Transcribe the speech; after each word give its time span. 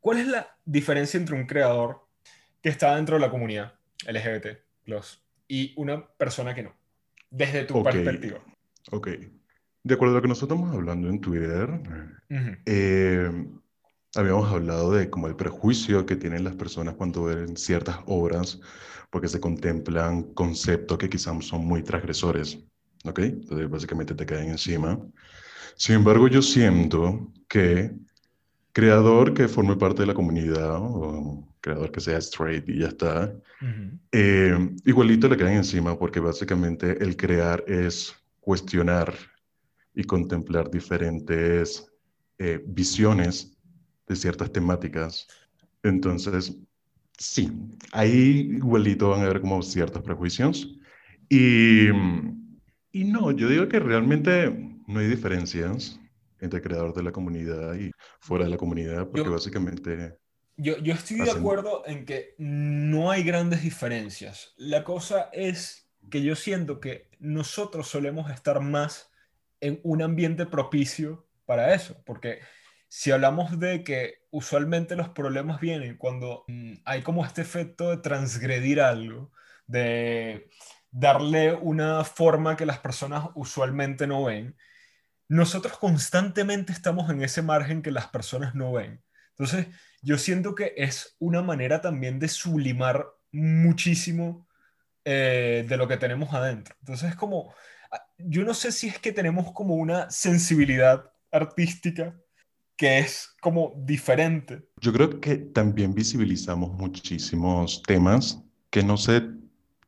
¿cuál 0.00 0.18
es 0.18 0.26
la 0.28 0.56
diferencia 0.64 1.18
entre 1.18 1.34
un 1.34 1.46
creador 1.46 2.06
que 2.62 2.68
está 2.68 2.96
dentro 2.96 3.16
de 3.16 3.20
la 3.20 3.30
comunidad 3.30 3.74
LGBT 4.06 4.58
y 5.48 5.74
una 5.76 6.06
persona 6.16 6.54
que 6.54 6.62
no? 6.62 6.74
Desde 7.30 7.64
tu 7.64 7.82
perspectiva. 7.82 8.38
Ok. 8.90 9.08
De 9.82 9.94
acuerdo 9.94 10.14
a 10.14 10.16
lo 10.18 10.22
que 10.22 10.28
nosotros 10.28 10.58
estamos 10.58 10.74
hablando 10.74 11.08
en 11.08 11.20
Twitter, 11.20 11.68
eh, 12.66 13.30
habíamos 14.14 14.50
hablado 14.50 14.92
de 14.92 15.08
como 15.08 15.28
el 15.28 15.36
prejuicio 15.36 16.04
que 16.06 16.16
tienen 16.16 16.44
las 16.44 16.56
personas 16.56 16.94
cuando 16.94 17.24
ven 17.24 17.56
ciertas 17.56 17.98
obras 18.06 18.60
porque 19.10 19.28
se 19.28 19.40
contemplan 19.40 20.34
conceptos 20.34 20.98
que 20.98 21.08
quizás 21.08 21.44
son 21.44 21.66
muy 21.66 21.82
transgresores, 21.82 22.58
¿ok? 23.04 23.18
Entonces 23.20 23.70
básicamente 23.70 24.14
te 24.14 24.26
caen 24.26 24.50
encima. 24.50 24.98
Sin 25.76 25.96
embargo, 25.96 26.28
yo 26.28 26.42
siento 26.42 27.32
que 27.48 27.92
creador 28.72 29.34
que 29.34 29.48
forme 29.48 29.76
parte 29.76 30.02
de 30.02 30.06
la 30.06 30.14
comunidad 30.14 30.76
o 30.80 31.46
creador 31.60 31.90
que 31.90 32.00
sea 32.00 32.18
straight 32.18 32.68
y 32.68 32.80
ya 32.80 32.88
está, 32.88 33.34
eh, 34.12 34.56
igualito 34.84 35.28
le 35.28 35.36
caen 35.36 35.58
encima 35.58 35.98
porque 35.98 36.20
básicamente 36.20 37.02
el 37.02 37.16
crear 37.16 37.64
es 37.66 38.14
cuestionar 38.40 39.14
y 39.94 40.04
contemplar 40.04 40.70
diferentes 40.70 41.86
eh, 42.38 42.62
visiones 42.66 43.58
de 44.06 44.16
ciertas 44.16 44.52
temáticas. 44.52 45.26
Entonces, 45.82 46.56
sí, 47.18 47.50
ahí 47.92 48.52
igualito 48.56 49.10
van 49.10 49.20
a 49.20 49.24
haber 49.24 49.40
como 49.40 49.60
ciertos 49.62 50.02
prejuicios. 50.02 50.78
Y, 51.28 51.88
y 52.92 53.04
no, 53.04 53.32
yo 53.32 53.48
digo 53.48 53.68
que 53.68 53.80
realmente 53.80 54.78
no 54.86 55.00
hay 55.00 55.08
diferencias 55.08 56.00
entre 56.40 56.60
creador 56.60 56.94
de 56.94 57.02
la 57.02 57.12
comunidad 57.12 57.74
y 57.74 57.90
fuera 58.20 58.44
de 58.44 58.50
la 58.50 58.56
comunidad, 58.56 59.08
porque 59.08 59.28
básicamente... 59.28 60.16
Yo, 60.56 60.76
yo 60.78 60.92
estoy 60.92 61.20
de 61.20 61.30
acuerdo 61.30 61.82
en 61.86 62.04
que 62.04 62.34
no 62.38 63.12
hay 63.12 63.22
grandes 63.22 63.62
diferencias. 63.62 64.54
La 64.56 64.82
cosa 64.82 65.30
es 65.32 65.88
que 66.10 66.22
yo 66.22 66.34
siento 66.34 66.80
que 66.80 67.10
nosotros 67.20 67.86
solemos 67.88 68.30
estar 68.30 68.60
más 68.60 69.10
en 69.60 69.80
un 69.84 70.02
ambiente 70.02 70.46
propicio 70.46 71.26
para 71.46 71.74
eso, 71.74 72.02
porque 72.04 72.40
si 72.88 73.10
hablamos 73.10 73.58
de 73.58 73.84
que 73.84 74.22
usualmente 74.30 74.96
los 74.96 75.10
problemas 75.10 75.60
vienen 75.60 75.96
cuando 75.96 76.44
mm, 76.48 76.74
hay 76.84 77.02
como 77.02 77.24
este 77.24 77.42
efecto 77.42 77.90
de 77.90 77.98
transgredir 77.98 78.80
algo, 78.80 79.30
de 79.66 80.48
darle 80.90 81.54
una 81.54 82.02
forma 82.04 82.56
que 82.56 82.66
las 82.66 82.78
personas 82.78 83.28
usualmente 83.34 84.06
no 84.06 84.24
ven, 84.24 84.56
nosotros 85.28 85.78
constantemente 85.78 86.72
estamos 86.72 87.10
en 87.10 87.22
ese 87.22 87.42
margen 87.42 87.82
que 87.82 87.90
las 87.90 88.08
personas 88.08 88.54
no 88.54 88.72
ven. 88.72 89.02
Entonces, 89.30 89.66
yo 90.02 90.18
siento 90.18 90.54
que 90.54 90.74
es 90.76 91.16
una 91.18 91.42
manera 91.42 91.80
también 91.80 92.18
de 92.18 92.28
sublimar 92.28 93.06
muchísimo 93.30 94.48
eh, 95.04 95.64
de 95.68 95.76
lo 95.76 95.86
que 95.86 95.96
tenemos 95.96 96.32
adentro. 96.32 96.74
Entonces, 96.80 97.10
es 97.10 97.16
como, 97.16 97.54
ah, 97.92 98.02
yo 98.18 98.44
no 98.44 98.54
sé 98.54 98.72
si 98.72 98.88
es 98.88 98.98
que 98.98 99.12
tenemos 99.12 99.52
como 99.52 99.74
una 99.74 100.10
sensibilidad 100.10 101.12
artística 101.30 102.16
que 102.76 102.98
es 102.98 103.34
como 103.40 103.74
diferente. 103.76 104.68
Yo 104.80 104.92
creo 104.92 105.20
que 105.20 105.36
también 105.36 105.94
visibilizamos 105.94 106.72
muchísimos 106.72 107.82
temas 107.82 108.42
que 108.70 108.82
no 108.82 108.96
se 108.96 109.22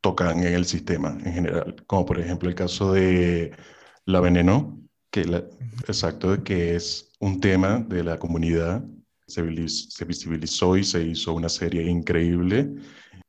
tocan 0.00 0.40
en 0.40 0.54
el 0.54 0.64
sistema 0.64 1.16
en 1.24 1.32
general, 1.32 1.76
como 1.86 2.04
por 2.04 2.18
ejemplo 2.18 2.48
el 2.48 2.54
caso 2.54 2.92
de 2.92 3.52
la 4.06 4.20
veneno, 4.20 4.80
que 5.10 5.24
la, 5.24 5.38
exacto, 5.86 6.42
que 6.42 6.76
es 6.76 7.12
un 7.20 7.40
tema 7.40 7.80
de 7.80 8.04
la 8.04 8.18
comunidad, 8.18 8.84
se, 9.26 9.68
se 9.68 10.04
visibilizó 10.04 10.76
y 10.76 10.84
se 10.84 11.02
hizo 11.02 11.34
una 11.34 11.48
serie 11.48 11.88
increíble. 11.88 12.74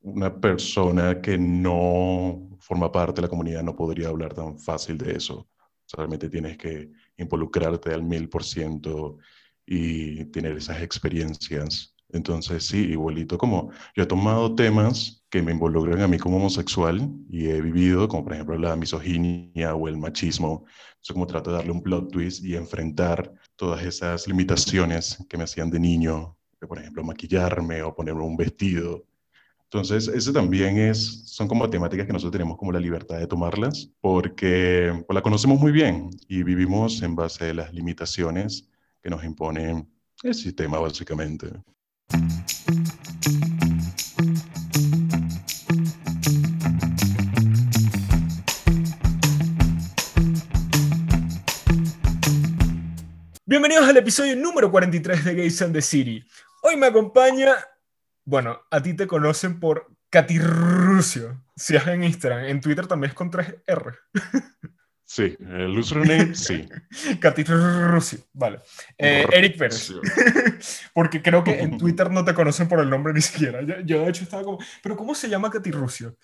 Una 0.01 0.33
persona 0.39 1.21
que 1.21 1.37
no 1.37 2.49
forma 2.59 2.91
parte 2.91 3.21
de 3.21 3.23
la 3.23 3.29
comunidad 3.29 3.63
no 3.63 3.75
podría 3.75 4.09
hablar 4.09 4.33
tan 4.33 4.57
fácil 4.57 4.97
de 4.97 5.13
eso. 5.13 5.47
Realmente 5.93 6.29
tienes 6.29 6.57
que 6.57 6.91
involucrarte 7.17 7.93
al 7.93 8.03
mil 8.03 8.29
por 8.29 8.43
ciento 8.43 9.17
y 9.65 10.25
tener 10.25 10.57
esas 10.57 10.81
experiencias. 10.81 11.95
Entonces, 12.09 12.65
sí, 12.65 12.91
igualito 12.91 13.37
como 13.37 13.71
yo 13.95 14.03
he 14.03 14.07
tomado 14.07 14.55
temas 14.55 15.20
que 15.31 15.41
me 15.41 15.53
involucran 15.53 16.01
a 16.01 16.07
mí 16.09 16.19
como 16.19 16.37
homosexual 16.37 17.09
y 17.29 17.47
he 17.47 17.61
vivido, 17.61 18.07
como 18.09 18.25
por 18.25 18.33
ejemplo 18.33 18.57
la 18.57 18.75
misoginia 18.75 19.73
o 19.73 19.87
el 19.87 19.97
machismo. 19.97 20.65
Eso 21.01 21.13
como 21.13 21.25
trato 21.25 21.49
de 21.49 21.55
darle 21.55 21.71
un 21.71 21.81
plot 21.81 22.11
twist 22.11 22.43
y 22.43 22.55
enfrentar 22.55 23.33
todas 23.55 23.81
esas 23.83 24.27
limitaciones 24.27 25.25
que 25.29 25.37
me 25.37 25.45
hacían 25.45 25.71
de 25.71 25.79
niño, 25.79 26.37
por 26.67 26.77
ejemplo 26.77 27.03
maquillarme 27.03 27.81
o 27.81 27.95
ponerme 27.95 28.21
un 28.23 28.35
vestido. 28.35 29.05
Entonces, 29.63 30.09
eso 30.09 30.33
también 30.33 30.77
es, 30.77 31.23
son 31.27 31.47
como 31.47 31.69
temáticas 31.69 32.05
que 32.05 32.11
nosotros 32.11 32.33
tenemos 32.33 32.57
como 32.57 32.73
la 32.73 32.79
libertad 32.81 33.17
de 33.17 33.25
tomarlas 33.25 33.89
porque 34.01 34.91
pues, 35.07 35.15
la 35.15 35.21
conocemos 35.21 35.61
muy 35.61 35.71
bien 35.71 36.09
y 36.27 36.43
vivimos 36.43 37.01
en 37.03 37.15
base 37.15 37.51
a 37.51 37.53
las 37.53 37.73
limitaciones 37.73 38.67
que 39.01 39.09
nos 39.09 39.23
impone 39.23 39.87
el 40.23 40.33
sistema 40.33 40.77
básicamente. 40.77 41.47
Bienvenidos 53.61 53.89
al 53.89 53.97
episodio 53.97 54.35
número 54.35 54.71
43 54.71 55.23
de 55.23 55.35
Gays 55.35 55.61
and 55.61 55.73
the 55.75 55.83
City. 55.83 56.25
Hoy 56.63 56.77
me 56.77 56.87
acompaña, 56.87 57.53
bueno, 58.25 58.59
a 58.71 58.81
ti 58.81 58.95
te 58.95 59.05
conocen 59.05 59.59
por 59.59 59.85
Catirrucio, 60.09 61.43
si 61.55 61.75
es 61.75 61.85
en 61.85 62.03
Instagram, 62.03 62.45
en 62.45 62.59
Twitter 62.59 62.87
también 62.87 63.11
es 63.11 63.15
con 63.15 63.29
3R. 63.29 63.99
Sí, 65.05 65.37
el 65.39 65.77
username, 65.77 66.33
sí. 66.33 66.67
Catito 67.19 67.53
vale. 68.33 68.61
Eh, 68.97 69.27
Eric 69.31 69.57
Pérez. 69.59 69.91
Porque 70.93 71.21
creo 71.21 71.43
que 71.43 71.59
en 71.59 71.77
Twitter 71.77 72.09
no 72.09 72.25
te 72.25 72.33
conocen 72.33 72.67
por 72.67 72.79
el 72.79 72.89
nombre 72.89 73.13
ni 73.13 73.21
siquiera. 73.21 73.61
Yo, 73.83 74.05
de 74.05 74.09
hecho 74.09 74.23
estaba 74.23 74.41
como, 74.41 74.57
¿pero 74.81 74.97
cómo 74.97 75.13
se 75.13 75.29
llama 75.29 75.51
Catirrucio? 75.51 76.17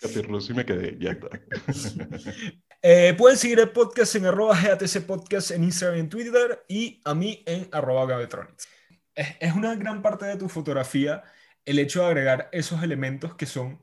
Catirrucio 0.00 0.54
y 0.54 0.56
me 0.56 0.64
quedé, 0.64 0.96
ya 0.98 1.12
está. 1.12 1.28
Eh, 2.82 3.14
pueden 3.18 3.36
seguir 3.36 3.60
el 3.60 3.68
podcast 3.68 4.14
en 4.14 4.24
arroba 4.24 4.58
GATC 4.58 5.04
Podcast 5.04 5.50
en 5.50 5.64
Instagram 5.64 5.98
y 5.98 6.00
en 6.00 6.08
Twitter 6.08 6.64
y 6.66 6.98
a 7.04 7.14
mí 7.14 7.42
en 7.44 7.68
arroba 7.72 8.06
Gabetronics. 8.06 8.68
Es, 9.14 9.36
es 9.38 9.54
una 9.54 9.74
gran 9.74 10.00
parte 10.00 10.24
de 10.24 10.36
tu 10.36 10.48
fotografía 10.48 11.22
el 11.66 11.78
hecho 11.78 12.00
de 12.00 12.06
agregar 12.06 12.48
esos 12.52 12.82
elementos 12.82 13.34
que 13.34 13.44
son 13.44 13.82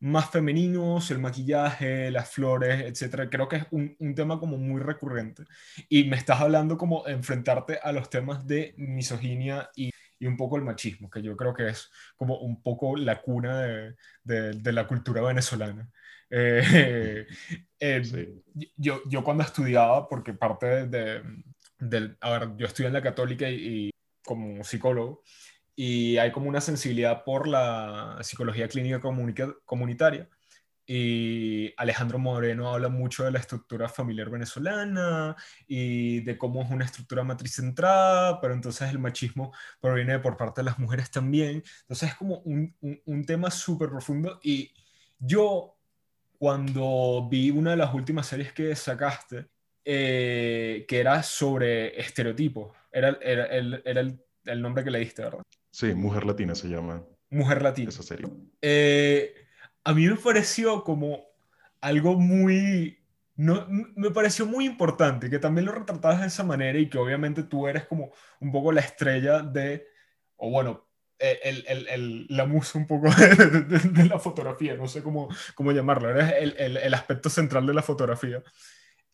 más 0.00 0.30
femeninos, 0.30 1.10
el 1.10 1.18
maquillaje, 1.18 2.10
las 2.10 2.30
flores, 2.30 2.84
etcétera. 2.84 3.28
Creo 3.28 3.48
que 3.48 3.56
es 3.56 3.64
un, 3.70 3.96
un, 3.98 4.14
tema 4.14 4.38
como 4.38 4.56
muy 4.56 4.80
recurrente. 4.80 5.44
Y 5.88 6.04
me 6.04 6.16
estás 6.16 6.40
hablando 6.40 6.78
como 6.78 7.06
enfrentarte 7.06 7.78
a 7.82 7.92
los 7.92 8.08
temas 8.08 8.46
de 8.46 8.74
misoginia 8.76 9.70
y, 9.74 9.90
y 10.18 10.26
un 10.26 10.36
poco 10.36 10.56
el 10.56 10.64
machismo, 10.64 11.10
que 11.10 11.22
yo 11.22 11.36
creo 11.36 11.54
que 11.54 11.68
es 11.68 11.90
como 12.16 12.38
un 12.38 12.62
poco 12.62 12.96
la 12.96 13.20
cuna 13.20 13.60
de, 13.62 13.94
de, 14.24 14.72
la 14.72 14.86
cultura 14.86 15.22
venezolana. 15.22 15.88
Eh, 16.30 17.26
eh, 17.80 18.34
yo, 18.76 19.00
yo 19.08 19.24
cuando 19.24 19.44
estudiaba, 19.44 20.08
porque 20.08 20.34
parte 20.34 20.86
de, 20.86 21.22
del, 21.78 22.16
a 22.20 22.30
ver, 22.30 22.56
yo 22.56 22.66
estudié 22.66 22.88
en 22.88 22.94
la 22.94 23.02
católica 23.02 23.48
y, 23.48 23.88
y 23.88 23.90
como 24.24 24.64
psicólogo, 24.64 25.22
y 25.80 26.16
hay 26.18 26.32
como 26.32 26.48
una 26.48 26.60
sensibilidad 26.60 27.22
por 27.22 27.46
la 27.46 28.18
psicología 28.22 28.66
clínica 28.66 29.00
comunitaria. 29.64 30.28
Y 30.90 31.74
Alejandro 31.76 32.18
Moreno 32.18 32.72
habla 32.72 32.88
mucho 32.88 33.22
de 33.24 33.30
la 33.30 33.38
estructura 33.38 33.90
familiar 33.90 34.30
venezolana 34.30 35.36
y 35.66 36.20
de 36.20 36.38
cómo 36.38 36.62
es 36.62 36.70
una 36.70 36.86
estructura 36.86 37.22
matriz 37.22 37.56
centrada, 37.56 38.40
pero 38.40 38.54
entonces 38.54 38.88
el 38.88 38.98
machismo 38.98 39.52
proviene 39.80 40.18
por 40.18 40.38
parte 40.38 40.62
de 40.62 40.64
las 40.64 40.78
mujeres 40.78 41.10
también. 41.10 41.62
Entonces 41.82 42.08
es 42.08 42.14
como 42.14 42.38
un, 42.38 42.74
un, 43.04 43.24
tema 43.26 43.50
súper 43.50 43.90
profundo. 43.90 44.40
Y 44.42 44.72
yo, 45.18 45.76
cuando 46.38 47.28
vi 47.30 47.50
una 47.50 47.72
de 47.72 47.76
las 47.76 47.92
últimas 47.92 48.26
series 48.26 48.54
que 48.54 48.74
sacaste, 48.74 49.46
eh, 49.84 50.86
que 50.88 51.00
era 51.00 51.22
sobre 51.22 52.00
estereotipos, 52.00 52.74
era, 52.90 53.18
era, 53.20 53.44
era 53.44 54.00
el, 54.00 54.24
el 54.46 54.62
nombre 54.62 54.84
que 54.84 54.90
le 54.90 55.00
diste, 55.00 55.20
¿verdad? 55.20 55.42
Sí, 55.70 55.92
Mujer 55.92 56.24
Latina 56.24 56.54
se 56.54 56.68
llama. 56.68 57.04
Mujer 57.28 57.60
Latina. 57.60 57.90
Esa 57.90 58.02
serie. 58.02 58.26
Eh, 58.62 59.34
a 59.88 59.94
mí 59.94 60.06
me 60.06 60.16
pareció 60.16 60.84
como 60.84 61.24
algo 61.80 62.14
muy... 62.14 62.98
No, 63.36 63.66
me 63.70 64.10
pareció 64.10 64.44
muy 64.44 64.66
importante 64.66 65.30
que 65.30 65.38
también 65.38 65.64
lo 65.64 65.72
retratabas 65.72 66.20
de 66.20 66.26
esa 66.26 66.44
manera 66.44 66.78
y 66.78 66.90
que 66.90 66.98
obviamente 66.98 67.44
tú 67.44 67.66
eres 67.68 67.86
como 67.86 68.10
un 68.40 68.52
poco 68.52 68.70
la 68.70 68.82
estrella 68.82 69.40
de, 69.40 69.86
o 70.36 70.50
bueno, 70.50 70.86
e, 71.18 71.40
el, 71.42 71.64
el, 71.66 71.88
el, 71.88 72.26
la 72.28 72.44
musa 72.44 72.78
un 72.78 72.86
poco 72.86 73.08
de, 73.14 73.78
de, 73.78 74.04
la 74.04 74.18
fotografía, 74.18 74.74
no 74.74 74.88
sé 74.88 75.02
cómo, 75.02 75.30
cómo 75.54 75.72
llamarlo, 75.72 76.10
eres 76.10 76.34
el, 76.58 76.92
aspecto 76.92 77.30
central 77.30 77.64
de 77.66 77.72
la 77.72 77.82
fotografía. 77.82 78.42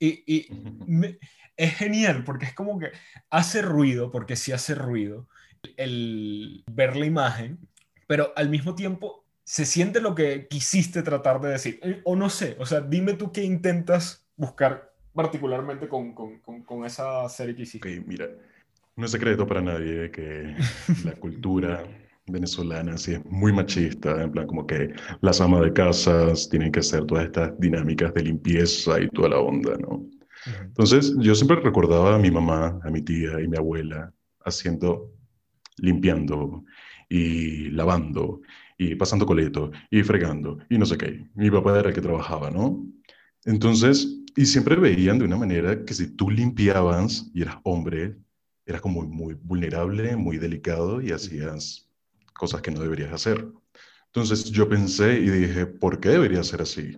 Y, 0.00 0.24
y 0.26 0.48
me, 0.88 1.20
es 1.56 1.76
genial 1.76 2.24
porque 2.24 2.46
es 2.46 2.54
como 2.54 2.80
que 2.80 2.90
hace 3.30 3.62
ruido, 3.62 4.10
porque 4.10 4.34
sí 4.34 4.50
hace 4.50 4.74
ruido 4.74 5.28
el 5.76 6.64
ver 6.66 6.96
la 6.96 7.06
imagen, 7.06 7.60
pero 8.08 8.32
al 8.34 8.48
mismo 8.48 8.74
tiempo 8.74 9.23
se 9.44 9.66
siente 9.66 10.00
lo 10.00 10.14
que 10.14 10.48
quisiste 10.48 11.02
tratar 11.02 11.40
de 11.40 11.50
decir. 11.50 11.78
Eh, 11.82 12.00
o 12.04 12.16
no 12.16 12.30
sé, 12.30 12.56
o 12.58 12.66
sea, 12.66 12.80
dime 12.80 13.14
tú 13.14 13.30
qué 13.30 13.44
intentas 13.44 14.26
buscar 14.36 14.92
particularmente 15.12 15.88
con, 15.88 16.14
con, 16.14 16.40
con, 16.40 16.84
esa 16.84 17.28
serie 17.28 17.54
que 17.54 17.62
hiciste. 17.62 18.02
mira, 18.06 18.26
no 18.96 19.04
es 19.04 19.12
secreto 19.12 19.46
para 19.46 19.60
nadie 19.60 20.10
que 20.10 20.56
la 21.04 21.12
cultura 21.20 21.84
venezolana 22.26 22.96
sí 22.96 23.12
es 23.12 23.24
muy 23.26 23.52
machista, 23.52 24.22
en 24.22 24.32
plan 24.32 24.46
como 24.46 24.66
que 24.66 24.92
las 25.20 25.40
amas 25.40 25.60
de 25.60 25.72
casas 25.72 26.48
tienen 26.48 26.72
que 26.72 26.80
hacer 26.80 27.04
todas 27.04 27.26
estas 27.26 27.58
dinámicas 27.60 28.12
de 28.14 28.22
limpieza 28.22 29.00
y 29.00 29.08
toda 29.10 29.28
la 29.30 29.38
onda, 29.38 29.76
¿no? 29.78 30.04
Entonces, 30.60 31.14
yo 31.20 31.34
siempre 31.34 31.60
recordaba 31.60 32.16
a 32.16 32.18
mi 32.18 32.30
mamá, 32.30 32.78
a 32.82 32.90
mi 32.90 33.00
tía 33.00 33.40
y 33.40 33.48
mi 33.48 33.56
abuela 33.56 34.12
haciendo, 34.44 35.10
limpiando 35.78 36.64
y 37.08 37.70
lavando 37.70 38.40
y 38.76 38.94
pasando 38.94 39.26
coleto 39.26 39.70
y 39.90 40.02
fregando 40.02 40.58
y 40.68 40.78
no 40.78 40.86
sé 40.86 40.98
qué. 40.98 41.28
Mi 41.34 41.50
papá 41.50 41.78
era 41.78 41.88
el 41.88 41.94
que 41.94 42.00
trabajaba, 42.00 42.50
¿no? 42.50 42.86
Entonces, 43.44 44.08
y 44.36 44.46
siempre 44.46 44.76
veían 44.76 45.18
de 45.18 45.26
una 45.26 45.36
manera 45.36 45.84
que 45.84 45.94
si 45.94 46.08
tú 46.16 46.30
limpiabas 46.30 47.30
y 47.34 47.42
eras 47.42 47.58
hombre, 47.64 48.16
eras 48.66 48.80
como 48.80 49.02
muy 49.02 49.34
vulnerable, 49.34 50.16
muy 50.16 50.38
delicado 50.38 51.00
y 51.00 51.12
hacías 51.12 51.88
cosas 52.34 52.62
que 52.62 52.70
no 52.70 52.80
deberías 52.80 53.12
hacer. 53.12 53.46
Entonces 54.06 54.50
yo 54.50 54.68
pensé 54.68 55.20
y 55.20 55.28
dije, 55.30 55.66
¿por 55.66 56.00
qué 56.00 56.10
debería 56.10 56.42
ser 56.42 56.62
así? 56.62 56.96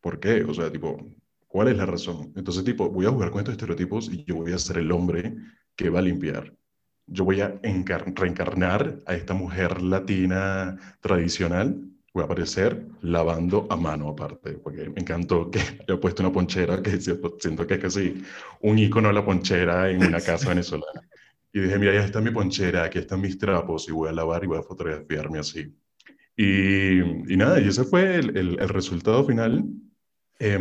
¿Por 0.00 0.20
qué? 0.20 0.44
O 0.44 0.54
sea, 0.54 0.70
tipo, 0.70 0.98
¿Cuál 1.54 1.68
es 1.68 1.76
la 1.76 1.86
razón? 1.86 2.32
Entonces, 2.34 2.64
tipo, 2.64 2.90
voy 2.90 3.06
a 3.06 3.10
jugar 3.10 3.30
con 3.30 3.38
estos 3.38 3.52
estereotipos 3.52 4.10
y 4.12 4.24
yo 4.24 4.34
voy 4.34 4.52
a 4.52 4.58
ser 4.58 4.78
el 4.78 4.90
hombre 4.90 5.36
que 5.76 5.88
va 5.88 6.00
a 6.00 6.02
limpiar. 6.02 6.52
Yo 7.06 7.24
voy 7.24 7.40
a 7.40 7.60
reencarnar 7.62 9.00
a 9.06 9.14
esta 9.14 9.34
mujer 9.34 9.82
latina 9.82 10.78
tradicional. 11.00 11.90
Voy 12.12 12.22
a 12.22 12.26
aparecer 12.26 12.86
lavando 13.02 13.66
a 13.70 13.76
mano 13.76 14.08
aparte, 14.08 14.52
porque 14.52 14.88
me 14.88 15.00
encantó 15.00 15.50
que 15.50 15.58
haya 15.88 16.00
puesto 16.00 16.22
una 16.22 16.32
ponchera, 16.32 16.82
que 16.82 17.00
siento 17.00 17.66
que 17.66 17.74
es 17.74 17.80
casi 17.80 18.22
un 18.60 18.78
icono 18.78 19.08
de 19.08 19.14
la 19.14 19.24
ponchera 19.24 19.90
en 19.90 20.04
una 20.04 20.20
casa 20.22 20.48
venezolana. 20.48 21.02
Y 21.52 21.60
dije, 21.60 21.78
mira, 21.78 21.92
ya 21.92 22.04
está 22.04 22.20
mi 22.20 22.30
ponchera, 22.30 22.84
aquí 22.84 22.98
están 22.98 23.20
mis 23.20 23.38
trapos 23.38 23.88
y 23.88 23.92
voy 23.92 24.08
a 24.08 24.12
lavar 24.12 24.42
y 24.44 24.46
voy 24.46 24.58
a 24.58 24.62
fotografiarme 24.62 25.38
así. 25.38 25.72
Y, 26.36 26.98
y 27.32 27.36
nada, 27.36 27.60
y 27.60 27.68
ese 27.68 27.84
fue 27.84 28.16
el, 28.16 28.36
el, 28.36 28.68
resultado 28.68 29.24
final. 29.24 29.64
Eh, 30.40 30.58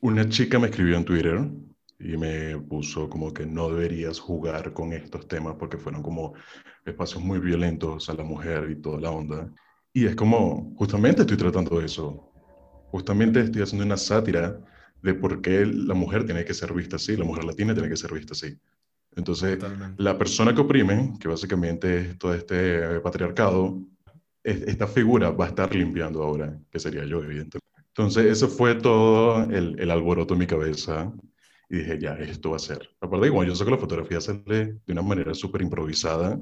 una 0.00 0.28
chica 0.28 0.58
me 0.58 0.68
escribió 0.68 0.96
en 0.96 1.04
Twitter 1.04 1.48
y 1.98 2.16
me 2.16 2.58
puso 2.58 3.08
como 3.08 3.32
que 3.32 3.44
no 3.44 3.70
deberías 3.70 4.20
jugar 4.20 4.72
con 4.72 4.92
estos 4.92 5.26
temas 5.26 5.56
porque 5.58 5.78
fueron 5.78 6.02
como 6.02 6.34
espacios 6.84 7.22
muy 7.22 7.38
violentos 7.40 8.08
a 8.08 8.14
la 8.14 8.24
mujer 8.24 8.70
y 8.70 8.76
toda 8.76 9.00
la 9.00 9.10
onda. 9.10 9.52
Y 9.92 10.06
es 10.06 10.14
como, 10.14 10.74
justamente 10.76 11.22
estoy 11.22 11.36
tratando 11.36 11.80
eso. 11.80 12.30
Justamente 12.90 13.40
estoy 13.40 13.62
haciendo 13.62 13.84
una 13.84 13.96
sátira 13.96 14.60
de 15.02 15.14
por 15.14 15.40
qué 15.40 15.66
la 15.66 15.94
mujer 15.94 16.24
tiene 16.24 16.44
que 16.44 16.54
ser 16.54 16.72
vista 16.72 16.96
así, 16.96 17.16
la 17.16 17.24
mujer 17.24 17.44
latina 17.44 17.74
tiene 17.74 17.88
que 17.88 17.96
ser 17.96 18.12
vista 18.12 18.32
así. 18.32 18.56
Entonces, 19.16 19.58
la 19.96 20.16
persona 20.16 20.54
que 20.54 20.60
oprime, 20.60 21.14
que 21.18 21.28
básicamente 21.28 21.98
es 21.98 22.18
todo 22.18 22.34
este 22.34 23.00
patriarcado, 23.00 23.82
esta 24.44 24.86
figura 24.86 25.30
va 25.30 25.46
a 25.46 25.48
estar 25.48 25.74
limpiando 25.74 26.22
ahora, 26.22 26.56
que 26.70 26.78
sería 26.78 27.04
yo, 27.04 27.18
evidentemente. 27.24 27.66
Entonces, 27.88 28.26
eso 28.26 28.48
fue 28.48 28.76
todo 28.76 29.42
el, 29.50 29.78
el, 29.80 29.90
alboroto 29.90 30.34
en 30.34 30.40
mi 30.40 30.46
cabeza. 30.46 31.12
Y 31.68 31.78
dije, 31.78 31.98
ya, 31.98 32.14
esto 32.14 32.50
va 32.50 32.56
a 32.56 32.60
ser. 32.60 32.88
Aparte, 33.00 33.26
igual 33.26 33.46
yo 33.46 33.54
sé 33.54 33.64
que 33.64 33.70
la 33.70 33.78
fotografía 33.78 34.20
sale 34.20 34.42
de 34.86 34.92
una 34.92 35.02
manera 35.02 35.34
súper 35.34 35.62
improvisada 35.62 36.40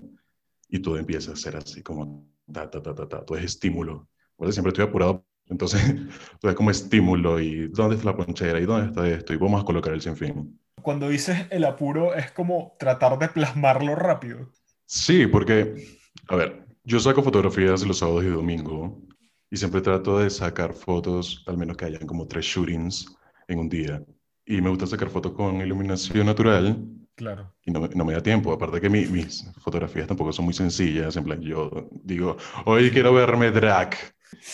y 0.69 0.78
todo 0.78 0.99
empieza 0.99 1.32
a 1.32 1.37
ser 1.37 1.56
así 1.56 1.82
como 1.82 2.28
ta, 2.52 2.70
ta, 2.70 2.82
ta, 2.82 2.94
ta, 2.94 3.08
ta. 3.08 3.25
Todo 3.25 3.37
es 3.38 3.44
estímulo. 3.44 4.08
Bueno, 4.37 4.52
siempre 4.52 4.70
estoy 4.70 4.84
apurado. 4.84 5.25
Entonces, 5.49 5.82
todo 6.40 6.50
es 6.50 6.56
como 6.56 6.70
estímulo. 6.70 7.40
¿Y 7.40 7.69
dónde 7.69 7.96
está 7.96 8.11
la 8.11 8.17
ponchera? 8.17 8.61
¿Y 8.61 8.67
dónde 8.67 8.88
está 8.88 9.08
esto? 9.08 9.32
Y 9.32 9.37
vamos 9.37 9.62
a 9.62 9.64
colocar 9.64 9.93
el 9.93 10.00
sinfín. 10.00 10.61
Cuando 10.81 11.08
dices 11.08 11.46
el 11.50 11.64
apuro, 11.64 12.14
es 12.14 12.31
como 12.31 12.76
tratar 12.79 13.19
de 13.19 13.29
plasmarlo 13.29 13.96
rápido. 13.96 14.52
Sí, 14.84 15.26
porque, 15.26 15.75
a 16.29 16.37
ver, 16.37 16.64
yo 16.84 17.00
saco 17.00 17.22
fotografías 17.22 17.84
los 17.84 17.99
sábados 17.99 18.22
y 18.22 18.29
domingos 18.29 18.93
y 19.50 19.56
siempre 19.56 19.81
trato 19.81 20.19
de 20.19 20.31
sacar 20.31 20.72
fotos, 20.72 21.43
al 21.46 21.56
menos 21.56 21.76
que 21.76 21.87
hayan 21.87 22.06
como 22.06 22.29
tres 22.29 22.44
shootings 22.44 23.06
en 23.49 23.58
un 23.58 23.69
día. 23.69 24.05
Y 24.46 24.60
me 24.60 24.70
gusta 24.70 24.87
sacar 24.87 25.08
fotos 25.08 25.32
con 25.32 25.60
iluminación 25.60 26.26
natural. 26.26 26.78
Claro. 27.16 27.52
Y 27.64 27.72
no, 27.72 27.88
no 27.94 28.04
me 28.04 28.12
da 28.12 28.22
tiempo. 28.22 28.52
Aparte 28.52 28.81
que 28.81 28.88
mis 28.88 29.44
fotografías 29.58 30.06
tampoco 30.06 30.32
son 30.32 30.44
muy 30.44 30.54
sencillas. 30.54 31.16
En 31.16 31.25
plan, 31.25 31.40
yo 31.40 31.88
digo, 31.90 32.37
hoy 32.64 32.90
quiero 32.90 33.12
verme 33.12 33.50
drag. 33.50 33.96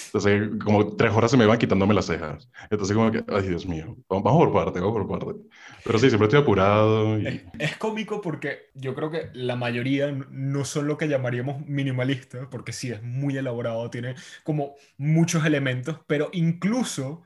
Entonces, 0.06 0.50
como 0.62 0.96
tres 0.96 1.12
horas 1.12 1.30
se 1.30 1.36
me 1.36 1.46
van 1.46 1.58
quitándome 1.58 1.94
las 1.94 2.06
cejas. 2.06 2.48
Entonces, 2.70 2.96
como 2.96 3.10
que, 3.10 3.24
ay, 3.28 3.48
Dios 3.48 3.66
mío, 3.66 3.96
vamos 4.08 4.32
por 4.32 4.52
parte, 4.52 4.80
vamos 4.80 5.06
por 5.06 5.18
parte. 5.18 5.40
Pero 5.84 5.98
sí, 5.98 6.08
siempre 6.08 6.26
estoy 6.26 6.40
apurado. 6.40 7.16
Es, 7.16 7.42
es, 7.58 7.76
cómico 7.76 8.20
porque 8.20 8.70
yo 8.74 8.94
creo 8.94 9.10
que 9.10 9.30
la 9.34 9.56
mayoría 9.56 10.12
no 10.30 10.64
son 10.64 10.86
lo 10.86 10.96
que 10.96 11.08
llamaríamos 11.08 11.66
minimalistas, 11.66 12.46
porque 12.50 12.72
sí, 12.72 12.90
es 12.90 13.02
muy 13.02 13.36
elaborado, 13.36 13.90
tiene 13.90 14.14
como 14.44 14.74
muchos 14.96 15.44
elementos, 15.44 15.98
pero 16.06 16.28
incluso 16.32 17.22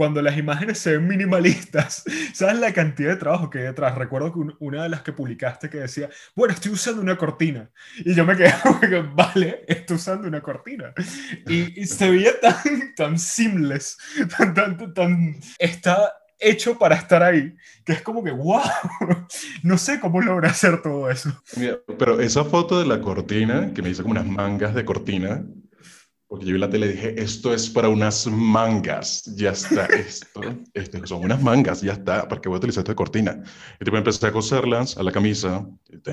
cuando 0.00 0.22
las 0.22 0.38
imágenes 0.38 0.78
se 0.78 0.92
ven 0.92 1.06
minimalistas, 1.06 2.04
¿sabes 2.32 2.58
la 2.58 2.72
cantidad 2.72 3.10
de 3.10 3.16
trabajo 3.16 3.50
que 3.50 3.58
hay 3.58 3.64
detrás? 3.64 3.98
Recuerdo 3.98 4.32
que 4.32 4.54
una 4.58 4.84
de 4.84 4.88
las 4.88 5.02
que 5.02 5.12
publicaste 5.12 5.68
que 5.68 5.76
decía, 5.76 6.08
bueno, 6.34 6.54
estoy 6.54 6.72
usando 6.72 7.02
una 7.02 7.18
cortina. 7.18 7.70
Y 7.98 8.14
yo 8.14 8.24
me 8.24 8.34
quedé 8.34 8.54
vale, 9.14 9.62
estoy 9.68 9.96
usando 9.96 10.26
una 10.26 10.40
cortina. 10.40 10.94
Y, 11.46 11.84
se 11.84 12.10
veía 12.10 12.40
tan, 12.40 12.94
tan 12.96 13.18
seamless, 13.18 13.98
tan, 14.38 14.54
tan, 14.54 14.94
tan, 14.94 15.38
está 15.58 16.14
hecho 16.38 16.78
para 16.78 16.94
estar 16.94 17.22
ahí, 17.22 17.54
que 17.84 17.92
es 17.92 18.00
como 18.00 18.24
que, 18.24 18.30
wow, 18.30 18.62
no 19.62 19.76
sé 19.76 20.00
cómo 20.00 20.22
logra 20.22 20.48
hacer 20.48 20.80
todo 20.80 21.10
eso. 21.10 21.30
pero 21.98 22.20
esa 22.20 22.42
foto 22.46 22.78
de 22.78 22.86
la 22.86 23.02
cortina, 23.02 23.74
que 23.74 23.82
me 23.82 23.90
hizo 23.90 24.02
como 24.02 24.12
unas 24.12 24.26
mangas 24.26 24.74
de 24.74 24.82
cortina, 24.86 25.44
porque 26.30 26.46
yo 26.46 26.52
vi 26.52 26.60
la 26.60 26.70
tele 26.70 26.86
y 26.86 26.90
dije, 26.90 27.20
esto 27.20 27.52
es 27.52 27.68
para 27.68 27.88
unas 27.88 28.24
mangas, 28.28 29.24
ya 29.34 29.50
está, 29.50 29.86
esto, 29.86 30.40
esto 30.74 31.04
son 31.04 31.24
unas 31.24 31.42
mangas, 31.42 31.82
ya 31.82 31.94
está, 31.94 32.28
¿para 32.28 32.40
qué 32.40 32.48
voy 32.48 32.54
a 32.54 32.58
utilizar 32.58 32.82
esta 32.82 32.94
cortina? 32.94 33.42
Y 33.80 33.84
tipo 33.84 33.96
empecé 33.96 34.28
a 34.28 34.30
coserlas 34.30 34.96
a 34.96 35.02
la 35.02 35.10
camisa, 35.10 35.68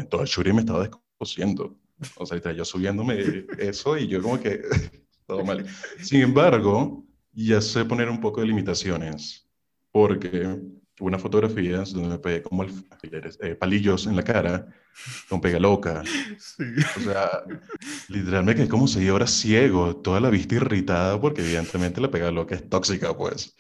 todo 0.10 0.22
el 0.22 0.28
shuri 0.28 0.54
me 0.54 0.62
estaba 0.62 0.90
descosiendo, 1.19 1.78
o 2.16 2.26
sea, 2.26 2.52
yo 2.52 2.66
subiéndome 2.66 3.45
eso 3.59 3.95
y 3.95 4.07
yo 4.07 4.19
como 4.24 4.40
que, 4.40 4.59
todo 5.28 5.45
mal. 5.45 5.68
Sin 6.02 6.21
embargo, 6.21 7.06
ya 7.31 7.62
sé 7.62 7.86
poner 7.86 8.09
un 8.09 8.19
poco 8.19 8.42
de 8.42 8.47
limitaciones, 8.47 9.47
porque 9.92 10.59
unas 10.99 11.21
fotografías 11.21 11.94
donde 11.94 12.09
me 12.09 12.19
pegué 12.19 12.42
como 12.42 12.63
eh, 12.63 13.56
palillos 13.56 14.07
en 14.07 14.16
la 14.16 14.23
cara 14.23 14.68
con 15.30 15.42
pega 15.42 15.59
loca. 15.59 16.04
Sí. 16.39 16.63
O 16.97 16.99
sea, 17.01 17.44
literalmente 18.07 18.63
es 18.63 18.69
como 18.69 18.87
si 18.87 19.07
ahora 19.07 19.27
ciego, 19.27 19.97
toda 19.97 20.19
la 20.19 20.30
vista 20.30 20.56
irritada, 20.56 21.19
porque 21.19 21.42
evidentemente 21.42 22.01
la 22.01 22.09
pega 22.09 22.31
loca 22.31 22.56
es 22.56 22.68
tóxica, 22.69 23.16
pues. 23.16 23.56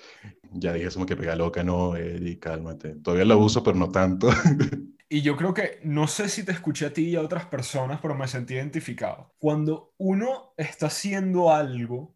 Ya 0.51 0.73
dije, 0.73 0.89
como 0.89 1.05
que 1.05 1.15
pega 1.15 1.35
loca, 1.35 1.63
no, 1.63 1.95
Eddie, 1.95 2.39
cálmate. 2.39 2.95
Todavía 2.95 3.25
la 3.25 3.35
uso, 3.35 3.63
pero 3.63 3.77
no 3.77 3.91
tanto. 3.91 4.29
Y 5.09 5.21
yo 5.21 5.37
creo 5.37 5.53
que, 5.53 5.79
no 5.83 6.05
sé 6.05 6.27
si 6.27 6.43
te 6.43 6.51
escuché 6.51 6.87
a 6.87 6.93
ti 6.93 7.03
y 7.09 7.15
a 7.15 7.21
otras 7.21 7.45
personas, 7.45 7.99
pero 8.01 8.13
me 8.13 8.27
sentí 8.27 8.55
identificado. 8.55 9.33
Cuando 9.37 9.93
uno 9.97 10.53
está 10.57 10.87
haciendo 10.87 11.49
algo 11.49 12.13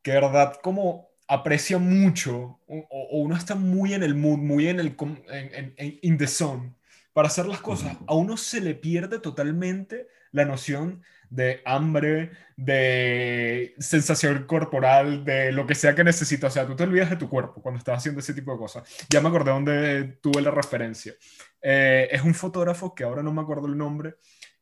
que, 0.00 0.12
verdad, 0.12 0.54
como 0.62 1.09
aprecia 1.30 1.78
mucho 1.78 2.58
o, 2.66 3.08
uno 3.12 3.36
está 3.36 3.54
muy 3.54 3.94
en 3.94 4.02
el 4.02 4.16
mood, 4.16 4.38
muy 4.38 4.66
en 4.66 4.80
el 4.80 4.96
en, 5.28 5.74
en, 5.76 5.98
in 6.02 6.18
the 6.18 6.26
zone 6.26 6.74
para 7.12 7.28
hacer 7.28 7.46
las 7.46 7.60
cosas, 7.60 7.96
a 8.06 8.14
uno 8.14 8.36
se 8.36 8.60
le 8.60 8.74
pierde 8.74 9.20
totalmente 9.20 10.08
la 10.32 10.44
noción 10.44 11.02
de 11.28 11.62
hambre, 11.64 12.32
de 12.56 13.74
sensación 13.78 14.44
corporal, 14.46 15.24
de 15.24 15.52
lo 15.52 15.66
que 15.66 15.76
sea 15.76 15.94
que 15.94 16.02
necesita. 16.02 16.48
O 16.48 16.50
sea, 16.50 16.66
tú 16.66 16.74
te 16.74 16.82
olvidas 16.82 17.10
de 17.10 17.16
tu 17.16 17.28
cuerpo 17.28 17.62
cuando 17.62 17.78
estás 17.78 17.98
haciendo 17.98 18.20
ese 18.20 18.34
tipo 18.34 18.52
de 18.52 18.58
cosas. 18.58 19.06
Ya 19.08 19.20
me 19.20 19.28
acordé 19.28 19.52
dónde 19.52 20.04
tuve 20.20 20.42
la 20.42 20.50
referencia. 20.50 21.14
Eh, 21.62 22.08
es 22.10 22.22
un 22.22 22.34
fotógrafo 22.34 22.94
que 22.94 23.04
ahora 23.04 23.22
no 23.22 23.32
me 23.32 23.42
acuerdo 23.42 23.66
el 23.66 23.76
nombre, 23.76 24.16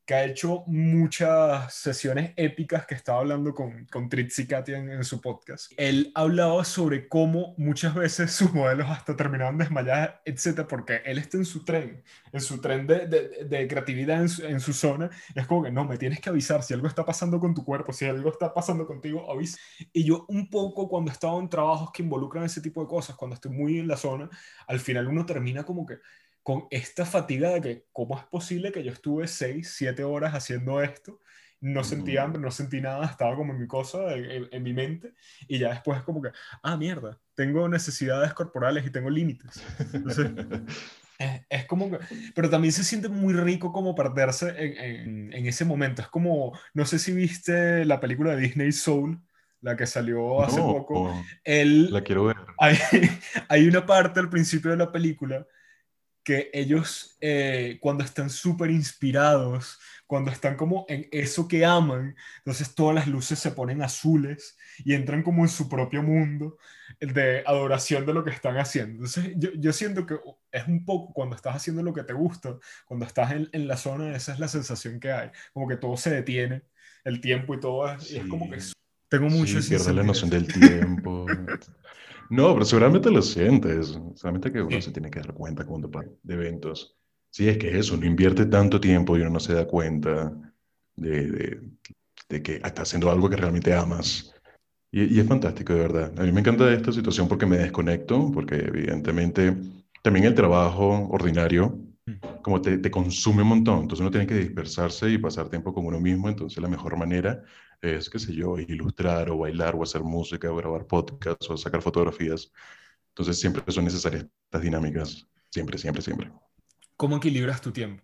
que 0.08 0.14
ha 0.14 0.24
hecho 0.24 0.64
muchas 0.66 1.74
sesiones 1.74 2.32
épicas 2.34 2.86
que 2.86 2.94
estaba 2.94 3.18
hablando 3.18 3.54
con, 3.54 3.84
con 3.92 4.08
Tritzi 4.08 4.46
Katia 4.46 4.78
en, 4.78 5.04
su 5.04 5.20
podcast. 5.20 5.70
Él 5.76 6.12
hablaba 6.14 6.64
sobre 6.64 7.08
cómo 7.08 7.54
muchas 7.58 7.94
veces 7.94 8.32
sus 8.32 8.54
modelos 8.54 8.88
hasta 8.88 9.14
terminaban 9.14 9.58
desmayadas, 9.58 10.14
etcétera, 10.24 10.66
porque 10.66 11.02
él 11.04 11.18
está 11.18 11.36
en 11.36 11.44
su 11.44 11.62
tren, 11.62 12.02
en 12.32 12.40
su 12.40 12.58
tren 12.58 12.86
de, 12.86 13.06
de, 13.06 13.44
de 13.44 13.68
creatividad 13.68 14.22
en 14.22 14.30
su, 14.30 14.46
en 14.46 14.60
su, 14.60 14.72
zona. 14.72 15.10
es 15.34 15.46
como 15.46 15.64
que 15.64 15.70
no, 15.70 15.84
me 15.84 15.98
tienes 15.98 16.20
que 16.20 16.30
avisar 16.30 16.62
si 16.62 16.72
algo 16.72 16.86
está 16.86 17.04
pasando 17.04 17.38
con 17.38 17.54
tu 17.54 17.62
cuerpo, 17.62 17.92
si 17.92 18.06
algo 18.06 18.30
está 18.30 18.54
pasando 18.54 18.86
contigo, 18.86 19.30
avisa. 19.30 19.58
Y 19.92 20.04
yo, 20.04 20.24
un 20.28 20.48
poco 20.48 20.88
cuando 20.88 21.10
he 21.10 21.12
estado 21.12 21.38
en 21.38 21.50
trabajos 21.50 21.90
que 21.92 22.02
involucran 22.02 22.44
ese 22.44 22.62
tipo 22.62 22.80
de 22.80 22.88
cosas, 22.88 23.14
cuando 23.14 23.34
estoy 23.34 23.50
muy 23.50 23.78
en 23.78 23.86
la 23.86 23.98
zona, 23.98 24.30
al 24.68 24.80
final 24.80 25.06
uno 25.06 25.26
termina 25.26 25.64
como 25.64 25.84
que 25.84 25.98
con 26.42 26.66
esta 26.70 27.04
fatiga 27.04 27.50
de 27.50 27.60
que, 27.60 27.84
¿cómo 27.92 28.18
es 28.18 28.24
posible 28.24 28.72
que 28.72 28.82
yo 28.82 28.92
estuve 28.92 29.28
6, 29.28 29.74
7 29.76 30.04
horas 30.04 30.34
haciendo 30.34 30.82
esto? 30.82 31.20
No 31.60 31.82
sentí 31.82 32.16
hambre, 32.16 32.40
no 32.40 32.52
sentí 32.52 32.80
nada, 32.80 33.04
estaba 33.06 33.34
como 33.34 33.52
en 33.52 33.60
mi 33.60 33.66
cosa, 33.66 34.14
en, 34.14 34.62
mi 34.62 34.72
mente, 34.72 35.14
y 35.48 35.58
ya 35.58 35.70
después 35.70 35.98
es 35.98 36.04
como 36.04 36.22
que, 36.22 36.30
ah, 36.62 36.76
mierda, 36.76 37.18
tengo 37.34 37.68
necesidades 37.68 38.32
corporales 38.32 38.86
y 38.86 38.90
tengo 38.90 39.10
límites. 39.10 39.60
es, 41.48 41.66
como 41.66 41.90
que, 41.90 41.98
pero 42.32 42.48
también 42.48 42.72
se 42.72 42.84
siente 42.84 43.08
muy 43.08 43.34
rico 43.34 43.72
como 43.72 43.96
perderse 43.96 44.54
en, 44.56 45.32
en, 45.32 45.46
ese 45.46 45.64
momento. 45.64 46.00
Es 46.00 46.08
como, 46.08 46.56
no 46.74 46.84
sé 46.84 47.00
si 47.00 47.10
viste 47.10 47.84
la 47.84 47.98
película 47.98 48.36
de 48.36 48.42
Disney 48.42 48.70
Soul, 48.70 49.20
la 49.60 49.76
que 49.76 49.86
salió 49.86 50.42
hace 50.42 50.60
poco. 50.60 51.12
El, 51.44 51.92
la 51.92 52.02
quiero 52.02 52.26
ver. 52.26 52.36
Hay, 52.58 52.76
hay, 53.48 53.66
una 53.66 53.84
parte 53.84 54.20
al 54.20 54.30
principio 54.30 54.70
de 54.70 54.76
la 54.76 54.92
película 54.92 55.46
que 56.28 56.50
ellos, 56.52 57.16
eh, 57.22 57.78
cuando 57.80 58.04
están 58.04 58.28
súper 58.28 58.70
inspirados, 58.70 59.78
cuando 60.06 60.30
están 60.30 60.56
como 60.56 60.84
en 60.86 61.08
eso 61.10 61.48
que 61.48 61.64
aman, 61.64 62.14
entonces 62.36 62.74
todas 62.74 62.94
las 62.94 63.08
luces 63.08 63.38
se 63.38 63.52
ponen 63.52 63.80
azules 63.80 64.58
y 64.84 64.92
entran 64.92 65.22
como 65.22 65.42
en 65.42 65.48
su 65.48 65.70
propio 65.70 66.02
mundo 66.02 66.58
de 67.00 67.42
adoración 67.46 68.04
de 68.04 68.12
lo 68.12 68.24
que 68.24 68.30
están 68.30 68.58
haciendo. 68.58 69.06
Entonces 69.06 69.32
yo, 69.38 69.48
yo 69.54 69.72
siento 69.72 70.04
que 70.04 70.16
es 70.52 70.68
un 70.68 70.84
poco 70.84 71.14
cuando 71.14 71.34
estás 71.34 71.56
haciendo 71.56 71.82
lo 71.82 71.94
que 71.94 72.04
te 72.04 72.12
gusta, 72.12 72.58
cuando 72.84 73.06
estás 73.06 73.32
en, 73.32 73.48
en, 73.52 73.66
la 73.66 73.78
zona, 73.78 74.14
esa 74.14 74.34
es 74.34 74.38
la 74.38 74.48
sensación 74.48 75.00
que 75.00 75.10
hay, 75.10 75.30
como 75.54 75.66
que 75.66 75.78
todo 75.78 75.96
se 75.96 76.10
detiene, 76.10 76.60
el 77.04 77.22
tiempo 77.22 77.54
y 77.54 77.60
todo, 77.60 77.90
es, 77.90 78.10
y 78.10 78.18
es 78.18 78.26
como 78.26 78.50
que 78.50 78.58
tengo 79.08 79.30
mucho... 79.30 79.62
Sí, 79.62 79.70
pierde 79.70 79.94
la 79.94 80.02
noción 80.02 80.28
del 80.28 80.46
tiempo. 80.46 81.24
No, 82.30 82.52
pero 82.52 82.64
seguramente 82.64 83.10
lo 83.10 83.22
sientes. 83.22 83.98
Solamente 84.14 84.52
que 84.52 84.62
uno 84.62 84.80
se 84.80 84.92
tiene 84.92 85.10
que 85.10 85.20
dar 85.20 85.32
cuenta 85.34 85.64
cuando 85.64 85.88
de 86.22 86.34
eventos. 86.34 86.96
Sí, 87.30 87.48
es 87.48 87.58
que 87.58 87.78
eso, 87.78 87.96
no 87.96 88.06
invierte 88.06 88.46
tanto 88.46 88.80
tiempo 88.80 89.16
y 89.16 89.20
uno 89.20 89.30
no 89.30 89.40
se 89.40 89.54
da 89.54 89.66
cuenta 89.66 90.32
de, 90.96 91.60
de, 92.28 92.42
que 92.42 92.56
está 92.56 92.82
haciendo 92.82 93.10
algo 93.10 93.28
que 93.28 93.36
realmente 93.36 93.72
amas. 93.74 94.34
Y, 94.90 95.16
y, 95.16 95.20
es 95.20 95.26
fantástico, 95.26 95.74
de 95.74 95.80
verdad. 95.80 96.18
A 96.18 96.22
mí 96.22 96.32
me 96.32 96.40
encanta 96.40 96.72
esta 96.72 96.92
situación 96.92 97.28
porque 97.28 97.46
me 97.46 97.58
desconecto, 97.58 98.30
porque 98.32 98.56
evidentemente 98.56 99.54
también 100.02 100.26
el 100.26 100.34
trabajo 100.34 101.08
ordinario. 101.10 101.78
Como 102.42 102.60
te, 102.60 102.78
te, 102.78 102.90
consume 102.90 103.42
un 103.42 103.48
montón, 103.48 103.80
entonces 103.82 104.00
uno 104.00 104.10
tiene 104.10 104.26
que 104.26 104.34
dispersarse 104.34 105.10
y 105.10 105.18
pasar 105.18 105.48
tiempo 105.48 105.72
con 105.72 105.86
uno 105.86 106.00
mismo, 106.00 106.28
entonces 106.28 106.62
la 106.62 106.68
mejor 106.68 106.96
manera 106.96 107.42
es, 107.80 108.08
qué 108.10 108.18
sé 108.18 108.34
yo, 108.34 108.58
ilustrar 108.58 109.30
o 109.30 109.38
bailar 109.38 109.74
o 109.74 109.82
hacer 109.82 110.02
música 110.02 110.50
o 110.50 110.56
grabar 110.56 110.86
podcasts 110.86 111.48
o 111.50 111.56
sacar 111.56 111.82
fotografías. 111.82 112.52
Entonces 113.10 113.38
siempre 113.40 113.62
son 113.68 113.84
necesarias 113.84 114.26
estas 114.44 114.62
dinámicas, 114.62 115.26
siempre, 115.50 115.78
siempre, 115.78 116.02
siempre. 116.02 116.30
¿Cómo 116.96 117.16
equilibras 117.16 117.60
tu 117.60 117.70
tiempo? 117.70 118.02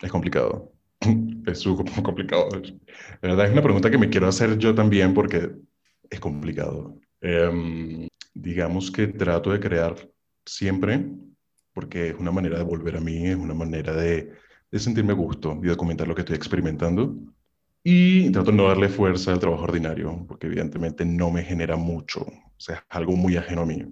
Es 0.00 0.10
complicado, 0.10 0.72
es 1.46 1.58
súper 1.58 2.02
complicado. 2.02 2.48
La 3.22 3.28
verdad 3.30 3.46
es 3.46 3.52
una 3.52 3.62
pregunta 3.62 3.90
que 3.90 3.98
me 3.98 4.08
quiero 4.08 4.28
hacer 4.28 4.58
yo 4.58 4.74
también 4.74 5.14
porque 5.14 5.50
es 6.10 6.20
complicado. 6.20 6.98
Em, 7.20 8.06
digamos 8.34 8.90
que 8.90 9.08
trato 9.08 9.50
de 9.50 9.60
crear 9.60 9.96
siempre 10.44 11.04
porque 11.78 12.08
es 12.08 12.16
una 12.18 12.32
manera 12.32 12.58
de 12.58 12.64
volver 12.64 12.96
a 12.96 13.00
mí, 13.00 13.28
es 13.28 13.36
una 13.36 13.54
manera 13.54 13.94
de, 13.94 14.32
sentirme 14.72 15.12
gusto 15.12 15.56
y 15.62 15.68
documentar 15.68 16.08
lo 16.08 16.14
que 16.16 16.22
estoy 16.22 16.34
experimentando 16.34 17.14
y 17.84 18.32
trato 18.32 18.50
de 18.50 18.56
no 18.56 18.66
darle 18.66 18.88
fuerza 18.88 19.32
al 19.32 19.38
trabajo 19.38 19.62
ordinario, 19.62 20.24
porque 20.26 20.48
evidentemente 20.48 21.04
no 21.04 21.30
me 21.30 21.44
genera 21.44 21.76
mucho, 21.76 22.22
o 22.22 22.54
sea, 22.56 22.74
es 22.74 22.82
algo 22.88 23.14
muy 23.14 23.36
ajeno 23.36 23.62
a 23.62 23.66
mí. 23.66 23.84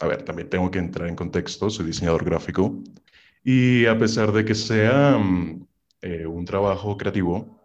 A 0.00 0.08
ver, 0.08 0.24
también 0.24 0.50
tengo 0.50 0.68
que 0.68 0.80
entrar 0.80 1.08
en 1.08 1.14
contexto, 1.14 1.70
soy 1.70 1.86
diseñador 1.86 2.24
gráfico, 2.24 2.82
y 3.44 3.86
a 3.86 3.96
pesar 3.96 4.32
de 4.32 4.44
que 4.44 4.56
sea 4.56 5.16
mm, 5.16 5.64
eh, 6.00 6.26
un 6.26 6.44
trabajo 6.44 6.96
creativo, 6.96 7.61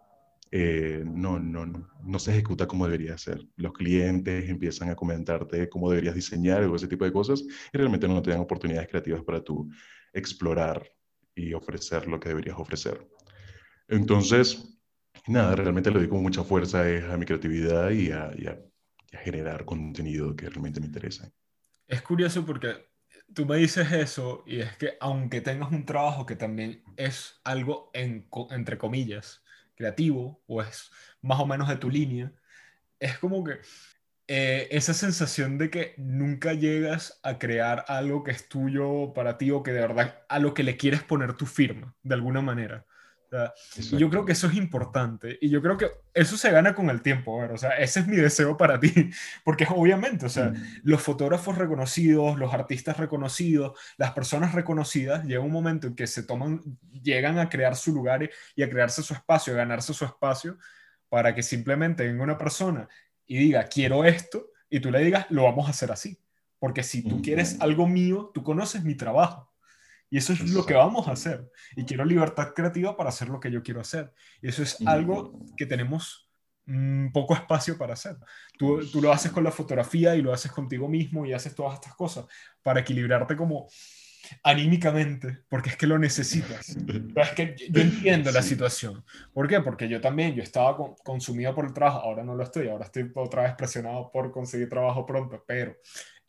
eh, 0.50 1.02
no, 1.04 1.38
no, 1.38 1.66
no, 2.02 2.18
se 2.18 2.30
ejecuta 2.30 2.66
como 2.66 2.86
debería 2.86 3.18
ser. 3.18 3.46
Los 3.56 3.72
clientes 3.72 4.48
empiezan 4.48 4.88
a 4.90 4.96
comentarte 4.96 5.68
cómo 5.68 5.90
deberías 5.90 6.14
diseñar 6.14 6.64
o 6.64 6.76
ese 6.76 6.88
tipo 6.88 7.04
de 7.04 7.12
cosas 7.12 7.42
y 7.42 7.76
realmente 7.76 8.08
no 8.08 8.22
te 8.22 8.30
dan 8.30 8.40
oportunidades 8.40 8.88
creativas 8.88 9.22
para 9.22 9.42
tú 9.42 9.70
explorar 10.12 10.90
y 11.34 11.52
ofrecer 11.52 12.06
lo 12.08 12.18
que 12.18 12.30
deberías 12.30 12.58
ofrecer. 12.58 13.06
Entonces, 13.88 14.80
nada, 15.26 15.54
realmente 15.54 15.90
le 15.90 15.98
doy 15.98 16.08
con 16.08 16.22
mucha 16.22 16.42
fuerza 16.42 16.82
a 17.12 17.16
mi 17.16 17.26
creatividad 17.26 17.90
y 17.90 18.10
a, 18.10 18.30
generar 19.10 19.64
contenido 19.64 20.36
que 20.36 20.50
realmente 20.50 20.80
me 20.80 20.86
interesa. 20.86 21.32
Es 21.86 22.02
curioso 22.02 22.44
porque 22.44 22.88
tú 23.34 23.46
me 23.46 23.56
dices 23.56 23.90
eso 23.90 24.44
y 24.46 24.60
es 24.60 24.76
que 24.76 24.98
aunque 25.00 25.40
tengas 25.40 25.72
un 25.72 25.86
trabajo 25.86 26.26
que 26.26 26.36
también 26.36 26.82
es 26.96 27.40
algo 27.42 27.90
entre 27.94 28.76
comillas 28.76 29.42
creativo 29.78 30.42
o 30.46 30.60
es 30.60 30.90
más 31.22 31.40
o 31.40 31.46
menos 31.46 31.68
de 31.68 31.76
tu 31.76 31.88
línea, 31.88 32.32
es 33.00 33.18
como 33.18 33.44
que 33.44 33.60
eh, 34.26 34.68
esa 34.72 34.92
sensación 34.92 35.56
de 35.56 35.70
que 35.70 35.94
nunca 35.96 36.52
llegas 36.52 37.20
a 37.22 37.38
crear 37.38 37.84
algo 37.88 38.24
que 38.24 38.32
es 38.32 38.48
tuyo 38.48 39.14
para 39.14 39.38
ti 39.38 39.50
o 39.50 39.62
que 39.62 39.72
de 39.72 39.80
verdad 39.80 40.22
a 40.28 40.38
lo 40.38 40.52
que 40.52 40.64
le 40.64 40.76
quieres 40.76 41.02
poner 41.02 41.34
tu 41.34 41.46
firma 41.46 41.94
de 42.02 42.14
alguna 42.14 42.42
manera 42.42 42.86
yo 43.92 44.10
creo 44.10 44.24
que 44.24 44.32
eso 44.32 44.46
es 44.46 44.54
importante 44.54 45.38
y 45.40 45.50
yo 45.50 45.60
creo 45.60 45.76
que 45.76 45.90
eso 46.14 46.36
se 46.36 46.50
gana 46.50 46.74
con 46.74 46.90
el 46.90 47.02
tiempo, 47.02 47.36
o 47.36 47.58
sea, 47.58 47.70
ese 47.70 48.00
es 48.00 48.06
mi 48.06 48.16
deseo 48.16 48.56
para 48.56 48.80
ti, 48.80 48.92
porque 49.44 49.66
obviamente, 49.68 50.26
o 50.26 50.28
sea, 50.28 50.46
mm. 50.46 50.80
los 50.84 51.02
fotógrafos 51.02 51.58
reconocidos, 51.58 52.38
los 52.38 52.52
artistas 52.54 52.96
reconocidos, 52.96 53.78
las 53.96 54.12
personas 54.12 54.54
reconocidas, 54.54 55.24
llega 55.24 55.40
un 55.40 55.52
momento 55.52 55.86
en 55.86 55.94
que 55.94 56.06
se 56.06 56.22
toman, 56.22 56.60
llegan 57.02 57.38
a 57.38 57.48
crear 57.48 57.76
su 57.76 57.92
lugar 57.92 58.28
y 58.56 58.62
a 58.62 58.70
crearse 58.70 59.02
su 59.02 59.14
espacio, 59.14 59.52
a 59.52 59.56
ganarse 59.56 59.92
su 59.92 60.04
espacio, 60.04 60.58
para 61.08 61.34
que 61.34 61.42
simplemente 61.42 62.06
venga 62.06 62.22
una 62.22 62.38
persona 62.38 62.88
y 63.26 63.38
diga, 63.38 63.64
quiero 63.64 64.04
esto, 64.04 64.50
y 64.70 64.80
tú 64.80 64.90
le 64.90 65.00
digas, 65.00 65.26
lo 65.30 65.44
vamos 65.44 65.66
a 65.66 65.70
hacer 65.70 65.90
así, 65.92 66.18
porque 66.58 66.82
si 66.82 67.02
tú 67.02 67.22
quieres 67.22 67.60
algo 67.60 67.86
mío, 67.86 68.30
tú 68.34 68.42
conoces 68.42 68.84
mi 68.84 68.94
trabajo. 68.94 69.47
Y 70.10 70.18
eso 70.18 70.32
es 70.32 70.50
lo 70.50 70.64
que 70.64 70.74
vamos 70.74 71.08
a 71.08 71.12
hacer. 71.12 71.50
Y 71.76 71.84
quiero 71.84 72.04
libertad 72.04 72.52
creativa 72.54 72.96
para 72.96 73.10
hacer 73.10 73.28
lo 73.28 73.40
que 73.40 73.50
yo 73.50 73.62
quiero 73.62 73.80
hacer. 73.80 74.12
Y 74.40 74.48
eso 74.48 74.62
es 74.62 74.78
algo 74.86 75.38
que 75.56 75.66
tenemos 75.66 76.30
mm, 76.66 77.08
poco 77.12 77.34
espacio 77.34 77.76
para 77.76 77.94
hacer. 77.94 78.16
Tú, 78.56 78.80
tú, 78.90 79.02
lo 79.02 79.12
haces 79.12 79.32
con 79.32 79.44
la 79.44 79.50
fotografía 79.50 80.16
y 80.16 80.22
lo 80.22 80.32
haces 80.32 80.50
contigo 80.50 80.88
mismo 80.88 81.26
y 81.26 81.32
haces 81.32 81.54
todas 81.54 81.74
estas 81.74 81.94
cosas 81.94 82.26
para 82.62 82.80
equilibrarte 82.80 83.36
como 83.36 83.68
anímicamente, 84.42 85.38
porque 85.48 85.70
es 85.70 85.76
que 85.76 85.86
lo 85.86 85.98
necesitas. 85.98 86.76
es 87.16 87.30
que 87.30 87.56
yo 87.70 87.80
entiendo 87.80 88.30
la 88.30 88.42
situación. 88.42 89.04
¿Por 89.32 89.48
qué? 89.48 89.60
Porque 89.60 89.88
yo 89.88 90.00
también, 90.00 90.34
yo 90.34 90.42
estaba 90.42 90.76
consumido 91.04 91.54
por 91.54 91.66
el 91.66 91.72
trabajo, 91.72 92.00
ahora 92.00 92.24
no 92.24 92.34
lo 92.34 92.44
estoy, 92.44 92.68
ahora 92.68 92.86
estoy 92.86 93.10
otra 93.14 93.42
vez 93.42 93.54
presionado 93.54 94.10
por 94.12 94.30
conseguir 94.30 94.68
trabajo 94.68 95.06
pronto, 95.06 95.44
pero 95.46 95.76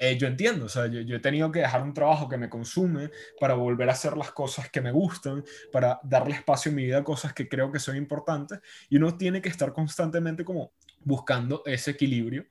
eh, 0.02 0.18
yo 0.18 0.28
entiendo, 0.28 0.66
o 0.66 0.70
sea, 0.70 0.88
yo, 0.88 1.14
he 1.14 1.20
tenido 1.20 1.52
que 1.52 1.60
dejar 1.60 1.84
un 1.84 1.94
trabajo 1.94 2.30
que 2.30 2.38
me 2.38 2.50
consume 2.50 3.12
para 3.38 3.54
volver 3.54 3.90
a 3.90 3.92
hacer 3.92 4.16
las 4.16 4.32
cosas 4.32 4.70
que 4.70 4.80
me 4.80 4.94
gustan, 4.94 5.44
para 5.74 6.00
darle 6.04 6.36
espacio 6.36 6.70
en 6.70 6.78
mi 6.78 6.86
vida 6.86 7.00
a 7.00 7.04
cosas 7.04 7.34
que 7.34 7.50
creo 7.50 7.70
que 7.70 7.80
son 7.80 7.98
importantes, 7.98 8.62
y 8.88 8.96
uno 8.96 9.18
tiene 9.18 9.42
que 9.42 9.50
estar 9.50 9.74
constantemente 9.74 10.46
como 10.46 10.72
buscando 11.02 11.64
ese 11.66 11.92
equilibrio, 11.92 12.46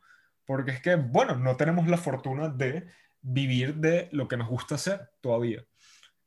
porque 0.45 0.73
es 0.73 0.83
que, 0.83 0.97
bueno, 0.97 1.37
no 1.37 1.57
tenemos 1.57 1.88
la 1.88 1.97
fortuna 1.97 2.50
de 2.50 2.87
vivir 3.23 3.76
de 3.76 4.11
lo 4.12 4.28
que 4.28 4.37
nos 4.37 4.49
gusta 4.49 4.75
hacer 4.75 5.09
todavía. 5.23 5.64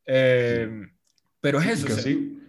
Eh, 0.08 0.88
pero 1.40 1.60
es 1.60 1.68
eso. 1.68 1.88
Casi, 1.88 2.40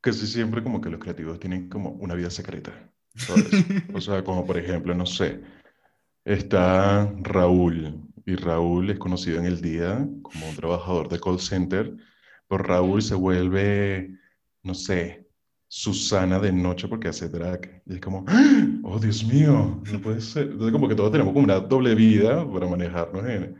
casi 0.00 0.26
siempre 0.28 0.62
como 0.62 0.80
que 0.80 0.90
los 0.90 1.00
creativos 1.00 1.40
tienen 1.40 1.68
como 1.68 1.90
una 1.90 2.14
vida 2.14 2.30
secreta. 2.30 2.72
o 3.92 4.00
sea, 4.00 4.22
como 4.22 4.46
por 4.46 4.58
ejemplo, 4.58 4.94
no 4.94 5.06
sé, 5.06 5.40
Está 6.24 7.12
Raúl, 7.22 8.10
y 8.26 8.36
Raúl 8.36 8.90
es 8.90 8.98
conocido 8.98 9.38
en 9.38 9.46
el 9.46 9.60
día 9.60 10.06
como 10.22 10.48
un 10.48 10.56
trabajador 10.56 11.08
de 11.08 11.18
call 11.18 11.40
center, 11.40 11.96
pero 12.46 12.62
Raúl 12.62 13.02
se 13.02 13.14
vuelve, 13.14 14.18
no 14.62 14.74
sé, 14.74 15.26
Susana 15.72 16.40
de 16.40 16.52
noche 16.52 16.88
porque 16.88 17.08
hace 17.08 17.28
drag. 17.28 17.82
Y 17.86 17.94
es 17.94 18.00
como, 18.00 18.24
¡Ah! 18.26 18.66
oh 18.82 18.98
Dios 18.98 19.24
mío, 19.24 19.80
no 19.90 20.00
puede 20.00 20.20
ser. 20.20 20.48
Entonces 20.48 20.72
como 20.72 20.88
que 20.88 20.96
todos 20.96 21.12
tenemos 21.12 21.32
como 21.32 21.44
una 21.44 21.60
doble 21.60 21.94
vida 21.94 22.44
para 22.50 22.66
manejarnos 22.66 23.24
en, 23.26 23.56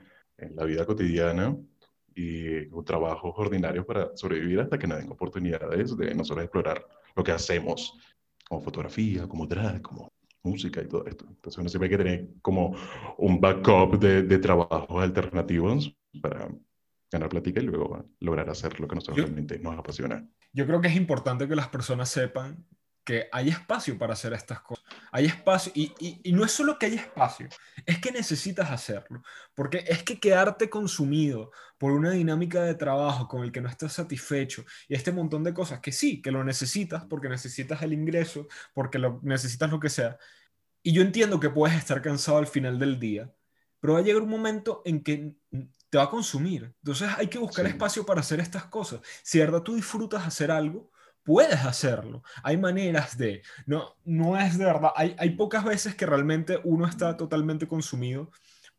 la 0.57 0.65
vida 0.65 0.87
cotidiana 0.87 1.57
y 2.15 2.67
un 2.75 2.85
trabajo 2.85 3.33
ordinario 3.37 3.87
para 3.87 4.11
sobrevivir 4.17 4.61
hasta 4.61 4.79
que 4.79 4.87
nos 4.87 4.99
den 4.99 5.11
oportunidades 5.13 5.97
de 5.97 6.15
nosotros 6.15 6.45
explorar 6.45 6.85
lo 7.15 7.23
que 7.23 7.33
hacemos 7.33 7.97
como 8.49 8.61
fotografía, 8.63 9.29
como 9.29 9.47
drag, 9.47 9.83
como 9.83 10.11
música 10.43 10.83
y 10.83 10.89
todo 10.89 11.07
esto. 11.07 11.27
Entonces 11.29 11.59
uno 11.59 11.69
siempre 11.69 11.87
hay 11.87 11.91
que 11.91 12.05
tener 12.05 12.29
como 12.43 12.75
un 13.19 13.41
backup 13.41 13.99
de, 13.99 14.23
de 14.23 14.39
trabajos 14.39 15.03
alternativos 15.03 15.97
para 16.21 16.49
ganar 17.11 17.29
plática 17.29 17.61
y 17.61 17.65
luego 17.65 18.09
lograr 18.21 18.49
hacer 18.51 18.79
lo 18.81 18.87
que 18.87 18.95
nosotros 18.95 19.17
realmente 19.19 19.59
nos 19.59 19.79
apasiona. 19.79 20.27
Yo 20.53 20.67
creo 20.67 20.81
que 20.81 20.89
es 20.89 20.97
importante 20.97 21.49
que 21.49 21.57
las 21.57 21.69
personas 21.69 22.09
sepan 22.09 22.65
que 23.11 23.29
hay 23.33 23.49
espacio 23.49 23.99
para 23.99 24.13
hacer 24.13 24.33
estas 24.35 24.61
cosas. 24.61 24.85
Hay 25.11 25.25
espacio, 25.25 25.73
y, 25.75 25.93
y, 26.23 26.31
no 26.31 26.45
es 26.45 26.53
solo 26.53 26.79
que 26.79 26.87
hay 26.87 26.95
espacio, 26.95 27.49
es 27.85 27.99
que 27.99 28.13
necesitas 28.13 28.71
hacerlo, 28.71 29.25
porque 29.53 29.83
es 29.89 30.05
que 30.05 30.21
quedarte 30.21 30.71
consumido 30.71 31.51
por 31.77 31.91
una 31.91 32.13
dinámica 32.13 32.63
de 32.63 32.77
trabajo 32.77 33.27
con 33.27 33.43
el 33.43 33.51
que 33.51 33.61
no 33.61 33.69
estás 33.69 33.95
satisfecho 33.95 34.65
y 34.87 34.95
este 34.95 35.11
montón 35.11 35.43
de 35.43 35.53
cosas 35.53 35.81
que 35.81 35.91
sí, 35.91 36.23
que 36.23 36.31
lo 36.31 36.45
necesitas, 36.45 37.05
porque 37.05 37.29
necesitas 37.29 37.83
el 37.83 37.95
ingreso, 37.95 38.47
porque 38.75 39.01
lo, 39.01 39.19
necesitas 39.25 39.69
lo 39.69 39.81
que 39.81 39.89
sea. 39.89 40.17
Y 40.81 40.93
yo 40.93 41.03
entiendo 41.03 41.41
que 41.41 41.51
puedes 41.51 41.77
estar 41.77 42.01
cansado 42.03 42.39
al 42.39 42.47
final 42.47 42.79
del 42.79 43.01
día, 43.01 43.35
pero 43.81 43.95
va 43.95 43.99
a 43.99 44.03
llegar 44.03 44.23
un 44.23 44.31
momento 44.31 44.83
en 44.85 45.03
que 45.03 45.35
te 45.91 45.99
va 45.99 46.05
a 46.05 46.11
consumir. 46.11 46.73
Entonces 46.77 47.09
hay 47.17 47.27
que 47.27 47.41
buscar 47.41 47.67
espacio 47.67 48.07
para 48.07 48.21
hacer 48.21 48.39
estas 48.39 48.67
cosas. 48.67 49.01
Si 49.25 49.39
de 49.39 49.47
verdad 49.47 49.65
tú 49.65 49.75
disfrutas 49.75 50.25
hacer 50.25 50.53
algo, 50.53 50.93
puedes 51.31 51.65
hacerlo. 51.65 52.25
Hay 52.43 52.57
maneras 52.57 53.17
de, 53.17 53.43
no, 53.65 53.95
no 54.05 54.37
es 54.37 54.59
de 54.59 54.65
verdad, 54.65 54.91
hay, 54.97 55.15
hay 55.17 55.31
pocas 55.31 55.63
veces 55.65 55.95
que 55.95 56.05
realmente 56.05 56.59
uno 56.65 56.89
está 56.89 57.17
totalmente 57.17 57.69
consumido 57.69 58.33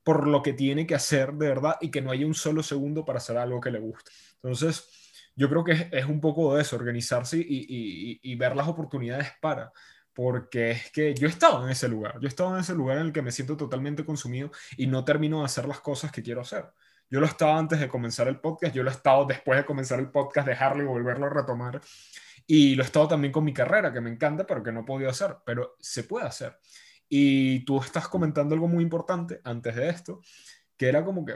por 0.04 0.28
lo 0.28 0.42
que 0.42 0.52
tiene 0.52 0.86
que 0.86 0.94
hacer 0.94 1.32
de 1.36 1.48
verdad 1.48 1.78
y 1.80 1.92
que 1.92 2.02
no 2.02 2.12
haya 2.12 2.26
un 2.26 2.34
solo 2.34 2.62
segundo 2.62 3.06
para 3.06 3.20
hacer 3.20 3.38
algo 3.38 3.62
que 3.62 3.72
le 3.72 3.80
guste. 3.80 4.12
Entonces, 4.44 4.84
yo 5.34 5.48
creo 5.48 5.64
que 5.64 5.88
es, 5.94 6.06
un 6.08 6.20
poco 6.20 6.54
de 6.54 6.64
eso, 6.64 6.76
organizarse 6.76 7.38
y, 7.38 7.42
y, 7.42 8.20
y, 8.22 8.36
ver 8.36 8.54
las 8.58 8.68
oportunidades 8.68 9.30
para, 9.40 9.72
porque 10.14 10.72
es 10.72 10.92
que 10.92 11.14
yo 11.14 11.28
he 11.28 11.32
estado 11.32 11.64
en 11.64 11.72
ese 11.72 11.88
lugar, 11.88 12.16
yo 12.20 12.26
he 12.26 12.28
estado 12.28 12.54
en 12.54 12.60
ese 12.60 12.76
lugar 12.76 12.98
en 12.98 13.06
el 13.06 13.14
que 13.14 13.22
me 13.22 13.32
siento 13.32 13.56
totalmente 13.56 14.04
consumido 14.04 14.52
y 14.76 14.88
no 14.88 15.06
termino 15.06 15.40
de 15.40 15.46
hacer 15.46 15.70
las 15.70 15.80
cosas 15.80 16.12
que 16.12 16.22
quiero 16.22 16.42
hacer. 16.42 16.66
Yo 17.12 17.20
lo 17.20 17.26
estaba 17.26 17.60
antes 17.60 17.78
de 17.82 17.90
comenzar 17.90 18.30
el 18.30 18.40
podcast, 18.40 18.74
yo 18.74 18.84
lo 18.84 18.90
he 18.90 18.94
estado 18.94 19.26
después 19.26 19.60
de 19.60 19.66
comenzar 19.66 20.00
el 20.00 20.10
podcast, 20.10 20.48
dejarlo 20.48 20.82
y 20.82 20.88
volverlo 20.88 21.26
a 21.26 21.30
retomar. 21.30 21.82
Y 22.54 22.76
lo 22.76 22.84
he 22.84 22.86
estado 22.86 23.08
también 23.08 23.32
con 23.32 23.46
mi 23.46 23.54
carrera, 23.54 23.94
que 23.94 24.02
me 24.02 24.10
encanta, 24.10 24.46
pero 24.46 24.62
que 24.62 24.74
no 24.74 24.82
he 24.82 24.84
podido 24.84 25.10
hacer, 25.10 25.38
pero 25.46 25.78
se 25.80 26.04
puede 26.04 26.26
hacer. 26.26 26.58
Y 27.08 27.64
tú 27.64 27.80
estás 27.80 28.10
comentando 28.10 28.54
algo 28.54 28.68
muy 28.68 28.84
importante 28.84 29.40
antes 29.46 29.74
de 29.74 29.88
esto, 29.88 30.20
que 30.76 30.90
era 30.90 31.06
como 31.06 31.24
que 31.24 31.36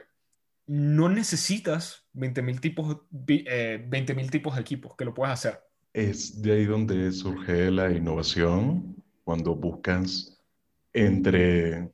no 0.67 1.07
necesitas 1.07 2.05
20.000 2.15 2.60
tipos, 2.60 2.98
eh, 3.29 4.29
tipos 4.29 4.55
de 4.55 4.62
equipos, 4.62 4.98
que 4.98 5.05
lo 5.05 5.13
puedes 5.13 5.31
hacer. 5.31 5.62
Es 5.93 6.41
de 6.41 6.51
ahí 6.51 6.65
donde 6.65 7.10
surge 7.13 7.72
la 7.72 7.89
innovación, 7.91 9.01
cuando 9.24 9.55
buscas 9.55 10.43
entre 10.91 11.93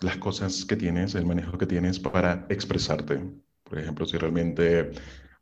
las 0.00 0.18
cosas 0.18 0.66
que 0.66 0.76
tienes, 0.76 1.14
el 1.14 1.24
manejo 1.24 1.56
que 1.56 1.64
tienes 1.64 1.98
para 1.98 2.44
expresarte. 2.50 3.18
Por 3.64 3.78
ejemplo, 3.78 4.04
si 4.04 4.18
realmente 4.18 4.90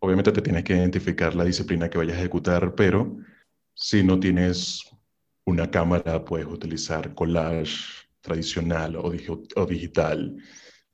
Obviamente 0.03 0.33
te 0.33 0.41
tienes 0.41 0.65
que 0.65 0.75
identificar 0.75 1.35
la 1.35 1.45
disciplina 1.45 1.91
que 1.91 1.99
vayas 1.99 2.17
a 2.17 2.21
ejecutar, 2.21 2.75
pero 2.75 3.19
si 3.75 4.03
no 4.03 4.19
tienes 4.19 4.83
una 5.45 5.71
cámara, 5.71 6.25
puedes 6.25 6.47
utilizar 6.47 7.15
collage 7.15 8.07
tradicional 8.23 8.97
o, 8.97 9.11
digital. 9.67 10.37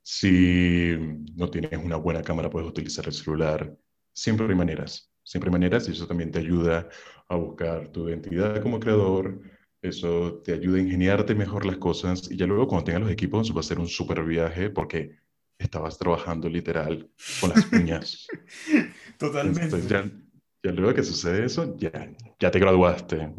Si 0.03 0.95
no 1.35 1.49
tienes 1.49 1.77
una 1.83 1.95
buena 1.95 2.21
cámara, 2.21 2.49
puedes 2.49 2.69
utilizar 2.69 3.05
el 3.05 3.13
celular. 3.13 3.77
Siempre 4.13 4.47
hay 4.47 4.55
maneras, 4.55 5.09
siempre 5.23 5.49
hay 5.49 5.53
maneras 5.53 5.87
y 5.87 5.91
eso 5.91 6.07
también 6.07 6.31
te 6.31 6.39
ayuda 6.39 6.89
a 7.29 7.35
buscar 7.35 7.89
tu 7.91 8.09
identidad 8.09 8.61
como 8.61 8.79
creador, 8.79 9.41
eso 9.81 10.41
te 10.43 10.53
ayuda 10.53 10.77
a 10.77 10.81
ingeniarte 10.81 11.35
mejor 11.35 11.65
las 11.65 11.77
cosas 11.77 12.29
y 12.31 12.35
ya 12.35 12.45
luego 12.45 12.67
cuando 12.67 12.85
tengas 12.85 13.03
los 13.03 13.11
equipos 13.11 13.55
va 13.55 13.59
a 13.59 13.63
ser 13.63 13.79
un 13.79 13.87
súper 13.87 14.23
viaje 14.23 14.69
porque 14.69 15.17
estabas 15.57 15.97
trabajando 15.97 16.49
literal 16.49 17.09
con 17.39 17.49
las 17.49 17.71
uñas. 17.71 18.27
Totalmente. 19.17 19.81
ya, 19.87 20.09
ya, 20.63 20.71
luego 20.71 20.93
que 20.93 21.03
sucede 21.03 21.45
eso, 21.45 21.75
ya, 21.77 21.91
ya 22.39 22.51
te 22.51 22.59
graduaste. 22.59 23.33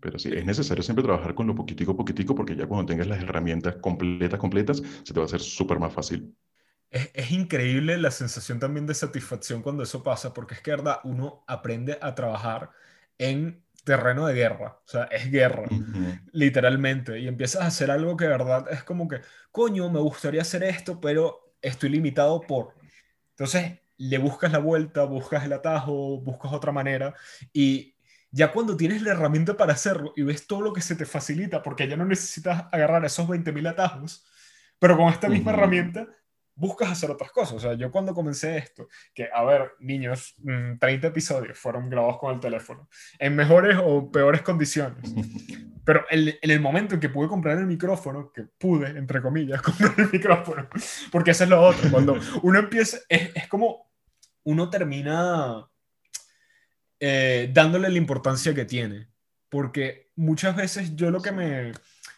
Pero 0.00 0.18
sí, 0.18 0.30
es 0.32 0.46
necesario 0.46 0.82
siempre 0.82 1.04
trabajar 1.04 1.34
con 1.34 1.46
lo 1.46 1.54
poquitico, 1.54 1.94
poquitico, 1.94 2.34
porque 2.34 2.56
ya 2.56 2.66
cuando 2.66 2.86
tengas 2.86 3.06
las 3.06 3.22
herramientas 3.22 3.76
completas, 3.76 4.40
completas, 4.40 4.82
se 5.04 5.12
te 5.12 5.20
va 5.20 5.24
a 5.24 5.26
hacer 5.26 5.40
súper 5.40 5.78
más 5.78 5.92
fácil. 5.92 6.34
Es, 6.88 7.10
es, 7.12 7.30
increíble 7.30 7.98
la 7.98 8.10
sensación 8.10 8.58
también 8.58 8.86
de 8.86 8.94
satisfacción 8.94 9.62
cuando 9.62 9.82
eso 9.82 10.02
pasa, 10.02 10.32
porque 10.32 10.54
es 10.54 10.62
que, 10.62 10.70
verdad, 10.70 11.00
uno 11.04 11.44
aprende 11.46 11.98
a 12.00 12.14
trabajar 12.14 12.70
en 13.18 13.62
terreno 13.84 14.26
de 14.26 14.34
guerra, 14.34 14.80
o 14.84 14.88
sea, 14.88 15.04
es 15.04 15.30
guerra, 15.30 15.64
literalmente, 16.32 17.18
y 17.18 17.28
empiezas 17.28 17.62
a 17.62 17.66
hacer 17.66 17.90
algo 17.90 18.16
que, 18.16 18.26
verdad, 18.26 18.66
es 18.70 18.82
como 18.84 19.08
que, 19.08 19.20
coño, 19.50 19.90
me 19.90 20.00
gustaría 20.00 20.42
hacer 20.42 20.62
esto, 20.64 21.00
pero 21.00 21.49
estoy 21.62 21.90
limitado 21.90 22.40
por. 22.40 22.74
Entonces, 23.30 23.80
le 23.96 24.18
buscas 24.18 24.52
la 24.52 24.58
vuelta, 24.58 25.04
buscas 25.04 25.44
el 25.44 25.52
atajo, 25.52 26.20
buscas 26.20 26.52
otra 26.52 26.72
manera 26.72 27.14
y 27.52 27.94
ya 28.30 28.52
cuando 28.52 28.76
tienes 28.76 29.02
la 29.02 29.10
herramienta 29.10 29.56
para 29.56 29.72
hacerlo 29.72 30.12
y 30.16 30.22
ves 30.22 30.46
todo 30.46 30.62
lo 30.62 30.72
que 30.72 30.80
se 30.80 30.94
te 30.94 31.04
facilita, 31.04 31.62
porque 31.62 31.88
ya 31.88 31.96
no 31.96 32.04
necesitas 32.04 32.64
agarrar 32.70 33.04
esos 33.04 33.28
20.000 33.28 33.68
atajos, 33.68 34.24
pero 34.78 34.96
con 34.96 35.08
esta 35.08 35.28
misma 35.28 35.52
herramienta 35.52 36.06
buscas 36.60 36.90
hacer 36.90 37.10
otras 37.10 37.32
cosas. 37.32 37.54
O 37.54 37.60
sea, 37.60 37.74
yo 37.74 37.90
cuando 37.90 38.12
comencé 38.14 38.58
esto, 38.58 38.88
que, 39.14 39.28
a 39.32 39.42
ver, 39.44 39.72
niños, 39.80 40.36
30 40.78 40.86
mm, 40.86 41.10
episodios 41.10 41.58
fueron 41.58 41.88
grabados 41.88 42.18
con 42.18 42.34
el 42.34 42.40
teléfono, 42.40 42.88
en 43.18 43.34
mejores 43.34 43.78
o 43.82 44.12
peores 44.12 44.42
condiciones. 44.42 45.02
Pero 45.84 46.04
en, 46.10 46.36
el 46.42 46.60
momento 46.60 46.94
en 46.94 47.00
que 47.00 47.08
pude 47.08 47.28
comprar 47.28 47.58
el 47.58 47.66
micrófono, 47.66 48.30
que 48.30 48.42
pude, 48.58 48.90
entre 48.90 49.22
comillas, 49.22 49.62
comprar 49.62 49.94
el 49.96 50.10
micrófono, 50.12 50.68
porque 51.10 51.30
eso 51.30 51.44
es 51.44 51.50
lo 51.50 51.62
otro, 51.62 51.90
cuando 51.90 52.16
uno 52.42 52.58
empieza, 52.58 52.98
es, 53.08 53.34
es 53.34 53.48
como 53.48 53.90
uno 54.44 54.68
termina 54.68 55.66
eh, 57.00 57.50
dándole 57.54 57.88
la 57.88 57.96
importancia 57.96 58.54
que 58.54 58.66
tiene. 58.66 59.08
Porque 59.48 60.12
muchas 60.14 60.54
veces 60.54 60.94
yo 60.94 61.10
lo 61.10 61.22
que 61.22 61.32
me 61.32 61.72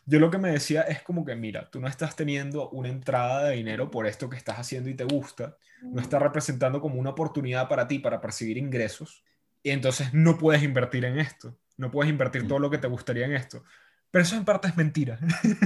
yo 0.05 0.19
lo 0.19 0.31
que 0.31 0.39
me 0.39 0.51
decía 0.51 0.83
es 0.83 1.03
como 1.03 1.25
que, 1.25 1.37
mira, 1.37 1.71
tú 1.71 1.81
no 1.81 1.89
estás 1.89 2.17
teniendo 2.17 2.69
una 2.71 2.89
entrada 2.89 3.45
de 3.45 3.57
dinero 3.57 3.91
por 3.91 4.07
esto 4.07 4.29
que 4.29 4.37
estás 4.37 4.59
haciendo 4.59 4.91
y 4.91 4.95
te 4.95 5.05
gusta, 5.05 5.57
no 5.83 6.01
está 6.01 6.19
representando 6.19 6.81
como 6.81 7.01
una 7.01 7.11
oportunidad 7.11 7.69
para 7.69 7.89
ti 7.89 7.99
para 7.99 8.21
percibir 8.21 8.59
ingresos, 8.59 9.25
y 9.63 9.71
entonces 9.71 10.13
no 10.13 10.39
puedes 10.39 10.63
invertir 10.63 11.05
en 11.05 11.19
esto, 11.19 11.57
no 11.77 11.91
puedes 11.91 12.11
invertir 12.11 12.49
todo 12.49 12.59
lo 12.59 12.71
que 12.71 12.79
te 12.79 12.89
gustaría 12.89 13.27
en 13.27 13.35
esto. 13.35 13.65
Pero 14.11 14.25
eso 14.25 14.37
en 14.37 14.45
parte 14.45 14.69
es 14.69 14.77
mentira, 14.77 15.19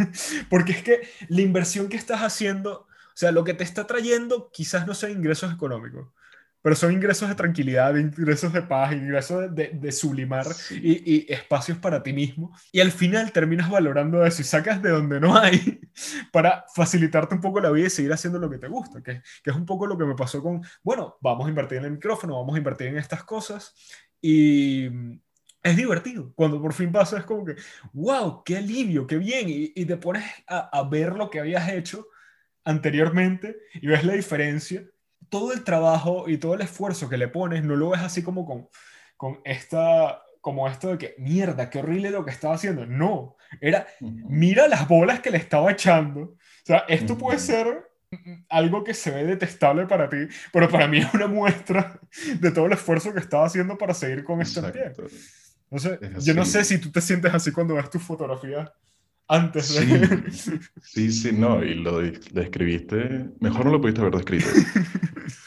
porque 0.51 0.73
es 0.73 0.83
que 0.83 1.09
la 1.29 1.41
inversión 1.41 1.89
que 1.89 1.97
estás 1.97 2.21
haciendo, 2.21 2.73
o 2.81 3.17
sea, 3.17 3.33
lo 3.33 3.43
que 3.43 3.55
te 3.55 3.65
está 3.65 3.87
trayendo 3.87 4.51
quizás 4.53 4.87
no 4.87 4.95
sea 4.95 5.11
ingresos 5.11 5.53
económicos, 5.53 6.09
pero 6.67 6.75
son 6.75 6.91
ingresos 6.91 7.29
de 7.29 7.37
tranquilidad, 7.37 7.95
ingresos 7.95 8.53
de 8.53 8.61
paz, 8.61 8.93
ingresos 8.93 9.55
de, 9.55 9.69
de 9.69 9.93
sublimar 9.93 10.49
y, 10.73 11.15
y, 11.15 11.27
espacios 11.33 11.79
para 11.79 12.03
ti 12.03 12.13
mismo. 12.13 12.53
Y 12.73 12.81
al 12.81 12.91
final 12.91 13.31
terminas 13.31 13.71
valorando 13.71 14.27
eso 14.27 14.43
y 14.43 14.45
sacas 14.45 14.83
de 14.83 14.91
donde 14.91 15.21
no 15.21 15.39
hay 15.39 15.81
para 16.33 16.65
facilitarte 16.75 17.37
un 17.37 17.41
poco 17.41 17.61
la 17.61 17.71
vida 17.71 17.87
y 17.87 17.91
seguir 17.91 18.13
haciendo 18.13 18.41
lo 18.41 18.51
que 18.51 18.59
te 18.59 18.67
gusta, 18.67 19.01
que, 19.01 19.23
que 19.45 19.51
es 19.51 19.57
un 19.57 19.65
poco 19.65 19.87
lo 19.87 19.97
que 19.97 20.07
me 20.07 20.17
pasó 20.17 20.43
con, 20.43 20.61
bueno, 20.83 21.17
vamos 21.21 21.47
a 21.47 21.51
invertir 21.51 21.79
en 21.79 21.85
el 21.85 21.93
micrófono, 21.93 22.35
vamos 22.35 22.57
a 22.57 22.59
invertir 22.59 22.89
en 22.89 22.99
estas 22.99 23.23
cosas 23.23 23.73
y 24.21 24.87
es 25.63 25.77
divertido. 25.77 26.33
Cuando 26.35 26.61
por 26.61 26.73
fin 26.73 26.91
pasa 26.91 27.19
es 27.19 27.25
como 27.25 27.45
que, 27.45 27.55
wow, 27.93 28.43
qué 28.43 28.57
alivio, 28.57 29.07
qué 29.07 29.19
bien. 29.19 29.49
Y, 29.49 29.73
y 29.73 29.85
te 29.85 29.99
pones 29.99 30.25
a, 30.49 30.69
a, 30.77 30.89
ver 30.89 31.15
lo 31.15 31.31
que 31.31 31.39
habías 31.39 31.69
hecho 31.69 32.09
anteriormente 32.65 33.57
y 33.75 33.87
ves 33.87 34.03
la 34.03 34.15
diferencia 34.15 34.85
todo 35.29 35.53
el 35.53 35.65
trabajo 35.65 36.29
y 36.29 36.39
todo 36.39 36.55
el 36.55 36.61
esfuerzo 36.61 37.09
que 37.09 37.17
le 37.17 37.29
pones 37.29 37.65
no 37.65 37.77
lo 37.77 37.91
ves 37.91 38.01
así 38.01 38.23
como 38.23 38.47
con, 38.47 38.69
con 39.17 39.41
esta 39.45 40.23
como 40.41 40.69
esto 40.69 40.91
de 40.91 40.99
que 40.99 41.15
mierda, 41.19 41.69
qué 41.71 41.81
horrible 41.81 42.11
lo 42.11 42.25
que 42.25 42.31
estaba 42.31 42.55
haciendo. 42.55 42.87
No, 42.87 43.37
era 43.61 43.85
mira 44.01 44.69
las 44.69 44.87
bolas 44.87 45.19
que 45.19 45.33
le 45.33 45.39
estaba 45.39 45.73
echando. 45.73 46.21
O 46.21 46.39
sea, 46.63 46.85
esto 46.89 47.19
puede 47.19 47.41
ser 47.41 47.91
algo 48.49 48.85
que 48.85 48.95
se 48.95 49.11
ve 49.11 49.25
detestable 49.25 49.87
para 49.87 50.09
ti, 50.09 50.29
pero 50.53 50.69
para 50.69 50.87
mí 50.87 50.99
es 50.99 51.13
una 51.15 51.27
muestra 51.27 51.99
de 52.39 52.51
todo 52.53 52.67
el 52.67 52.73
esfuerzo 52.75 53.13
que 53.13 53.19
estaba 53.19 53.47
haciendo 53.47 53.77
para 53.77 53.93
seguir 53.93 54.23
con 54.23 54.41
esto 54.41 54.65
en 54.65 54.73
pie. 54.73 54.93
yo 56.21 56.35
no 56.35 56.45
sé 56.45 56.65
si 56.65 56.79
tú 56.79 56.93
te 56.93 57.01
sientes 57.01 57.35
así 57.35 57.51
cuando 57.51 57.75
ves 57.75 57.91
tus 57.91 58.03
fotografías 58.03 58.71
antes 59.29 59.75
de... 59.75 60.31
Sí, 60.83 61.11
sí, 61.11 61.33
no, 61.33 61.63
y 61.63 61.75
lo 61.75 62.01
describiste, 62.01 63.29
mejor 63.41 63.67
no 63.67 63.73
lo 63.73 63.81
pudiste 63.81 64.01
haber 64.01 64.15
descrito. 64.15 64.49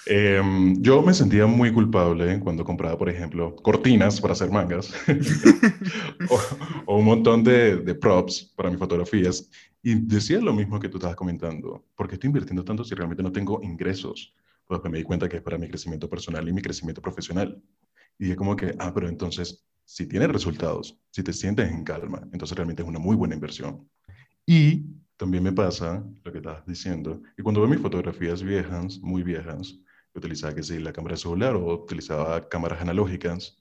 Em, 0.05 0.81
yo 0.81 1.01
me 1.01 1.13
sentía 1.13 1.45
muy 1.45 1.71
culpable 1.71 2.39
cuando 2.39 2.65
compraba, 2.65 2.97
por 2.97 3.09
ejemplo, 3.09 3.55
cortinas 3.55 4.19
para 4.19 4.33
hacer 4.33 4.49
mangas 4.49 4.91
o, 6.85 6.97
un 6.97 7.05
montón 7.05 7.43
de, 7.43 7.77
de, 7.77 7.95
props 7.95 8.51
para 8.55 8.69
mis 8.69 8.79
fotografías 8.79 9.49
y 9.81 9.95
decía 9.95 10.39
lo 10.39 10.53
mismo 10.53 10.79
que 10.79 10.89
tú 10.89 10.97
estabas 10.97 11.15
comentando, 11.15 11.85
porque 11.95 12.15
estoy 12.15 12.29
invirtiendo 12.29 12.63
tanto 12.63 12.83
si 12.83 12.95
realmente 12.95 13.23
no 13.23 13.31
tengo 13.31 13.61
ingresos? 13.61 14.33
Pues 14.65 14.81
me 14.83 14.97
di 14.97 15.03
cuenta 15.03 15.29
que 15.29 15.37
es 15.37 15.43
para 15.43 15.57
mi 15.57 15.67
crecimiento 15.67 16.09
personal 16.09 16.47
y 16.47 16.53
mi 16.53 16.61
crecimiento 16.61 17.01
profesional. 17.01 17.61
Y 18.17 18.25
dije 18.25 18.35
como 18.35 18.55
que, 18.55 18.75
ah, 18.77 18.91
pero 18.93 19.07
entonces 19.07 19.63
si 19.89 20.05
tienes 20.05 20.29
resultados, 20.29 20.99
si 21.09 21.23
te 21.23 21.33
sientes 21.33 21.67
en 21.67 21.83
calma, 21.83 22.21
entonces 22.31 22.55
realmente 22.55 22.83
es 22.83 22.87
una 22.87 22.99
muy 22.99 23.15
buena 23.15 23.33
inversión. 23.33 23.89
Y 24.45 24.85
también 25.17 25.41
me 25.41 25.51
pasa 25.51 26.05
lo 26.23 26.31
que 26.31 26.37
estás 26.37 26.63
diciendo, 26.67 27.23
y 27.35 27.41
cuando 27.41 27.59
veo 27.61 27.69
mis 27.71 27.81
fotografías 27.81 28.43
viejas, 28.43 28.99
muy 28.99 29.23
viejas, 29.23 29.79
utilizaba 30.13 30.53
que 30.53 30.61
sí, 30.61 30.77
la 30.77 30.93
cámara 30.93 31.17
celular 31.17 31.55
o 31.55 31.73
utilizaba 31.73 32.47
cámaras 32.47 32.81
analógicas, 32.81 33.57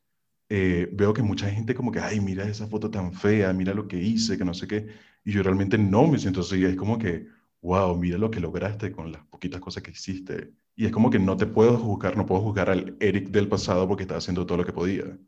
eh, 0.51 0.91
veo 0.93 1.15
que 1.15 1.23
mucha 1.23 1.49
gente 1.49 1.75
como 1.75 1.91
que, 1.91 2.01
ay, 2.01 2.21
mira 2.21 2.45
esa 2.45 2.67
foto 2.67 2.91
tan 2.91 3.15
fea, 3.15 3.55
mira 3.55 3.73
lo 3.73 3.89
que 3.89 3.97
hice, 3.97 4.37
que 4.37 4.45
no 4.45 4.53
sé 4.53 4.69
qué, 4.69 4.87
y 5.25 5.33
yo 5.33 5.43
realmente 5.43 5.79
no 5.79 6.07
me 6.07 6.19
siento 6.19 6.43
así, 6.43 6.63
es 6.63 6.77
como 6.77 6.99
que, 6.99 7.27
wow, 7.63 7.97
mira 7.97 8.19
lo 8.19 8.31
que 8.31 8.41
lograste 8.41 8.93
con 8.93 9.13
las 9.13 9.25
poquitas 9.25 9.63
cosas 9.63 9.83
que 9.83 9.93
hiciste. 9.93 10.53
Y 10.77 10.85
es 10.85 10.93
como 10.93 11.09
que 11.09 11.19
no 11.19 11.39
te 11.39 11.47
puedo 11.47 11.79
juzgar, 11.79 12.19
no 12.19 12.27
puedo 12.27 12.43
juzgar 12.43 12.69
al 12.69 12.99
Eric 13.01 13.31
del 13.31 13.49
pasado 13.49 13.89
porque 13.89 14.03
estaba 14.03 14.19
haciendo 14.19 14.45
todo 14.45 14.59
lo 14.59 14.67
que 14.67 14.75
podía. 14.75 15.19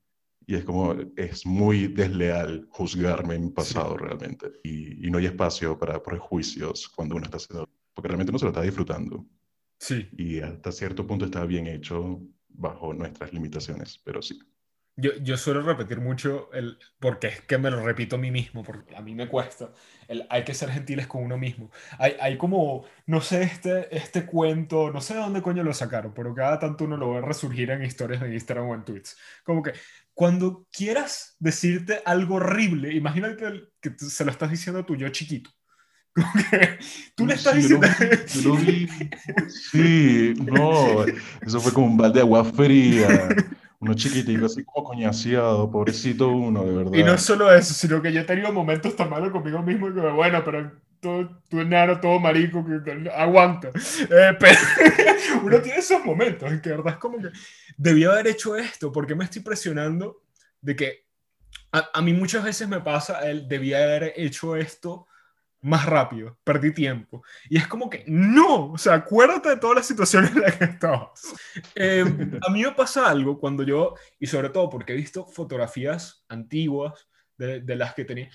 Y 0.50 0.56
es 0.56 0.64
como, 0.64 0.96
es 1.14 1.46
muy 1.46 1.86
desleal 1.86 2.66
juzgarme 2.70 3.36
en 3.36 3.44
mi 3.44 3.50
pasado 3.50 3.96
realmente. 3.96 4.50
Y, 4.64 5.06
y, 5.06 5.08
no 5.08 5.18
hay 5.18 5.26
espacio 5.26 5.78
para 5.78 6.02
prejuicios 6.02 6.88
cuando 6.88 7.14
uno 7.14 7.26
está 7.26 7.36
haciendo, 7.36 7.70
porque 7.94 8.08
realmente 8.08 8.32
uno 8.32 8.38
se 8.40 8.46
lo 8.46 8.50
está 8.50 8.62
disfrutando. 8.62 9.24
Sí. 9.78 10.08
Y 10.18 10.40
hasta 10.40 10.72
cierto 10.72 11.06
punto 11.06 11.26
está 11.26 11.44
bien 11.44 11.68
hecho 11.68 12.20
bajo 12.48 12.92
nuestras 12.92 13.32
limitaciones, 13.32 14.00
pero 14.02 14.20
sí. 14.22 14.40
Yo, 14.96 15.12
yo, 15.22 15.36
suelo 15.36 15.62
repetir 15.62 16.00
mucho, 16.00 16.52
el, 16.52 16.78
porque 16.98 17.28
es 17.28 17.40
que 17.42 17.56
me 17.56 17.70
lo 17.70 17.82
repito 17.82 18.16
a 18.16 18.18
mí 18.18 18.30
mismo, 18.30 18.64
porque 18.64 18.94
a 18.96 19.00
mí 19.00 19.14
me 19.14 19.28
cuesta, 19.28 19.72
el, 20.08 20.26
hay 20.28 20.44
que 20.44 20.52
ser 20.52 20.68
gentiles 20.70 21.06
con 21.06 21.22
uno 21.22 21.38
mismo. 21.38 21.70
Hay, 21.98 22.16
hay 22.20 22.36
como, 22.36 22.84
no 23.06 23.20
sé, 23.20 23.44
este, 23.44 23.96
este 23.96 24.26
cuento, 24.26 24.90
no 24.90 25.00
sé 25.00 25.14
de 25.14 25.20
dónde 25.20 25.40
coño 25.42 25.62
lo 25.62 25.72
sacaron, 25.72 26.12
pero 26.12 26.34
cada 26.34 26.58
tanto 26.58 26.84
uno 26.84 26.96
lo 26.96 27.12
ve 27.12 27.20
resurgir 27.22 27.70
en 27.70 27.84
historias 27.84 28.20
de 28.20 28.34
Instagram 28.34 28.68
o 28.68 28.74
en 28.74 28.84
tweets. 28.84 29.16
Como 29.42 29.62
que 29.62 29.72
cuando 30.20 30.66
quieras 30.70 31.34
decirte 31.38 32.02
algo 32.04 32.34
horrible, 32.34 32.92
imagínate 32.92 33.70
que 33.80 33.94
se 33.96 34.22
lo 34.22 34.30
estás 34.30 34.50
diciendo 34.50 34.80
a 34.80 34.84
tu 34.84 34.94
yo 34.94 35.08
chiquito. 35.08 35.48
Como 36.14 36.30
que 36.34 36.78
tú 37.14 37.26
le 37.26 37.32
estás 37.36 37.56
diciendo... 37.56 37.88
Yo 38.34 38.50
lo 38.50 38.56
vi, 38.56 38.86
sí, 39.48 40.34
no, 40.36 41.06
eso 41.40 41.58
fue 41.62 41.72
como 41.72 41.86
un 41.86 41.96
balde 41.96 42.16
de 42.16 42.20
agua 42.20 42.44
fría 42.44 43.30
uno 43.78 43.94
chiquitico, 43.94 44.44
así 44.44 44.62
como 44.62 44.88
coñaseado, 44.88 45.70
pobrecito 45.70 46.28
uno, 46.28 46.66
de 46.66 46.74
verdad. 46.74 46.92
Y 46.92 47.02
no 47.02 47.16
solo 47.16 47.50
eso, 47.50 47.72
sino 47.72 48.02
que 48.02 48.12
yo 48.12 48.20
he 48.20 48.24
tenido 48.24 48.52
momentos 48.52 48.94
tan 48.94 49.08
malos 49.08 49.30
conmigo 49.30 49.62
mismo 49.62 49.90
que, 49.90 50.00
bueno, 50.00 50.42
pero 50.44 50.70
tú, 51.00 51.28
tú 51.48 51.60
enano, 51.60 52.00
todo 52.00 52.18
marico, 52.20 52.64
que 52.64 53.10
aguanta. 53.10 53.68
Eh, 53.68 54.36
pero 54.38 54.58
uno 55.42 55.60
tiene 55.60 55.78
esos 55.78 56.04
momentos 56.04 56.50
en 56.50 56.60
que, 56.60 56.70
verdad, 56.70 56.94
es 56.94 56.98
como 56.98 57.18
que 57.18 57.28
debía 57.76 58.10
haber 58.12 58.28
hecho 58.28 58.56
esto, 58.56 58.92
porque 58.92 59.14
me 59.14 59.24
estoy 59.24 59.42
presionando 59.42 60.22
de 60.60 60.76
que 60.76 61.06
a, 61.72 61.90
a 61.94 62.02
mí 62.02 62.12
muchas 62.12 62.44
veces 62.44 62.68
me 62.68 62.80
pasa 62.80 63.28
el 63.28 63.48
debía 63.48 63.82
haber 63.82 64.12
hecho 64.16 64.56
esto 64.56 65.06
más 65.62 65.84
rápido, 65.86 66.38
perdí 66.42 66.72
tiempo. 66.72 67.22
Y 67.48 67.58
es 67.58 67.66
como 67.66 67.90
que, 67.90 68.04
no, 68.06 68.72
o 68.72 68.78
sea, 68.78 68.94
acuérdate 68.94 69.50
de 69.50 69.56
todas 69.56 69.76
las 69.76 69.86
situaciones 69.86 70.30
en 70.32 70.40
las 70.40 70.56
que 70.56 70.64
estabas. 70.64 71.34
Em, 71.74 72.38
a 72.46 72.50
mí 72.50 72.62
me 72.62 72.72
pasa 72.72 73.08
algo 73.08 73.38
cuando 73.38 73.62
yo, 73.62 73.94
y 74.18 74.26
sobre 74.26 74.48
todo 74.50 74.70
porque 74.70 74.92
he 74.92 74.96
visto 74.96 75.26
fotografías 75.26 76.24
antiguas 76.28 77.08
de, 77.36 77.60
de, 77.60 77.76
las 77.76 77.94
que 77.94 78.04
tenía, 78.04 78.30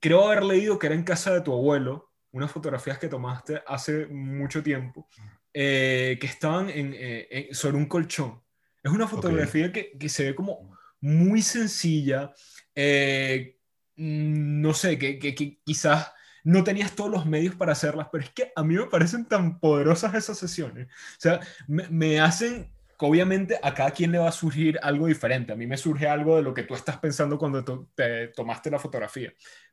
creo 0.00 0.26
haber 0.26 0.44
leído 0.44 0.78
que 0.78 0.86
era 0.86 0.94
en 0.94 1.04
casa 1.04 1.32
de 1.32 1.40
tu 1.40 1.52
abuelo, 1.52 2.12
unas 2.32 2.50
fotografías 2.50 2.98
que 2.98 3.08
tomaste 3.08 3.62
hace 3.66 4.06
mucho 4.06 4.62
tiempo, 4.62 5.08
eh, 5.52 6.18
que 6.20 6.26
estaban 6.26 6.70
en, 6.70 6.94
eh, 6.96 7.48
sobre 7.52 7.76
un 7.76 7.86
colchón. 7.86 8.42
Es 8.82 8.90
una 8.90 9.06
fotografía 9.06 9.68
okay. 9.68 9.90
que, 9.90 9.98
que, 9.98 10.08
se 10.08 10.24
ve 10.24 10.34
como 10.34 10.76
muy 11.00 11.42
sencilla, 11.42 12.32
eh, 12.74 13.58
no 13.96 14.74
sé, 14.74 14.98
que, 14.98 15.18
que 15.18 15.60
quizás 15.62 16.12
no 16.44 16.64
tenías 16.64 16.96
todos 16.96 17.10
los 17.10 17.26
medios 17.26 17.54
para 17.54 17.72
hacerlas, 17.72 18.08
pero 18.10 18.24
es 18.24 18.30
que 18.30 18.52
a 18.56 18.64
mí 18.64 18.74
me 18.74 18.86
parecen 18.86 19.26
tan 19.26 19.60
poderosas 19.60 20.14
esas 20.14 20.38
sesiones. 20.38 20.88
O 20.88 21.20
sea, 21.20 21.40
me, 21.68 21.88
me 21.88 22.20
hacen 22.20 22.72
obviamente 22.98 23.58
a 23.62 23.74
cada 23.74 23.90
quien 23.90 24.12
le 24.12 24.18
va 24.18 24.28
a 24.28 24.32
surgir 24.32 24.78
algo 24.82 25.06
diferente. 25.06 25.52
A 25.52 25.56
mí 25.56 25.66
me 25.66 25.76
surge 25.76 26.06
algo 26.08 26.36
de 26.36 26.42
lo 26.42 26.54
que 26.54 26.62
tú 26.62 26.74
estás 26.74 26.98
pensando 26.98 27.38
cuando 27.38 27.64
te 27.94 28.28
tomaste 28.28 28.70
la 28.70 28.78
fotografía. 28.78 29.32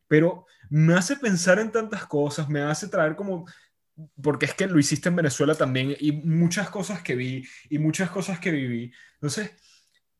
Pero 0.10 0.46
me 0.70 0.96
hace 0.96 1.16
pensar 1.16 1.60
en 1.60 1.72
tantas 1.72 2.06
cosas, 2.06 2.50
me 2.50 2.62
hace 2.62 2.90
traer 2.90 3.16
como... 3.16 3.46
Porque 4.22 4.46
es 4.46 4.54
que 4.54 4.68
lo 4.68 4.80
hiciste 4.80 5.10
en 5.10 5.16
Venezuela 5.16 5.56
también 5.56 5.96
y 6.00 6.12
muchas 6.12 6.70
cosas 6.70 7.02
que 7.02 7.16
vi 7.16 7.46
y 7.70 7.80
muchas 7.80 8.10
cosas 8.10 8.40
que 8.40 8.52
viví. 8.52 8.94
Entonces, 9.16 9.52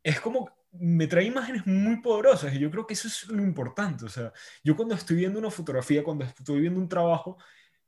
es 0.04 0.20
como 0.20 0.50
me 0.72 1.08
trae 1.08 1.24
imágenes 1.26 1.66
muy 1.66 2.02
poderosas 2.02 2.54
y 2.54 2.60
yo 2.60 2.70
creo 2.70 2.86
que 2.86 2.94
eso 2.94 3.08
es 3.08 3.28
lo 3.28 3.42
importante. 3.42 4.06
O 4.06 4.10
sea, 4.10 4.32
yo 4.64 4.76
cuando 4.76 4.96
estoy 4.96 5.18
viendo 5.18 5.40
una 5.40 5.52
fotografía, 5.52 6.04
cuando 6.04 6.26
estoy 6.26 6.62
viendo 6.62 6.80
un 6.80 6.90
trabajo, 6.90 7.38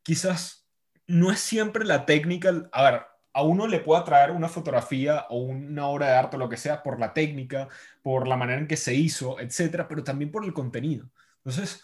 quizás 0.03 0.67
no 1.07 1.31
es 1.31 1.39
siempre 1.39 1.85
la 1.85 2.05
técnica. 2.05 2.69
A 2.71 2.83
ver, 2.83 3.01
a 3.33 3.43
uno 3.43 3.67
le 3.67 3.79
puede 3.79 4.01
atraer 4.01 4.31
una 4.31 4.49
fotografía 4.49 5.25
o 5.29 5.39
una 5.39 5.87
obra 5.87 6.07
de 6.07 6.15
arte 6.15 6.35
o 6.37 6.39
lo 6.39 6.49
que 6.49 6.57
sea 6.57 6.83
por 6.83 6.99
la 6.99 7.13
técnica, 7.13 7.67
por 8.01 8.27
la 8.27 8.37
manera 8.37 8.59
en 8.59 8.67
que 8.67 8.77
se 8.77 8.93
hizo, 8.93 9.39
etcétera, 9.39 9.87
pero 9.87 10.03
también 10.03 10.31
por 10.31 10.43
el 10.43 10.53
contenido. 10.53 11.09
Entonces, 11.43 11.83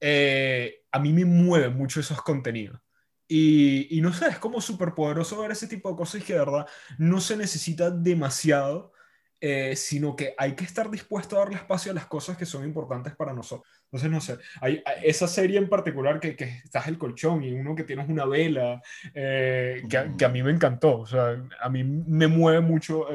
eh, 0.00 0.84
a 0.92 0.98
mí 0.98 1.12
me 1.12 1.24
mueven 1.24 1.76
mucho 1.76 2.00
esos 2.00 2.22
contenidos. 2.22 2.80
Y, 3.26 3.98
y 3.98 4.00
no 4.00 4.12
sé, 4.12 4.28
es 4.28 4.38
como 4.38 4.60
súper 4.60 4.94
poderoso 4.94 5.40
ver 5.40 5.50
ese 5.50 5.68
tipo 5.68 5.90
de 5.90 5.96
cosas 5.96 6.24
que 6.24 6.32
de 6.32 6.38
verdad 6.38 6.66
no 6.98 7.20
se 7.20 7.36
necesita 7.36 7.90
demasiado 7.90 8.92
eh, 9.40 9.76
sino 9.76 10.16
que 10.16 10.34
hay 10.36 10.56
que 10.56 10.64
estar 10.64 10.90
dispuesto 10.90 11.36
a 11.36 11.40
darle 11.40 11.54
espacio 11.54 11.92
a 11.92 11.94
las 11.94 12.06
cosas 12.06 12.36
que 12.36 12.44
son 12.44 12.64
importantes 12.64 13.14
para 13.14 13.32
nosotros. 13.32 13.72
Entonces, 13.84 14.10
no 14.10 14.20
sé, 14.20 14.38
esa 15.04 15.28
serie 15.28 15.58
en 15.58 15.68
particular 15.68 16.18
que, 16.18 16.34
que 16.34 16.44
estás 16.64 16.88
el 16.88 16.98
colchón 16.98 17.44
y 17.44 17.52
uno 17.52 17.76
que 17.76 17.84
tienes 17.84 18.08
una 18.08 18.24
vela, 18.24 18.82
eh, 19.14 19.84
que, 19.88 20.10
que, 20.18 20.24
a 20.24 20.28
mí 20.28 20.42
me 20.42 20.50
encantó, 20.50 21.00
o 21.00 21.06
sea, 21.06 21.40
a 21.60 21.68
mí 21.68 21.84
me 21.84 22.26
mueve 22.26 22.60
mucho 22.60 23.06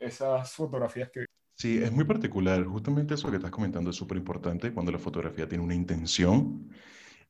esas 0.00 0.50
fotografías 0.52 1.10
que... 1.10 1.26
Sí, 1.58 1.78
es 1.82 1.90
muy 1.90 2.04
particular, 2.04 2.64
justamente 2.66 3.14
eso 3.14 3.30
que 3.30 3.36
estás 3.36 3.50
comentando 3.50 3.88
es 3.90 3.96
súper 3.96 4.18
importante 4.18 4.72
cuando 4.74 4.92
la 4.92 4.98
fotografía 4.98 5.48
tiene 5.48 5.64
una 5.64 5.74
intención 5.74 6.70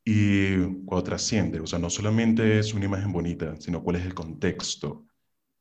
y 0.04 0.56
cuando 0.84 1.04
trasciende, 1.04 1.60
o 1.60 1.66
sea, 1.66 1.78
no 1.78 1.90
solamente 1.90 2.58
es 2.58 2.74
una 2.74 2.86
imagen 2.86 3.12
bonita, 3.12 3.56
sino 3.60 3.82
cuál 3.82 3.96
es 3.96 4.06
el 4.06 4.14
contexto. 4.14 5.06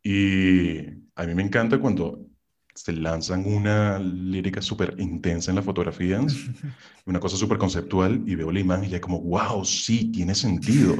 Y 0.03 0.79
a 1.15 1.25
mí 1.25 1.35
me 1.35 1.43
encanta 1.43 1.79
cuando 1.79 2.27
se 2.75 2.93
lanzan 2.93 3.45
una 3.45 3.99
lírica 3.99 4.61
súper 4.61 4.95
intensa 4.99 5.51
en 5.51 5.57
las 5.57 5.65
fotografías, 5.65 6.35
una 7.05 7.19
cosa 7.19 7.37
súper 7.37 7.57
conceptual, 7.59 8.23
y 8.27 8.35
veo 8.35 8.51
la 8.51 8.59
imagen 8.61 8.89
y 8.91 8.95
es 8.95 9.01
como, 9.01 9.21
wow, 9.21 9.65
sí, 9.65 10.11
tiene 10.11 10.35
sentido. 10.35 10.95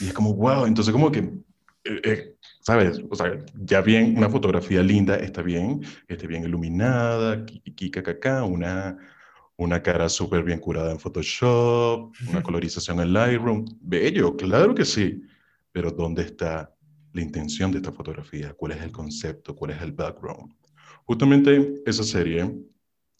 Y 0.00 0.08
es 0.08 0.12
como, 0.14 0.34
wow, 0.34 0.66
entonces 0.66 0.92
como 0.92 1.10
que, 1.12 1.32
eh, 1.84 2.00
eh, 2.04 2.36
¿sabes? 2.60 3.00
O 3.10 3.14
sea, 3.14 3.38
ya 3.54 3.80
bien, 3.80 4.16
una 4.16 4.28
fotografía 4.28 4.82
linda 4.82 5.16
está 5.16 5.42
bien, 5.42 5.82
esté 6.08 6.26
bien 6.26 6.44
iluminada, 6.44 7.44
kika, 7.44 8.02
caca, 8.02 8.44
una, 8.44 8.96
una 9.56 9.82
cara 9.82 10.08
súper 10.08 10.42
bien 10.42 10.60
curada 10.60 10.90
en 10.92 10.98
Photoshop, 10.98 12.14
una 12.30 12.42
colorización 12.42 13.00
en 13.00 13.12
Lightroom, 13.12 13.64
bello, 13.80 14.36
claro 14.36 14.74
que 14.74 14.84
sí, 14.84 15.22
pero 15.72 15.90
¿dónde 15.90 16.22
está 16.22 16.74
la 17.12 17.22
intención 17.22 17.70
de 17.70 17.78
esta 17.78 17.92
fotografía? 17.92 18.54
¿Cuál 18.54 18.72
es 18.72 18.82
el 18.82 18.90
concepto? 18.90 19.54
¿Cuál 19.54 19.72
es 19.72 19.82
el 19.82 19.92
background? 19.92 20.52
Justamente 21.04 21.82
esa 21.84 22.02
serie 22.02 22.50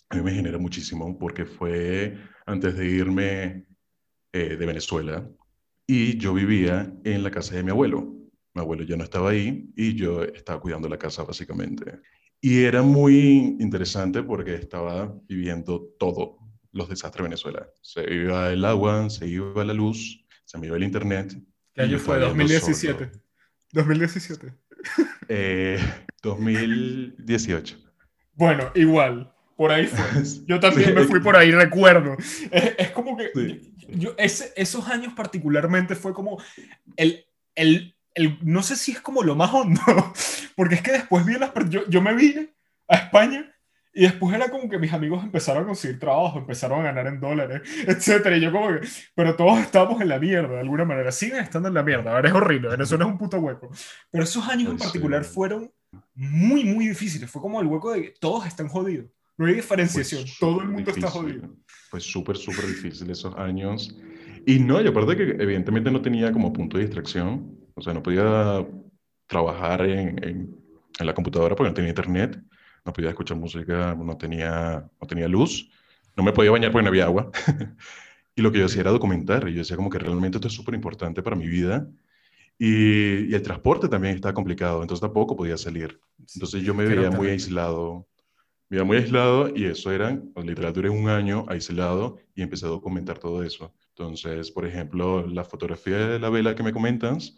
a 0.09 0.17
mí 0.17 0.23
me 0.23 0.33
genera 0.33 0.59
muchísimo 0.59 1.19
porque 1.19 1.45
fue 1.45 2.17
antes 2.47 2.77
de 2.77 2.87
irme 2.87 3.67
eh, 4.33 4.57
de 4.57 4.67
Venezuela 4.67 5.29
y 5.87 6.17
yo 6.19 6.35
vivía 6.35 6.93
en 7.05 7.23
la 7.23 7.31
casa 7.31 7.55
de 7.57 7.63
mi 7.63 7.71
abuelo. 7.71 8.24
Mi 8.55 8.61
abuelo 8.61 8.85
ya 8.85 8.97
no 8.97 9.05
estaba 9.05 9.31
ahí 9.31 9.71
y 9.77 9.95
yo 9.95 10.23
estaba 10.23 10.61
cuidando 10.61 10.89
la 10.89 10.99
casa 10.99 11.25
básicamente. 11.25 12.01
Y 12.41 12.63
era 12.63 12.83
muy 12.83 13.57
interesante 13.59 14.23
porque 14.23 14.55
estaba 14.55 15.13
viviendo 15.29 15.95
todo 15.99 16.39
los 16.73 16.89
desastres 16.89 17.23
de 17.23 17.29
Venezuela. 17.31 17.69
Se 17.81 18.13
iba 18.13 18.53
el 18.53 18.65
agua, 18.65 19.09
se 19.11 19.27
iba 19.27 19.65
la 19.65 19.73
luz, 19.73 20.25
se 20.45 20.59
me 20.59 20.67
iba 20.67 20.77
el 20.77 20.85
internet. 20.85 21.37
¿Qué 21.73 21.83
año 21.83 21.99
fue? 21.99 22.19
2017. 22.21 23.11
2017. 23.73 24.55
Eh, 25.29 25.79
2018. 26.23 27.79
Bueno, 28.35 28.71
igual, 28.75 29.33
por 29.57 29.71
ahí 29.71 29.87
fue. 29.87 30.23
Yo 30.47 30.61
también 30.61 30.89
sí. 30.89 30.95
me 30.95 31.05
fui 31.05 31.21
por 31.21 31.37
ahí, 31.37 31.51
recuerdo. 31.51 32.17
Es, 32.51 32.75
es 32.79 32.91
como 32.91 33.17
que 33.17 33.31
sí. 33.35 33.75
yo, 33.89 34.15
ese, 34.19 34.53
esos 34.57 34.87
años 34.89 35.15
particularmente 35.15 35.95
fue 35.95 36.13
como 36.13 36.43
el, 36.97 37.25
el, 37.55 37.94
el, 38.15 38.39
no 38.43 38.63
sé 38.63 38.77
si 38.77 38.93
es 38.93 39.01
como 39.01 39.23
lo 39.23 39.35
más 39.35 39.53
hondo, 39.53 39.81
porque 40.57 40.77
es 40.77 40.83
que 40.83 40.93
después 40.93 41.25
vi 41.25 41.35
las, 41.35 41.53
yo, 41.69 41.89
yo 41.89 42.01
me 42.01 42.15
vine 42.15 42.55
a 42.89 42.97
España 42.97 43.55
y 43.97 44.03
después 44.03 44.35
era 44.35 44.51
como 44.51 44.69
que 44.69 44.79
mis 44.79 44.93
amigos 44.93 45.23
empezaron 45.23 45.63
a 45.63 45.67
conseguir 45.67 46.01
trabajo, 46.01 46.39
empezaron 46.39 46.81
a 46.81 46.85
ganar 46.85 47.07
en 47.07 47.21
dólares, 47.21 47.63
etcétera. 47.87 48.37
Y 48.37 48.41
yo 48.41 48.51
como 48.51 48.69
que, 48.69 48.87
pero 49.15 49.37
todos 49.37 49.61
estábamos 49.61 50.01
en 50.01 50.09
la 50.09 50.19
mierda 50.19 50.55
de 50.55 50.61
alguna 50.61 50.85
manera. 50.85 51.13
Siguen 51.13 51.39
estando 51.39 51.69
en 51.69 51.75
la 51.75 51.83
mierda. 51.85 52.11
A 52.11 52.17
ver, 52.17 52.27
es 52.27 52.33
horrible. 52.33 52.71
Venezuela 52.71 53.05
es 53.05 53.11
un 53.11 53.19
puto 53.19 53.39
hueco. 53.39 53.71
Pero 54.11 54.25
esos 54.25 54.47
años 54.49 54.71
en 54.71 54.79
particular 54.79 55.23
fueron 55.25 55.71
muy, 56.15 56.65
muy 56.65 56.89
difíciles. 56.89 57.31
Fue 57.31 57.41
como 57.41 57.61
el 57.61 57.69
hueco 57.69 57.93
de 57.93 58.03
que 58.03 58.15
todos 58.19 58.47
están 58.47 58.67
jodidos. 58.69 59.07
No 59.37 59.47
hay 59.47 59.55
diferenciación. 59.55 60.23
Pues 60.23 60.39
Todo 60.39 60.61
el 60.61 60.67
mundo 60.67 60.91
difícil. 60.91 61.05
está 61.05 61.11
jodido. 61.11 61.57
Fue 61.91 62.01
súper, 62.01 62.37
súper 62.37 62.67
difícil 62.67 63.09
esos 63.11 63.37
años. 63.37 63.97
Y 64.45 64.59
no, 64.59 64.81
y 64.81 64.89
aparte 64.89 65.17
que 65.17 65.43
evidentemente 65.43 65.91
no 65.93 66.03
tenía 66.03 66.33
como 66.33 66.53
punto 66.53 66.79
de 66.79 66.85
distracción. 66.85 67.54
O 67.75 67.83
sea, 67.83 67.93
no 67.93 68.03
podía 68.03 68.67
trabajar 69.27 69.83
en, 69.87 70.25
en, 70.25 70.57
en 70.99 71.07
la 71.07 71.15
computadora 71.15 71.57
porque 71.57 71.71
no 71.71 71.75
tenía 71.75 71.91
internet 71.91 72.41
no 72.85 72.93
podía 72.93 73.11
escuchar 73.11 73.37
música, 73.37 73.95
no 73.95 74.17
tenía, 74.17 74.89
no 75.01 75.07
tenía 75.07 75.27
luz, 75.27 75.71
no 76.17 76.23
me 76.23 76.33
podía 76.33 76.51
bañar 76.51 76.71
porque 76.71 76.85
no 76.85 76.91
había 76.91 77.05
agua. 77.05 77.31
y 78.37 78.43
lo 78.43 78.53
que 78.53 78.59
yo 78.59 78.67
hacía 78.67 78.83
era 78.83 78.91
documentar, 78.91 79.49
y 79.49 79.53
yo 79.53 79.59
decía 79.59 79.77
como 79.77 79.91
que 79.91 79.99
realmente 79.99 80.37
esto 80.37 80.49
es 80.49 80.55
súper 80.55 80.75
importante 80.75 81.23
para 81.23 81.37
mi 81.37 81.47
vida. 81.47 81.89
Y, 82.59 83.31
y, 83.31 83.35
el 83.35 83.43
transporte 83.43 83.89
también 83.89 84.15
estaba 84.15 84.35
complicado, 84.35 84.83
entonces 84.83 85.01
tampoco 85.01 85.35
podía 85.35 85.57
salir. 85.57 85.99
Entonces 86.35 86.63
yo 86.63 86.75
me 86.75 86.85
veía 86.85 87.11
muy 87.11 87.29
aislado, 87.29 88.07
me 88.69 88.77
veía 88.77 88.85
muy 88.85 88.99
aislado 88.99 89.51
y 89.55 89.65
eso 89.65 89.91
era, 89.91 90.21
literal, 90.37 90.73
duré 90.73 90.89
un 90.89 91.09
año 91.09 91.47
aislado 91.49 92.19
y 92.35 92.43
empecé 92.43 92.67
a 92.67 92.69
documentar 92.69 93.19
todo 93.19 93.43
eso. 93.43 93.75
Entonces, 93.89 94.53
por 94.53 94.67
ejemplo, 94.67 95.27
la 95.27 95.45
fotografía 95.45 95.97
de 95.97 96.19
la 96.21 96.31
vela 96.31 96.55
que 96.55 96.63
me 96.63 96.73
comentas, 96.73 97.37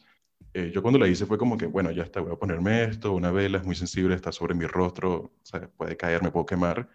eh, 0.57 0.71
yo 0.73 0.81
cuando 0.83 0.99
la 0.99 1.07
hice 1.07 1.27
fue 1.27 1.37
como 1.37 1.59
que, 1.59 1.66
bueno, 1.66 1.90
ya 1.90 2.03
está, 2.03 2.21
voy 2.21 2.33
a 2.33 2.37
ponerme 2.37 2.85
esto, 2.85 3.12
una 3.12 3.31
vela 3.31 3.59
es 3.59 3.64
muy 3.64 3.75
sensible, 3.75 4.14
está 4.14 4.33
sobre 4.33 4.55
mi 4.55 4.66
rostro, 4.66 5.35
sea, 5.42 5.69
puede 5.69 5.99
caer, 5.99 6.23
me 6.23 6.31
puedo 6.31 6.47
quemar. 6.47 6.88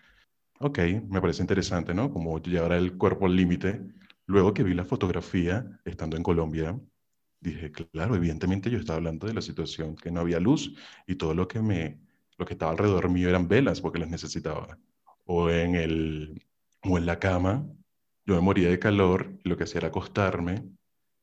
Ok, 0.59 0.79
me 1.09 1.21
parece 1.21 1.43
interesante, 1.43 1.93
¿no? 1.93 2.11
Como 2.11 2.39
llevar 2.41 2.73
el 2.73 2.97
cuerpo 2.97 3.27
al 3.27 3.35
límite. 3.35 3.81
Luego 4.27 4.53
que 4.53 4.63
vi 4.63 4.73
la 4.73 4.85
fotografía, 4.85 5.79
estando 5.85 6.17
en 6.17 6.23
Colombia, 6.23 6.79
dije, 7.39 7.71
claro, 7.71 8.15
evidentemente 8.15 8.71
yo 8.71 8.79
estaba 8.79 8.97
hablando 8.97 9.27
de 9.27 9.35
la 9.35 9.41
situación 9.41 9.95
que 9.95 10.11
no 10.11 10.21
había 10.21 10.39
luz 10.39 10.73
y 11.07 11.15
todo 11.15 11.35
lo 11.35 11.47
que 11.47 11.61
me, 11.61 11.99
lo 12.37 12.45
que 12.45 12.53
estaba 12.53 12.71
alrededor 12.71 13.09
mío 13.09 13.29
eran 13.29 13.47
velas 13.47 13.81
porque 13.81 13.99
las 13.99 14.09
necesitaba. 14.09 14.79
O 15.25 15.49
en 15.51 15.75
el, 15.75 16.47
o 16.83 16.97
en 16.97 17.05
la 17.05 17.19
cama, 17.19 17.67
yo 18.25 18.35
me 18.35 18.41
moría 18.41 18.69
de 18.69 18.79
calor 18.79 19.39
y 19.43 19.49
lo 19.49 19.57
que 19.57 19.65
hacía 19.65 19.79
era 19.79 19.89
acostarme 19.89 20.63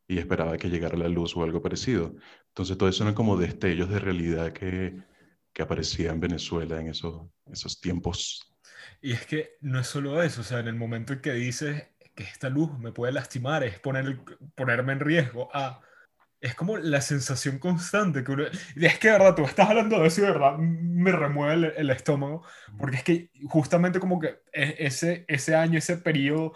y 0.08 0.18
esperaba 0.18 0.56
que 0.56 0.70
llegara 0.70 0.96
la 0.96 1.08
luz 1.08 1.36
o 1.36 1.44
algo 1.44 1.62
parecido. 1.62 2.16
Entonces 2.48 2.76
todo 2.78 2.88
eso 2.88 3.04
eran 3.04 3.14
como 3.14 3.36
destellos 3.36 3.90
de 3.90 4.00
realidad 4.00 4.52
que, 4.52 4.96
que 5.52 5.62
aparecía 5.62 6.10
en 6.10 6.18
Venezuela 6.18 6.80
en 6.80 6.88
esos, 6.88 7.28
esos 7.52 7.78
tiempos. 7.80 8.50
Y 9.02 9.12
es 9.12 9.26
que 9.26 9.58
no 9.60 9.78
es 9.78 9.86
solo 9.86 10.22
eso, 10.22 10.40
o 10.40 10.44
sea, 10.44 10.60
en 10.60 10.68
el 10.68 10.74
momento 10.74 11.12
en 11.12 11.20
que 11.20 11.32
dices 11.32 11.90
que 12.14 12.24
esta 12.24 12.48
luz 12.48 12.76
me 12.78 12.90
puede 12.90 13.12
lastimar, 13.12 13.62
es 13.62 13.78
poner, 13.78 14.18
ponerme 14.56 14.94
en 14.94 15.00
riesgo, 15.00 15.50
ah, 15.52 15.80
es 16.40 16.54
como 16.54 16.76
la 16.76 17.00
sensación 17.00 17.58
constante 17.58 18.24
que 18.24 18.50
es 18.76 18.98
que, 18.98 19.08
de 19.08 19.12
verdad, 19.12 19.34
tú 19.34 19.44
estás 19.44 19.68
hablando 19.68 20.00
de 20.00 20.06
eso 20.06 20.20
y, 20.20 20.24
de 20.24 20.30
verdad, 20.30 20.56
me 20.56 21.12
remueve 21.12 21.74
el, 21.76 21.90
estómago, 21.90 22.44
porque 22.78 22.96
es 22.96 23.02
que 23.02 23.30
justamente 23.48 24.00
como 24.00 24.18
que 24.20 24.40
e, 24.52 24.76
ese, 24.78 25.24
ese 25.28 25.54
año, 25.54 25.78
ese 25.78 25.98
periodo 25.98 26.54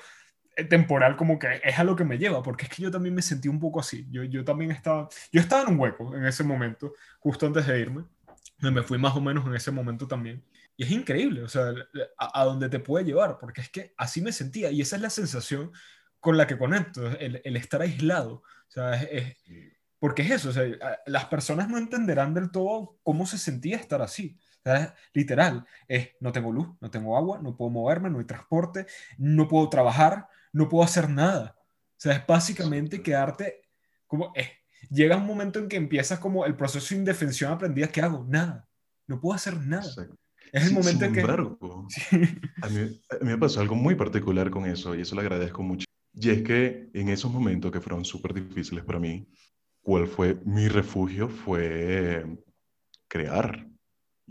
temporal 0.68 1.16
como 1.16 1.38
que 1.38 1.60
es 1.62 1.78
a 1.78 1.84
lo 1.84 1.96
que 1.96 2.04
me 2.04 2.18
lleva, 2.18 2.42
porque 2.42 2.64
es 2.64 2.70
que 2.70 2.82
yo 2.82 2.90
también 2.90 3.14
me 3.14 3.22
sentí 3.22 3.48
un 3.48 3.58
poco 3.58 3.80
así. 3.80 4.06
Yo, 4.10 4.22
yo 4.24 4.44
también 4.44 4.70
estaba, 4.70 5.08
yo 5.30 5.40
estaba 5.40 5.62
en 5.62 5.68
un 5.70 5.80
hueco 5.80 6.14
en 6.16 6.26
ese 6.26 6.44
momento, 6.44 6.94
justo 7.20 7.46
antes 7.46 7.66
de 7.66 7.80
irme. 7.80 8.04
Me 8.58 8.82
fui 8.82 8.98
más 8.98 9.16
o 9.16 9.20
menos 9.20 9.46
en 9.46 9.54
ese 9.54 9.70
momento 9.70 10.06
también. 10.06 10.44
Y 10.76 10.84
es 10.84 10.90
increíble, 10.90 11.42
o 11.42 11.48
sea, 11.48 11.72
a, 12.18 12.40
a 12.40 12.44
dónde 12.44 12.68
te 12.68 12.78
puede 12.78 13.04
llevar, 13.04 13.38
porque 13.38 13.60
es 13.60 13.70
que 13.70 13.92
así 13.96 14.22
me 14.22 14.32
sentía 14.32 14.70
y 14.70 14.80
esa 14.80 14.96
es 14.96 15.02
la 15.02 15.10
sensación 15.10 15.72
con 16.20 16.36
la 16.36 16.46
que 16.46 16.56
conecto, 16.56 17.06
el, 17.18 17.40
el 17.44 17.56
estar 17.56 17.82
aislado. 17.82 18.34
O 18.34 18.70
sea, 18.70 18.94
es, 19.02 19.36
porque 19.98 20.22
es 20.22 20.30
eso, 20.30 20.48
o 20.50 20.52
sea, 20.52 20.64
las 21.06 21.26
personas 21.26 21.68
no 21.68 21.78
entenderán 21.78 22.34
del 22.34 22.50
todo 22.50 22.98
cómo 23.02 23.26
se 23.26 23.38
sentía 23.38 23.76
estar 23.76 24.02
así. 24.02 24.36
Literal, 25.12 25.64
es 25.88 26.10
no 26.20 26.32
tengo 26.32 26.52
luz, 26.52 26.68
no 26.80 26.90
tengo 26.90 27.16
agua, 27.16 27.40
no 27.42 27.56
puedo 27.56 27.70
moverme, 27.70 28.10
no 28.10 28.18
hay 28.18 28.24
transporte, 28.24 28.86
no 29.18 29.48
puedo 29.48 29.68
trabajar, 29.68 30.28
no 30.52 30.68
puedo 30.68 30.84
hacer 30.84 31.08
nada. 31.08 31.56
O 31.58 32.00
sea, 32.02 32.14
es 32.14 32.26
básicamente 32.26 33.02
quedarte 33.02 33.62
como... 34.06 34.32
Eh, 34.34 34.50
llega 34.90 35.16
un 35.16 35.26
momento 35.26 35.58
en 35.58 35.68
que 35.68 35.76
empiezas 35.76 36.18
como 36.18 36.44
el 36.44 36.56
proceso 36.56 36.94
de 36.94 37.00
indefensión 37.00 37.52
aprendida, 37.52 37.88
¿qué 37.88 38.02
hago? 38.02 38.24
Nada. 38.28 38.68
No 39.06 39.20
puedo 39.20 39.34
hacer 39.34 39.56
nada. 39.58 39.90
Es 40.52 40.66
el 40.66 40.74
momento 40.74 41.04
en 41.04 41.12
que... 41.12 41.20
Embargo, 41.20 41.58
a, 42.62 42.68
mí, 42.68 43.00
a 43.10 43.24
mí 43.24 43.30
me 43.30 43.38
pasó 43.38 43.60
algo 43.60 43.74
muy 43.74 43.94
particular 43.94 44.50
con 44.50 44.66
eso 44.66 44.94
y 44.94 45.00
eso 45.00 45.14
lo 45.14 45.22
agradezco 45.22 45.62
mucho. 45.62 45.86
Y 46.14 46.30
es 46.30 46.42
que 46.42 46.90
en 46.92 47.08
esos 47.08 47.32
momentos 47.32 47.72
que 47.72 47.80
fueron 47.80 48.04
súper 48.04 48.34
difíciles 48.34 48.84
para 48.84 48.98
mí, 48.98 49.26
¿cuál 49.80 50.06
fue 50.06 50.40
mi 50.44 50.68
refugio? 50.68 51.28
Fue 51.28 52.24
crear. 53.08 53.66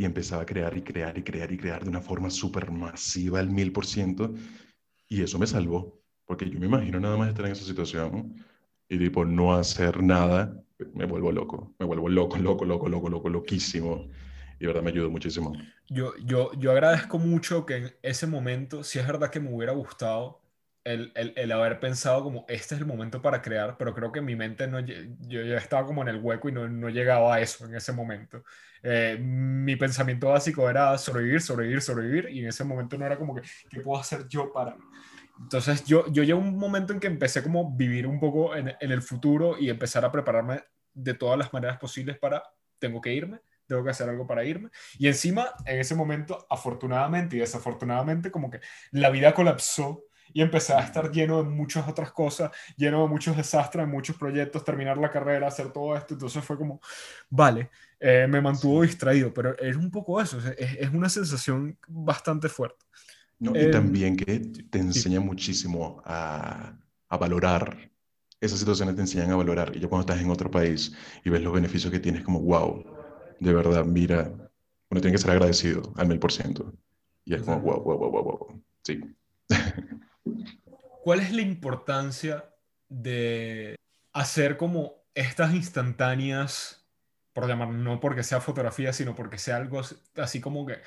Y 0.01 0.05
empezaba 0.05 0.41
a 0.41 0.45
crear 0.47 0.75
y 0.75 0.81
crear 0.81 1.15
y 1.15 1.21
crear 1.21 1.51
y 1.51 1.57
crear 1.57 1.83
de 1.83 1.89
una 1.91 2.01
forma 2.01 2.31
súper 2.31 2.71
masiva, 2.71 3.39
al 3.39 3.51
mil 3.51 3.71
por 3.71 3.85
ciento. 3.85 4.33
Y 5.07 5.21
eso 5.21 5.37
me 5.37 5.45
salvó. 5.45 6.01
Porque 6.25 6.49
yo 6.49 6.59
me 6.59 6.65
imagino 6.65 6.99
nada 6.99 7.17
más 7.17 7.29
estar 7.29 7.45
en 7.45 7.51
esa 7.51 7.65
situación 7.65 8.33
y 8.89 8.97
tipo 8.97 9.23
no 9.25 9.53
hacer 9.53 10.01
nada, 10.01 10.59
me 10.95 11.05
vuelvo 11.05 11.31
loco, 11.31 11.75
me 11.77 11.85
vuelvo 11.85 12.09
loco, 12.09 12.37
loco, 12.37 12.65
loco, 12.65 12.89
loco, 12.89 13.09
loco, 13.09 13.29
loquísimo. 13.29 14.09
Y 14.59 14.65
verdad 14.65 14.81
me 14.81 14.89
ayudó 14.89 15.11
muchísimo. 15.11 15.53
Yo, 15.87 16.13
yo, 16.25 16.51
yo 16.53 16.71
agradezco 16.71 17.19
mucho 17.19 17.67
que 17.67 17.75
en 17.75 17.91
ese 18.01 18.25
momento, 18.25 18.83
si 18.83 18.97
es 18.97 19.05
verdad 19.05 19.29
que 19.29 19.39
me 19.39 19.53
hubiera 19.53 19.73
gustado 19.73 20.40
el, 20.83 21.11
el, 21.15 21.33
el, 21.35 21.51
haber 21.51 21.79
pensado 21.79 22.23
como 22.23 22.45
este 22.47 22.75
es 22.75 22.81
el 22.81 22.87
momento 22.87 23.21
para 23.21 23.41
crear, 23.41 23.77
pero 23.77 23.93
creo 23.93 24.11
que 24.11 24.21
mi 24.21 24.35
mente 24.35 24.67
no, 24.67 24.79
yo 24.79 25.41
ya 25.43 25.57
estaba 25.57 25.85
como 25.85 26.01
en 26.01 26.07
el 26.07 26.17
hueco 26.17 26.49
y 26.49 26.51
no, 26.51 26.67
no 26.67 26.89
llegaba 26.89 27.35
a 27.35 27.39
eso 27.39 27.65
en 27.65 27.75
ese 27.75 27.91
momento. 27.91 28.43
Eh, 28.83 29.17
mi 29.19 29.75
pensamiento 29.75 30.29
básico 30.29 30.69
era 30.69 30.97
sobrevivir, 30.97 31.41
sobrevivir, 31.41 31.81
sobrevivir 31.81 32.29
y 32.29 32.39
en 32.39 32.47
ese 32.47 32.63
momento 32.63 32.97
no 32.97 33.05
era 33.05 33.17
como 33.17 33.35
que, 33.35 33.41
¿qué 33.69 33.81
puedo 33.81 34.01
hacer 34.01 34.27
yo 34.27 34.51
para, 34.51 34.75
entonces 35.41 35.83
yo, 35.85 36.05
yo 36.07 36.23
llegué 36.23 36.33
un 36.33 36.57
momento 36.57 36.93
en 36.93 36.99
que 36.99 37.07
empecé 37.07 37.41
como 37.41 37.75
vivir 37.75 38.05
un 38.05 38.19
poco 38.19 38.55
en, 38.55 38.73
en, 38.79 38.91
el 38.91 39.01
futuro 39.01 39.57
y 39.57 39.69
empezar 39.69 40.05
a 40.05 40.11
prepararme 40.11 40.63
de 40.93 41.13
todas 41.13 41.37
las 41.37 41.51
maneras 41.51 41.77
posibles 41.79 42.17
para, 42.17 42.43
tengo 42.79 43.01
que 43.01 43.13
irme, 43.13 43.39
tengo 43.65 43.83
que 43.83 43.89
hacer 43.89 44.09
algo 44.09 44.27
para 44.27 44.43
irme. 44.43 44.69
Y 44.99 45.07
encima, 45.07 45.53
en 45.65 45.79
ese 45.79 45.95
momento, 45.95 46.45
afortunadamente 46.49 47.37
y 47.37 47.39
desafortunadamente, 47.39 48.29
como 48.29 48.51
que 48.51 48.59
la 48.91 49.09
vida 49.09 49.33
colapsó 49.33 50.03
y 50.33 50.41
empecé 50.41 50.73
a 50.73 50.79
estar 50.79 51.11
lleno 51.11 51.43
de 51.43 51.49
muchas 51.49 51.87
otras 51.87 52.11
cosas, 52.11 52.51
lleno 52.77 53.03
de 53.03 53.09
muchos 53.09 53.35
desastres, 53.35 53.87
muchos 53.87 54.15
proyectos, 54.15 54.63
terminar 54.63 54.97
la 54.97 55.11
carrera, 55.11 55.47
hacer 55.47 55.71
todo 55.71 55.95
esto. 55.95 56.13
Entonces 56.13 56.43
fue 56.43 56.57
como, 56.57 56.81
vale, 57.29 57.69
eh, 57.99 58.27
me 58.29 58.41
mantuvo 58.41 58.81
distraído, 58.81 59.33
pero 59.33 59.57
es 59.57 59.75
un 59.75 59.91
poco 59.91 60.21
eso, 60.21 60.39
es, 60.39 60.77
es 60.79 60.89
una 60.89 61.09
sensación 61.09 61.77
bastante 61.87 62.49
fuerte. 62.49 62.85
No, 63.41 63.55
y 63.55 63.59
em, 63.63 63.71
también 63.71 64.15
que 64.15 64.39
te 64.39 64.77
enseña 64.77 65.19
muchísimo 65.19 66.01
a, 66.05 66.77
a, 67.09 67.17
valorar. 67.17 67.89
Esas 68.39 68.59
situaciones 68.59 68.95
te 68.95 69.01
enseñan 69.01 69.31
a 69.31 69.35
valorar. 69.35 69.75
Y 69.75 69.79
ya 69.79 69.87
cuando 69.87 70.01
estás 70.07 70.23
en 70.23 70.29
otro 70.29 70.49
país 70.49 70.95
y 71.23 71.29
ves 71.29 71.41
los 71.41 71.53
beneficios 71.53 71.91
que 71.91 71.99
tienes, 71.99 72.23
como, 72.23 72.39
wow, 72.39 72.83
de 73.39 73.53
verdad, 73.53 73.83
mira, 73.83 74.31
uno 74.89 75.01
tiene 75.01 75.13
que 75.13 75.17
ser 75.17 75.31
agradecido 75.31 75.91
al 75.97 76.07
mil 76.07 76.19
por 76.19 76.31
ciento. 76.31 76.71
Y 77.25 77.33
es 77.33 77.41
como, 77.41 77.59
wow, 77.61 77.83
wow, 77.83 77.97
wow, 77.97 78.11
wow, 78.11 78.23
wow. 78.23 78.63
Sí. 78.83 79.01
¿Cuál 81.03 81.19
es 81.19 81.31
la 81.31 81.41
importancia 81.41 82.45
de 82.89 83.75
hacer 84.13 84.57
como 84.57 85.03
estas 85.15 85.53
instantáneas, 85.53 86.85
por 87.33 87.47
llamar, 87.47 87.69
no 87.69 87.99
porque 87.99 88.23
sea 88.23 88.41
fotografía, 88.41 88.93
sino 88.93 89.15
porque 89.15 89.37
sea 89.37 89.57
algo 89.57 89.81
así 90.15 90.41
como 90.41 90.65
que 90.65 90.77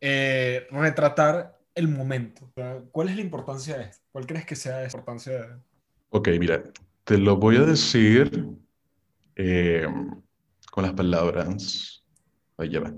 eh, 0.00 0.66
retratar 0.70 1.58
el 1.74 1.88
momento? 1.88 2.50
¿Cuál 2.90 3.08
es 3.08 3.16
la 3.16 3.22
importancia 3.22 3.78
de 3.78 3.84
esto? 3.84 4.04
¿Cuál 4.10 4.26
crees 4.26 4.46
que 4.46 4.56
sea 4.56 4.78
la 4.78 4.84
importancia 4.84 5.32
de 5.32 5.56
Ok, 6.10 6.28
mira, 6.38 6.62
te 7.04 7.16
lo 7.18 7.36
voy 7.36 7.56
a 7.56 7.62
decir 7.62 8.46
eh, 9.36 9.86
con 10.70 10.84
las 10.84 10.92
palabras. 10.92 12.02
Ahí 12.58 12.70
ya 12.70 12.80
va. 12.80 12.92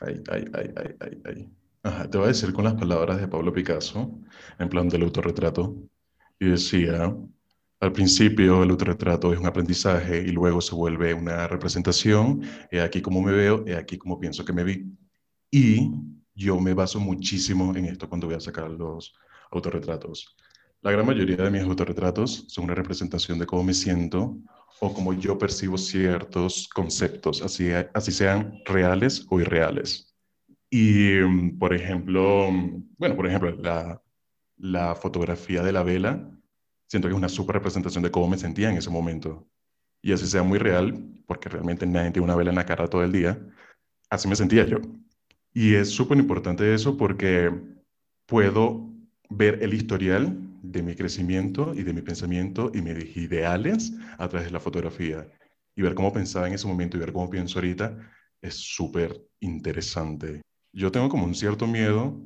Ahí, 0.00 0.22
ahí, 0.30 0.44
ahí, 0.54 0.72
ahí, 0.76 0.96
ahí, 1.00 1.22
ahí. 1.26 1.59
Ajá, 1.82 2.10
te 2.10 2.18
voy 2.18 2.26
a 2.26 2.28
decir 2.28 2.52
con 2.52 2.64
las 2.64 2.74
palabras 2.74 3.20
de 3.20 3.28
Pablo 3.28 3.52
Picasso, 3.52 4.20
en 4.58 4.68
plan 4.68 4.88
del 4.88 5.02
autorretrato. 5.02 5.74
Y 6.38 6.46
decía, 6.46 7.14
al 7.80 7.92
principio 7.92 8.62
el 8.62 8.70
autorretrato 8.70 9.32
es 9.32 9.38
un 9.38 9.46
aprendizaje 9.46 10.18
y 10.20 10.28
luego 10.28 10.60
se 10.60 10.74
vuelve 10.74 11.14
una 11.14 11.48
representación. 11.48 12.42
He 12.70 12.80
aquí 12.82 13.00
cómo 13.00 13.22
me 13.22 13.32
veo, 13.32 13.64
he 13.66 13.76
aquí 13.76 13.96
cómo 13.96 14.20
pienso 14.20 14.44
que 14.44 14.52
me 14.52 14.64
vi. 14.64 14.94
Y 15.50 15.90
yo 16.34 16.60
me 16.60 16.74
baso 16.74 17.00
muchísimo 17.00 17.74
en 17.74 17.86
esto 17.86 18.08
cuando 18.08 18.26
voy 18.26 18.36
a 18.36 18.40
sacar 18.40 18.70
los 18.70 19.14
autorretratos. 19.50 20.36
La 20.82 20.90
gran 20.90 21.06
mayoría 21.06 21.36
de 21.36 21.50
mis 21.50 21.62
autorretratos 21.62 22.44
son 22.48 22.64
una 22.64 22.74
representación 22.74 23.38
de 23.38 23.46
cómo 23.46 23.64
me 23.64 23.74
siento 23.74 24.36
o 24.80 24.92
cómo 24.92 25.14
yo 25.14 25.38
percibo 25.38 25.78
ciertos 25.78 26.68
conceptos, 26.68 27.42
así, 27.42 27.70
así 27.94 28.12
sean 28.12 28.60
reales 28.66 29.26
o 29.30 29.40
irreales. 29.40 30.09
Y, 30.70 31.20
por 31.58 31.74
ejemplo, 31.74 32.48
bueno, 32.98 33.16
por 33.16 33.26
ejemplo, 33.26 33.50
la, 33.56 34.00
la 34.56 34.94
fotografía 34.94 35.62
de 35.62 35.72
la 35.72 35.82
vela, 35.82 36.30
siento 36.86 37.08
que 37.08 37.14
es 37.14 37.18
una 37.18 37.28
super 37.28 37.56
representación 37.56 38.04
de 38.04 38.10
cómo 38.10 38.28
me 38.28 38.38
sentía 38.38 38.70
en 38.70 38.76
ese 38.76 38.90
momento. 38.90 39.48
Y 40.02 40.12
así 40.12 40.26
sea 40.26 40.42
muy 40.42 40.58
real, 40.58 41.22
porque 41.26 41.48
realmente 41.48 41.86
nadie 41.86 42.12
tiene 42.12 42.24
una 42.24 42.36
vela 42.36 42.50
en 42.50 42.56
la 42.56 42.66
cara 42.66 42.88
todo 42.88 43.02
el 43.04 43.12
día, 43.12 43.38
así 44.10 44.28
me 44.28 44.36
sentía 44.36 44.66
yo. 44.66 44.78
Y 45.52 45.74
es 45.74 45.90
súper 45.90 46.18
importante 46.18 46.72
eso 46.74 46.96
porque 46.96 47.50
puedo 48.26 48.88
ver 49.28 49.62
el 49.62 49.74
historial 49.74 50.36
de 50.62 50.82
mi 50.82 50.94
crecimiento 50.94 51.74
y 51.74 51.82
de 51.82 51.92
mi 51.92 52.02
pensamiento 52.02 52.70
y 52.74 52.82
mis 52.82 53.16
ideales 53.16 53.92
a 54.18 54.28
través 54.28 54.46
de 54.46 54.52
la 54.52 54.60
fotografía. 54.60 55.26
Y 55.76 55.82
ver 55.82 55.94
cómo 55.94 56.12
pensaba 56.12 56.46
en 56.46 56.54
ese 56.54 56.66
momento 56.66 56.96
y 56.96 57.00
ver 57.00 57.12
cómo 57.12 57.30
pienso 57.30 57.58
ahorita 57.58 57.96
es 58.42 58.54
súper 58.54 59.20
interesante. 59.40 60.42
Yo 60.72 60.92
tengo 60.92 61.08
como 61.08 61.24
un 61.24 61.34
cierto 61.34 61.66
miedo 61.66 62.16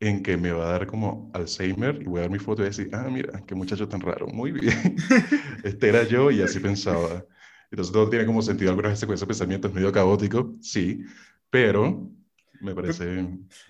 en 0.00 0.22
que 0.22 0.36
me 0.36 0.50
va 0.50 0.68
a 0.68 0.72
dar 0.72 0.86
como 0.86 1.30
Alzheimer 1.32 2.02
y 2.02 2.06
voy 2.06 2.18
a 2.18 2.22
dar 2.22 2.30
mi 2.30 2.38
foto 2.38 2.62
y 2.62 2.66
decir, 2.66 2.90
ah, 2.92 3.08
mira, 3.10 3.42
qué 3.46 3.54
muchacho 3.54 3.88
tan 3.88 4.00
raro, 4.00 4.26
muy 4.26 4.50
bien. 4.50 4.96
este 5.64 5.88
era 5.88 6.02
yo 6.02 6.30
y 6.30 6.42
así 6.42 6.58
pensaba. 6.58 7.24
Entonces 7.70 7.92
todo 7.92 8.10
tiene 8.10 8.26
como 8.26 8.42
sentido, 8.42 8.70
algunas 8.70 8.92
veces 8.92 9.06
con 9.06 9.14
ese 9.14 9.26
pensamiento 9.26 9.68
es 9.68 9.74
medio 9.74 9.92
caótico, 9.92 10.56
sí, 10.60 11.04
pero 11.50 12.10
me 12.60 12.74
parece... 12.74 13.28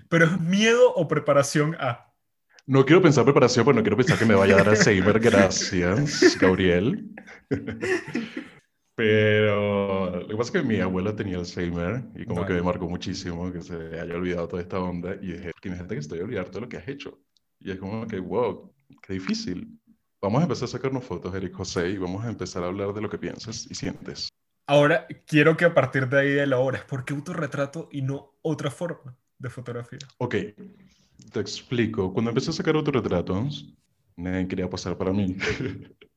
Pero 0.09 0.25
es 0.25 0.41
miedo 0.41 0.95
o 0.95 1.07
preparación 1.07 1.77
a... 1.79 2.12
No 2.67 2.87
quiero 2.87 3.03
pensar 3.03 3.25
preparación, 3.25 3.65
pero 3.65 3.77
no 3.77 3.83
quiero 3.83 3.97
pensar 3.97 4.19
que 4.19 4.25
me 4.25 4.35
vaya 4.35 4.55
a 4.55 4.59
dar 4.59 4.71
Alzheimer, 4.71 5.21
gracias, 5.21 6.38
Gabriel. 6.41 7.11
Pero 8.94 10.20
lo 10.20 10.28
que 10.28 10.37
pasa 10.37 10.48
es 10.48 10.62
que 10.62 10.68
mi 10.68 10.81
abuela 10.81 11.16
tenía 11.16 11.38
Alzheimer 11.38 12.05
y 12.14 12.26
como 12.26 12.44
que 12.44 12.52
me 12.52 12.62
marcó 12.62 12.88
muchísimo 12.88 13.50
que 13.50 13.62
se 13.62 13.98
haya 13.98 14.14
olvidado 14.14 14.48
toda 14.48 14.62
esta 14.62 14.81
onda 14.81 15.14
y 15.14 15.33
dije, 15.33 15.52
imagínate 15.62 15.94
que 15.94 16.00
estoy 16.00 16.20
a 16.20 16.24
olvidar 16.24 16.50
todo 16.50 16.61
lo 16.61 16.68
que 16.68 16.76
has 16.76 16.88
hecho. 16.88 17.18
Y 17.59 17.70
es 17.70 17.78
como 17.78 18.07
que, 18.07 18.18
wow, 18.18 18.70
qué 19.02 19.14
difícil. 19.14 19.81
Vamos 20.20 20.40
a 20.40 20.42
empezar 20.44 20.64
a 20.64 20.72
sacarnos 20.72 21.05
fotos, 21.05 21.35
Eric 21.35 21.55
José, 21.55 21.90
y 21.90 21.96
vamos 21.96 22.24
a 22.24 22.28
empezar 22.28 22.62
a 22.62 22.66
hablar 22.66 22.92
de 22.92 23.00
lo 23.00 23.09
que 23.09 23.18
piensas 23.18 23.66
y 23.70 23.74
sientes. 23.74 24.28
Ahora, 24.66 25.07
quiero 25.26 25.57
que 25.57 25.64
a 25.64 25.74
partir 25.74 26.09
de 26.09 26.20
ahí 26.20 26.31
de 26.31 26.46
la 26.46 26.59
hora, 26.59 26.87
¿por 26.87 27.05
qué 27.05 27.14
autorretrato 27.14 27.88
y 27.90 28.02
no 28.02 28.38
otra 28.42 28.70
forma 28.70 29.16
de 29.38 29.50
fotografía? 29.50 29.98
Ok, 30.18 30.35
te 31.33 31.40
explico. 31.40 32.12
Cuando 32.12 32.31
empecé 32.31 32.50
a 32.50 32.55
sacar 32.55 32.76
autorretratos, 32.76 33.74
nadie 34.16 34.46
quería 34.46 34.70
pasar 34.70 34.96
para 34.96 35.12
mí. 35.12 35.37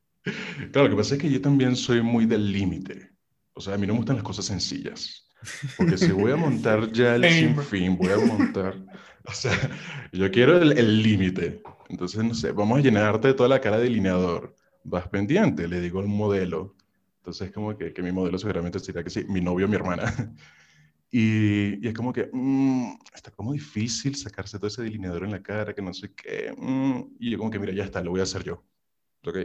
Claro, 0.71 0.87
lo 0.87 0.89
que 0.89 0.95
pasa 0.97 1.15
es 1.15 1.21
que 1.21 1.29
yo 1.29 1.41
también 1.41 1.75
soy 1.75 2.01
muy 2.01 2.25
del 2.25 2.51
límite. 2.51 3.11
O 3.53 3.61
sea, 3.61 3.75
a 3.75 3.77
mí 3.77 3.85
no 3.87 3.93
me 3.93 3.99
gustan 3.99 4.17
las 4.17 4.25
cosas 4.25 4.45
sencillas. 4.45 5.29
Porque 5.77 5.97
si 5.97 6.11
voy 6.11 6.31
a 6.31 6.35
montar 6.35 6.91
ya 6.91 7.15
el 7.15 7.29
sinfín, 7.29 7.97
voy 7.97 8.11
a 8.11 8.17
montar. 8.17 8.75
O 9.27 9.33
sea, 9.33 9.51
yo 10.11 10.29
quiero 10.31 10.61
el 10.61 11.03
límite. 11.03 11.61
Entonces, 11.89 12.23
no 12.23 12.33
sé, 12.33 12.51
vamos 12.51 12.79
a 12.79 12.81
llenarte 12.81 13.33
toda 13.33 13.49
la 13.49 13.61
cara 13.61 13.77
de 13.77 13.83
delineador. 13.83 14.55
Vas 14.83 15.07
pendiente, 15.07 15.67
le 15.67 15.81
digo 15.81 15.99
al 15.99 16.07
modelo. 16.07 16.75
Entonces, 17.17 17.51
como 17.51 17.77
que, 17.77 17.93
que 17.93 18.03
mi 18.03 18.11
modelo 18.11 18.37
seguramente 18.37 18.79
sería 18.79 19.03
que 19.03 19.09
sí, 19.09 19.25
mi 19.27 19.41
novio, 19.41 19.67
mi 19.67 19.75
hermana. 19.75 20.33
Y, 21.11 21.85
y 21.85 21.87
es 21.87 21.93
como 21.93 22.11
que 22.11 22.29
mm, 22.33 22.97
está 23.13 23.31
como 23.31 23.53
difícil 23.53 24.15
sacarse 24.15 24.57
todo 24.57 24.67
ese 24.67 24.83
delineador 24.83 25.23
en 25.23 25.31
la 25.31 25.41
cara, 25.41 25.73
que 25.73 25.81
no 25.81 25.93
sé 25.93 26.13
qué. 26.13 26.53
Mm, 26.57 27.15
y 27.19 27.31
yo, 27.31 27.37
como 27.37 27.49
que, 27.49 27.57
mira, 27.57 27.73
ya 27.73 27.85
está, 27.85 28.01
lo 28.01 28.11
voy 28.11 28.19
a 28.19 28.23
hacer 28.23 28.43
yo. 28.43 28.65
¿Ok? 29.23 29.37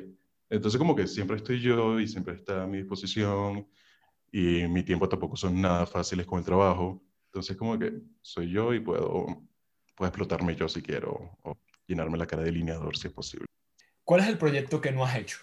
Entonces 0.50 0.78
como 0.78 0.96
que 0.96 1.06
siempre 1.06 1.36
estoy 1.36 1.60
yo 1.60 2.00
y 2.00 2.08
siempre 2.08 2.34
está 2.34 2.64
a 2.64 2.66
mi 2.66 2.78
disposición 2.78 3.66
y 4.32 4.66
mi 4.66 4.82
tiempo 4.82 5.08
tampoco 5.08 5.36
son 5.36 5.60
nada 5.60 5.86
fáciles 5.86 6.26
con 6.26 6.40
el 6.40 6.44
trabajo. 6.44 7.02
Entonces 7.26 7.56
como 7.56 7.78
que 7.78 7.92
soy 8.20 8.50
yo 8.50 8.74
y 8.74 8.80
puedo, 8.80 9.26
puedo 9.96 10.08
explotarme 10.08 10.56
yo 10.56 10.68
si 10.68 10.82
quiero 10.82 11.38
o 11.44 11.56
llenarme 11.86 12.18
la 12.18 12.26
cara 12.26 12.42
de 12.42 12.50
delineador 12.50 12.96
si 12.96 13.06
es 13.06 13.14
posible. 13.14 13.46
¿Cuál 14.04 14.22
es 14.22 14.26
el 14.26 14.38
proyecto 14.38 14.80
que 14.80 14.90
no 14.90 15.04
has 15.04 15.16
hecho? 15.16 15.38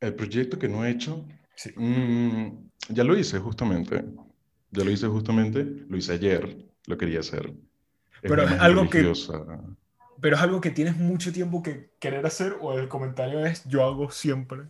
El 0.00 0.14
proyecto 0.14 0.58
que 0.58 0.68
no 0.68 0.84
he 0.84 0.90
hecho, 0.90 1.26
sí. 1.54 1.70
Mm, 1.76 2.70
ya 2.88 3.04
lo 3.04 3.16
hice 3.16 3.38
justamente. 3.38 4.04
Ya 4.70 4.84
lo 4.84 4.90
hice 4.90 5.06
justamente, 5.06 5.64
lo 5.64 5.96
hice 5.96 6.12
ayer, 6.12 6.66
lo 6.86 6.98
quería 6.98 7.20
hacer. 7.20 7.54
Pero 8.20 8.42
es 8.42 8.60
algo 8.60 8.88
que 8.90 9.12
pero 10.20 10.36
es 10.36 10.42
algo 10.42 10.60
que 10.60 10.70
tienes 10.70 10.96
mucho 10.96 11.32
tiempo 11.32 11.62
que 11.62 11.90
querer 11.98 12.24
hacer 12.26 12.56
o 12.60 12.78
el 12.78 12.88
comentario 12.88 13.44
es 13.44 13.64
yo 13.64 13.84
hago 13.84 14.10
siempre 14.10 14.62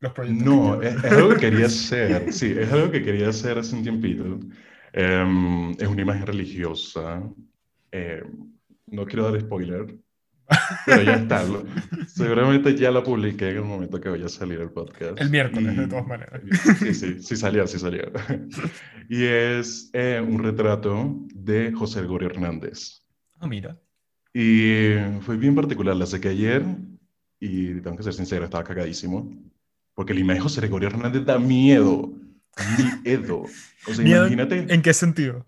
los 0.00 0.12
proyectos. 0.12 0.46
No, 0.46 0.80
es, 0.82 1.04
algo 1.04 1.30
que 1.30 1.36
quería 1.36 1.66
hacer, 1.66 2.32
sí, 2.32 2.54
es 2.56 2.72
algo 2.72 2.90
que 2.90 3.02
quería 3.02 3.28
hacer 3.28 3.58
hace 3.58 3.74
un 3.76 3.82
tiempito. 3.82 4.38
Em, 4.92 5.72
es 5.72 5.86
una 5.86 6.02
imagen 6.02 6.26
religiosa. 6.26 7.22
Em, 7.90 8.52
no 8.86 9.06
quiero 9.06 9.30
dar 9.30 9.40
spoiler, 9.40 9.94
pero 10.86 11.02
ya 11.02 11.14
está. 11.14 11.44
seguramente 12.08 12.74
ya 12.74 12.90
la 12.90 13.02
publiqué 13.02 13.50
en 13.50 13.56
el 13.58 13.64
momento 13.64 14.00
que 14.00 14.08
vaya 14.08 14.26
a 14.26 14.30
salir 14.30 14.60
el 14.60 14.70
podcast. 14.70 15.20
El 15.20 15.30
miércoles, 15.30 15.76
de 15.76 15.86
todas 15.86 16.06
maneras. 16.06 16.40
Sí, 16.78 16.94
sí, 16.94 17.22
sí 17.22 17.36
salía, 17.36 17.66
sí 17.66 17.78
salía. 17.78 18.10
Y 19.10 19.24
es 19.24 19.88
eh, 19.94 20.20
un 20.20 20.42
retrato 20.42 21.16
de 21.34 21.72
José 21.72 22.00
Gregorio 22.00 22.28
Hernández. 22.28 23.02
Ah, 23.38 23.46
mira. 23.46 23.80
Y 24.32 24.94
fue 25.22 25.36
bien 25.36 25.54
particular, 25.54 25.96
la 25.96 26.06
saqué 26.06 26.28
ayer 26.28 26.64
y 27.40 27.80
tengo 27.80 27.96
que 27.96 28.02
ser 28.02 28.14
sincero, 28.14 28.44
estaba 28.44 28.64
cagadísimo. 28.64 29.30
Porque 29.94 30.12
imagen 30.12 30.36
de 30.36 30.40
José 30.40 30.60
Gregorio 30.60 30.88
Hernández 30.88 31.24
da 31.24 31.38
miedo. 31.38 32.12
Miedo. 33.02 33.46
O 33.86 33.94
sea, 33.94 34.04
imagínate. 34.04 34.72
¿En 34.72 34.82
qué 34.82 34.94
sentido? 34.94 35.46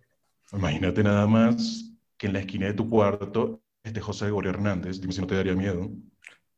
Imagínate 0.53 1.03
nada 1.05 1.27
más 1.27 1.85
que 2.17 2.27
en 2.27 2.33
la 2.33 2.41
esquina 2.41 2.67
de 2.67 2.75
tu 2.75 2.89
cuarto 2.89 3.63
esté 3.83 4.01
José 4.01 4.27
Gregorio 4.27 4.51
Hernández. 4.51 5.01
Dime 5.01 5.13
si 5.13 5.21
no 5.21 5.27
te 5.27 5.37
daría 5.37 5.55
miedo. 5.55 5.91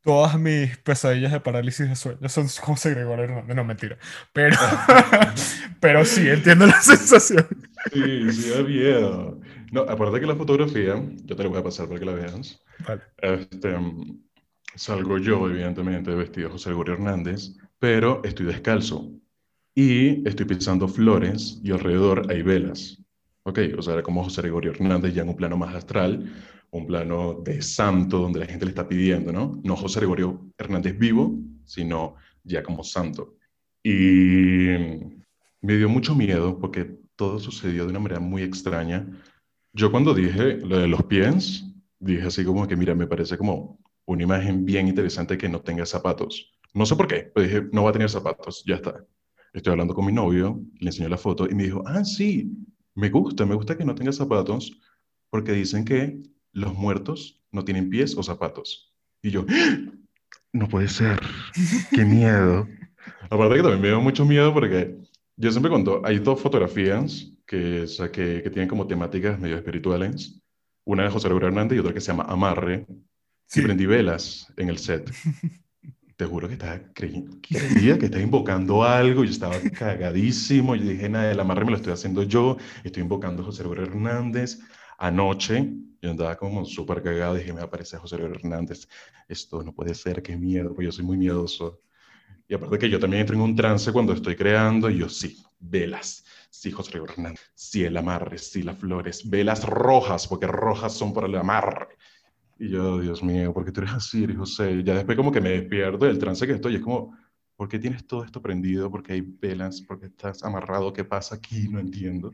Todas 0.01 0.37
mis 0.37 0.77
pesadillas 0.79 1.31
de 1.31 1.39
parálisis 1.39 1.87
de 1.87 1.95
sueño 1.95 2.27
son 2.29 2.47
José 2.61 2.91
Gregorio 2.91 3.25
Hernández. 3.25 3.55
No, 3.55 3.63
mentira. 3.63 3.97
Pero, 4.33 4.57
pero 5.79 6.03
sí, 6.05 6.27
entiendo 6.27 6.65
la 6.65 6.81
sensación. 6.81 7.47
Sí, 7.93 8.31
sí, 8.31 8.49
da 8.49 8.63
miedo. 8.63 9.39
No, 9.73 9.81
aparte 9.81 10.19
que 10.19 10.27
la 10.27 10.35
fotografía, 10.35 11.03
yo 11.25 11.35
te 11.35 11.41
la 11.41 11.49
voy 11.49 11.57
a 11.57 11.63
pasar 11.63 11.87
para 11.87 11.99
que 11.99 12.05
la 12.05 12.13
veas. 12.13 12.63
Vale. 12.87 13.01
Este, 13.17 13.75
salgo 14.75 15.17
yo, 15.17 15.49
evidentemente, 15.49 16.13
vestido 16.13 16.51
José 16.51 16.69
Gregorio 16.69 16.93
Hernández, 16.93 17.55
pero 17.79 18.21
estoy 18.23 18.45
descalzo. 18.45 19.11
Y 19.73 20.27
estoy 20.29 20.45
pisando 20.45 20.87
flores 20.87 21.59
y 21.63 21.71
alrededor 21.71 22.31
hay 22.31 22.43
velas. 22.43 23.03
Ok, 23.45 23.59
o 23.75 23.81
sea, 23.81 23.95
era 23.95 24.03
como 24.03 24.23
José 24.23 24.43
Gregorio 24.43 24.73
Hernández 24.73 25.15
ya 25.15 25.23
en 25.23 25.29
un 25.29 25.35
plano 25.35 25.57
más 25.57 25.73
astral, 25.73 26.31
un 26.69 26.85
plano 26.85 27.41
de 27.43 27.59
santo 27.63 28.19
donde 28.19 28.41
la 28.41 28.45
gente 28.45 28.65
le 28.65 28.69
está 28.69 28.87
pidiendo, 28.87 29.31
¿no? 29.31 29.59
No 29.63 29.75
José 29.75 30.01
Gregorio 30.01 30.51
Hernández 30.55 30.99
vivo, 30.99 31.33
sino 31.65 32.13
ya 32.43 32.61
como 32.61 32.83
santo. 32.83 33.37
Y 33.81 34.67
me 35.61 35.77
dio 35.77 35.89
mucho 35.89 36.13
miedo 36.13 36.59
porque 36.59 36.95
todo 37.15 37.39
sucedió 37.39 37.85
de 37.85 37.89
una 37.89 37.99
manera 37.99 38.19
muy 38.19 38.43
extraña 38.43 39.07
yo 39.73 39.91
cuando 39.91 40.13
dije 40.13 40.57
lo 40.57 40.77
de 40.77 40.87
los 40.87 41.03
pies, 41.03 41.65
dije 41.99 42.27
así 42.27 42.45
como 42.45 42.67
que, 42.67 42.75
mira, 42.75 42.95
me 42.95 43.07
parece 43.07 43.37
como 43.37 43.79
una 44.05 44.23
imagen 44.23 44.65
bien 44.65 44.87
interesante 44.87 45.37
que 45.37 45.49
no 45.49 45.61
tenga 45.61 45.85
zapatos. 45.85 46.53
No 46.73 46.85
sé 46.85 46.95
por 46.95 47.07
qué, 47.07 47.31
pero 47.33 47.47
dije, 47.47 47.67
no 47.71 47.83
va 47.83 47.89
a 47.89 47.93
tener 47.93 48.09
zapatos, 48.09 48.63
ya 48.65 48.75
está. 48.75 49.05
Estoy 49.53 49.71
hablando 49.71 49.93
con 49.93 50.05
mi 50.05 50.11
novio, 50.11 50.61
le 50.79 50.87
enseñé 50.87 51.09
la 51.09 51.17
foto 51.17 51.47
y 51.49 51.55
me 51.55 51.63
dijo, 51.63 51.83
ah, 51.85 52.03
sí, 52.03 52.51
me 52.95 53.09
gusta, 53.09 53.45
me 53.45 53.55
gusta 53.55 53.77
que 53.77 53.85
no 53.85 53.95
tenga 53.95 54.11
zapatos 54.11 54.79
porque 55.29 55.51
dicen 55.51 55.85
que 55.85 56.21
los 56.51 56.73
muertos 56.75 57.41
no 57.51 57.63
tienen 57.63 57.89
pies 57.89 58.15
o 58.17 58.23
zapatos. 58.23 58.93
Y 59.21 59.31
yo, 59.31 59.45
¡Ah! 59.49 59.77
no 60.51 60.67
puede 60.67 60.87
ser, 60.87 61.19
qué 61.91 62.05
miedo. 62.05 62.67
Aparte 63.29 63.55
que 63.55 63.61
también 63.61 63.81
me 63.81 63.87
dio 63.87 64.01
mucho 64.01 64.25
miedo 64.25 64.53
porque 64.53 64.97
yo 65.35 65.51
siempre 65.51 65.71
cuando 65.71 66.01
hay 66.05 66.19
dos 66.19 66.39
fotografías 66.39 67.32
que, 67.53 67.85
que, 68.11 68.41
que 68.41 68.49
tienen 68.49 68.67
como 68.67 68.87
temáticas 68.87 69.39
medio 69.39 69.57
espirituales. 69.57 70.41
Una 70.85 71.03
de 71.03 71.09
José 71.09 71.27
Gregorio 71.27 71.49
Hernández 71.49 71.77
y 71.77 71.79
otra 71.79 71.93
que 71.93 72.01
se 72.01 72.07
llama 72.07 72.25
Amarre. 72.27 72.87
Sí. 73.45 73.59
Y 73.59 73.63
prendí 73.63 73.85
velas 73.85 74.51
en 74.57 74.69
el 74.69 74.79
set. 74.79 75.11
Te 76.17 76.25
juro 76.25 76.47
que 76.47 76.53
estaba 76.53 76.79
creyendo, 76.93 77.37
creía 77.41 77.97
que 77.97 78.05
estaba 78.05 78.23
invocando 78.23 78.83
algo. 78.83 79.23
Yo 79.23 79.31
estaba 79.31 79.55
cagadísimo. 79.77 80.75
Yo 80.75 80.83
dije, 80.83 81.09
nada, 81.09 81.31
el 81.31 81.39
amarre 81.39 81.65
me 81.65 81.71
lo 81.71 81.77
estoy 81.77 81.93
haciendo 81.93 82.23
yo. 82.23 82.57
Estoy 82.83 83.03
invocando 83.03 83.43
a 83.43 83.45
José 83.45 83.61
Gregorio 83.61 83.83
Hernández. 83.83 84.59
Anoche 84.97 85.73
yo 86.01 86.11
andaba 86.11 86.35
como 86.35 86.65
súper 86.65 87.03
cagado. 87.03 87.35
Dije, 87.35 87.53
me 87.53 87.61
aparece 87.61 87.97
José 87.97 88.15
Gregorio 88.15 88.39
Hernández. 88.39 88.87
Esto 89.27 89.63
no 89.63 89.73
puede 89.73 89.93
ser, 89.93 90.23
qué 90.23 90.35
miedo, 90.35 90.69
porque 90.69 90.85
yo 90.85 90.91
soy 90.91 91.05
muy 91.05 91.17
miedoso. 91.17 91.81
Y 92.47 92.53
aparte 92.55 92.77
que 92.79 92.89
yo 92.89 92.99
también 92.99 93.21
entro 93.21 93.35
en 93.35 93.41
un 93.41 93.55
trance 93.55 93.91
cuando 93.91 94.13
estoy 94.13 94.35
creando. 94.35 94.89
Y 94.89 94.99
yo, 94.99 95.09
sí, 95.09 95.37
velas 95.59 96.23
sí, 96.53 96.71
José 96.71 96.99
Hernández, 96.99 97.51
sí, 97.55 97.83
el 97.83 97.97
amarre, 97.97 98.37
sí, 98.37 98.61
las 98.61 98.77
flores, 98.77 99.27
velas 99.27 99.65
rojas, 99.65 100.27
porque 100.27 100.45
rojas 100.45 100.93
son 100.93 101.11
para 101.11 101.25
el 101.25 101.35
amarre. 101.35 101.97
Y 102.59 102.69
yo, 102.69 102.99
Dios 102.99 103.23
mío, 103.23 103.51
¿por 103.51 103.65
qué 103.65 103.71
tú 103.71 103.81
eres 103.81 103.93
así, 103.93 104.27
José? 104.35 104.83
Ya 104.83 104.93
después 104.93 105.17
como 105.17 105.31
que 105.31 105.41
me 105.41 105.49
despierto 105.49 106.05
del 106.05 106.19
trance 106.19 106.45
que 106.45 106.53
estoy, 106.53 106.75
es 106.75 106.81
como, 106.81 107.17
¿por 107.55 107.67
qué 107.67 107.79
tienes 107.79 108.05
todo 108.05 108.23
esto 108.23 108.39
prendido? 108.39 108.91
¿Por 108.91 109.01
qué 109.01 109.13
hay 109.13 109.21
velas? 109.21 109.81
¿Por 109.81 109.99
qué 109.99 110.05
estás 110.05 110.43
amarrado? 110.43 110.93
¿Qué 110.93 111.03
pasa 111.03 111.35
aquí? 111.35 111.67
No 111.67 111.79
entiendo. 111.79 112.31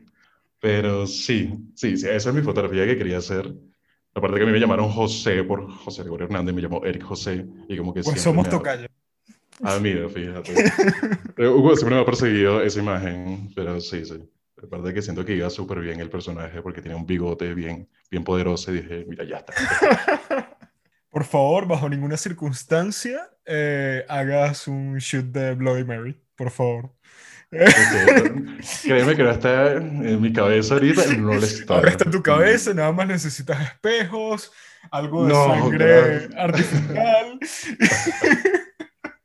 Pero 0.60 1.06
sí, 1.06 1.70
sí, 1.74 1.96
sí, 1.96 2.06
esa 2.06 2.28
es 2.28 2.34
mi 2.34 2.42
fotografía 2.42 2.84
que 2.84 2.98
quería 2.98 3.18
hacer. 3.18 3.52
Aparte 4.12 4.36
que 4.36 4.42
a 4.42 4.46
mí 4.46 4.52
me 4.52 4.60
llamaron 4.60 4.90
José 4.90 5.42
por 5.44 5.72
José 5.72 6.02
Gregorio 6.02 6.26
Hernández, 6.26 6.54
me 6.54 6.60
llamó 6.60 6.84
Eric 6.84 7.04
José, 7.04 7.46
y 7.68 7.76
como 7.78 7.94
que... 7.94 8.02
Pues 8.02 8.20
somos 8.20 8.50
tocayo. 8.50 8.86
Ah, 9.62 9.78
mira, 9.80 10.08
fíjate. 10.08 10.54
Eh, 11.36 11.48
Hugo 11.48 11.74
siempre 11.76 11.96
me 11.96 12.02
ha 12.02 12.04
perseguido 12.04 12.62
esa 12.62 12.80
imagen, 12.80 13.50
pero 13.54 13.80
sí, 13.80 14.04
sí. 14.04 14.22
Aparte 14.62 14.92
que 14.92 15.02
siento 15.02 15.24
que 15.24 15.34
iba 15.34 15.48
súper 15.48 15.80
bien 15.80 16.00
el 16.00 16.10
personaje 16.10 16.60
porque 16.60 16.82
tiene 16.82 16.96
un 16.96 17.06
bigote 17.06 17.54
bien, 17.54 17.88
bien 18.10 18.24
poderoso 18.24 18.72
y 18.72 18.82
dije, 18.82 19.04
mira, 19.08 19.24
ya 19.24 19.38
está. 19.38 19.54
Por 21.10 21.24
favor, 21.24 21.66
bajo 21.66 21.88
ninguna 21.88 22.16
circunstancia, 22.16 23.30
eh, 23.44 24.04
hagas 24.08 24.68
un 24.68 24.98
shoot 24.98 25.24
de 25.26 25.54
Bloody 25.54 25.82
Mary, 25.82 26.16
por 26.36 26.50
favor. 26.50 26.92
créeme 27.50 29.16
que 29.16 29.22
no 29.24 29.30
está 29.32 29.72
en 29.72 30.20
mi 30.20 30.32
cabeza 30.32 30.74
ahorita, 30.74 31.04
no 31.16 31.34
le 31.34 31.46
está. 31.46 31.74
Ahora 31.74 31.90
está 31.90 32.04
en 32.04 32.12
tu 32.12 32.22
cabeza, 32.22 32.72
nada 32.74 32.92
más 32.92 33.08
necesitas 33.08 33.60
espejos, 33.60 34.52
algo 34.92 35.26
de 35.26 35.34
sangre 35.34 36.28
artificial. 36.36 37.40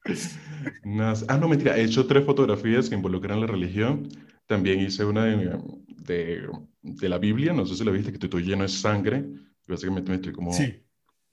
ah, 0.06 1.38
no, 1.38 1.48
mentira, 1.48 1.78
he 1.78 1.84
hecho 1.84 2.08
tres 2.08 2.26
fotografías 2.26 2.90
que 2.90 2.96
involucran 2.96 3.42
la 3.42 3.48
religión. 3.48 4.08
También 4.48 4.80
hice 4.80 5.06
una 5.06 5.26
de, 5.26 5.60
de, 5.88 6.48
de 6.82 7.10
la 7.10 7.18
Biblia, 7.18 7.54
no 7.54 7.66
sé 7.66 7.76
si 7.76 7.84
la 7.84 7.92
viste, 7.92 8.12
que 8.12 8.24
estoy 8.24 8.44
lleno 8.44 8.64
de 8.64 8.70
sangre. 8.70 9.26
Básicamente 9.68 10.10
me 10.10 10.18
estoy 10.18 10.34
como 10.34 10.52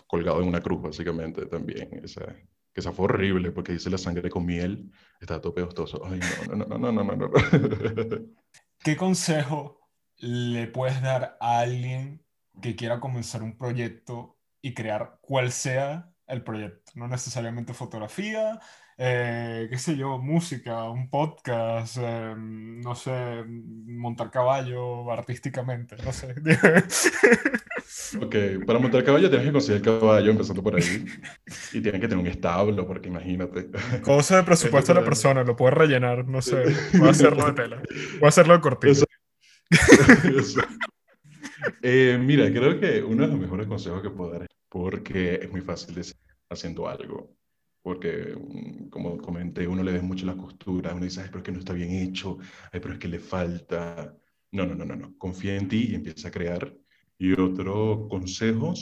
colgado 0.07 0.41
en 0.41 0.49
una 0.49 0.61
cruz, 0.61 0.83
básicamente, 0.83 1.47
también. 1.47 2.01
Esa, 2.03 2.35
que 2.73 2.81
esa 2.81 2.93
fue 2.93 3.05
horrible 3.05 3.53
porque 3.53 3.75
hice 3.75 3.91
la 3.91 3.99
sangre 3.99 4.31
con 4.31 4.47
miel, 4.47 4.91
estaba 5.21 5.41
todo 5.41 5.55
pegostoso. 5.55 6.03
Ay, 6.05 6.21
no, 6.49 6.57
no, 6.57 6.79
no, 6.79 6.93
no, 6.93 7.05
no, 7.05 7.17
no. 7.17 7.31
¿Qué 8.79 8.97
consejo 8.97 9.81
le 10.19 10.67
puedes 10.69 11.03
dar 11.03 11.37
a 11.41 11.61
alguien 11.61 12.25
que 12.61 12.77
quiera 12.77 13.01
comenzar 13.01 13.43
un 13.43 13.57
proyecto 13.57 14.39
y 14.63 14.75
crear 14.75 15.19
cual 15.21 15.53
sea 15.53 16.12
el 16.27 16.43
proyecto? 16.43 16.93
No 16.95 17.09
necesariamente 17.09 17.75
fotografía, 17.75 18.61
eh, 18.99 19.69
qué 19.71 19.79
sé 19.79 19.97
yo, 19.97 20.19
música, 20.19 20.85
un 20.91 21.09
podcast, 21.09 21.97
eh, 22.01 22.35
no 22.37 22.95
sé, 22.95 23.45
montar 23.47 24.31
caballo 24.31 25.11
artísticamente, 25.11 25.97
no 26.05 26.13
sé. 26.13 26.35
ok, 28.21 28.65
para 28.67 28.79
montar 28.79 29.03
caballo 29.03 29.29
tienes 29.29 29.47
que 29.47 29.53
conseguir 29.53 29.83
caballo 29.83 30.31
empezando 30.31 30.63
por 30.63 30.77
ahí. 30.77 31.05
Y 31.73 31.81
tienes 31.81 32.01
que 32.01 32.09
tener 32.09 32.19
un 32.19 32.27
establo, 32.27 32.87
porque 32.87 33.09
imagínate. 33.09 33.71
Cosa 34.03 34.37
de 34.37 34.43
presupuesto 34.43 34.93
de 34.93 35.01
la 35.01 35.05
persona, 35.05 35.43
lo 35.43 35.57
puedes 35.57 35.77
rellenar, 35.77 36.27
no 36.27 36.43
sé, 36.43 36.63
puedo 36.97 37.11
hacerlo 37.11 37.47
de 37.47 37.53
tela, 37.55 37.83
puedo 38.19 38.29
hacerlo 38.29 38.55
de 38.55 38.61
cortina. 38.61 39.05
Eh, 41.81 42.19
mira, 42.21 42.51
creo 42.51 42.81
que 42.81 43.03
uno 43.03 43.23
de 43.23 43.29
los 43.29 43.41
mejores 43.41 43.69
consejos 43.69 44.03
que 44.03 44.11
puedo 44.11 44.33
dar 44.33 44.43
es 44.43 44.49
porque 44.73 45.37
es 45.43 45.51
muy 45.53 45.61
fácil 45.61 45.95
decir 45.95 46.17
haciendo 46.51 46.89
algo 46.89 47.37
porque, 47.83 48.37
mm, 48.37 48.89
como 48.91 49.19
comenté, 49.19 49.67
uno 49.67 49.83
le 49.83 49.93
ve 49.93 50.03
mucho 50.03 50.25
las 50.27 50.37
costuras, 50.37 50.95
uno 50.95 51.05
dice, 51.05 51.21
ay, 51.21 51.29
pero 51.29 51.39
es 51.39 51.45
que 51.45 51.53
no 51.53 51.59
está 51.59 51.73
bien 51.73 51.91
hecho, 51.93 52.39
ay, 52.73 52.81
pero 52.81 52.95
es 52.95 53.01
que 53.01 53.09
le 53.09 53.19
falta. 53.19 54.17
No, 54.53 54.67
no, 54.67 54.75
no, 54.75 54.85
no, 54.85 54.97
no. 54.97 55.19
Confía 55.19 55.57
en 55.57 55.69
ti 55.69 55.89
y 55.91 55.95
empieza 55.97 56.29
a 56.29 56.31
crear. 56.31 56.75
Y 57.19 57.33
otro 57.41 58.07
consejo 58.09 58.75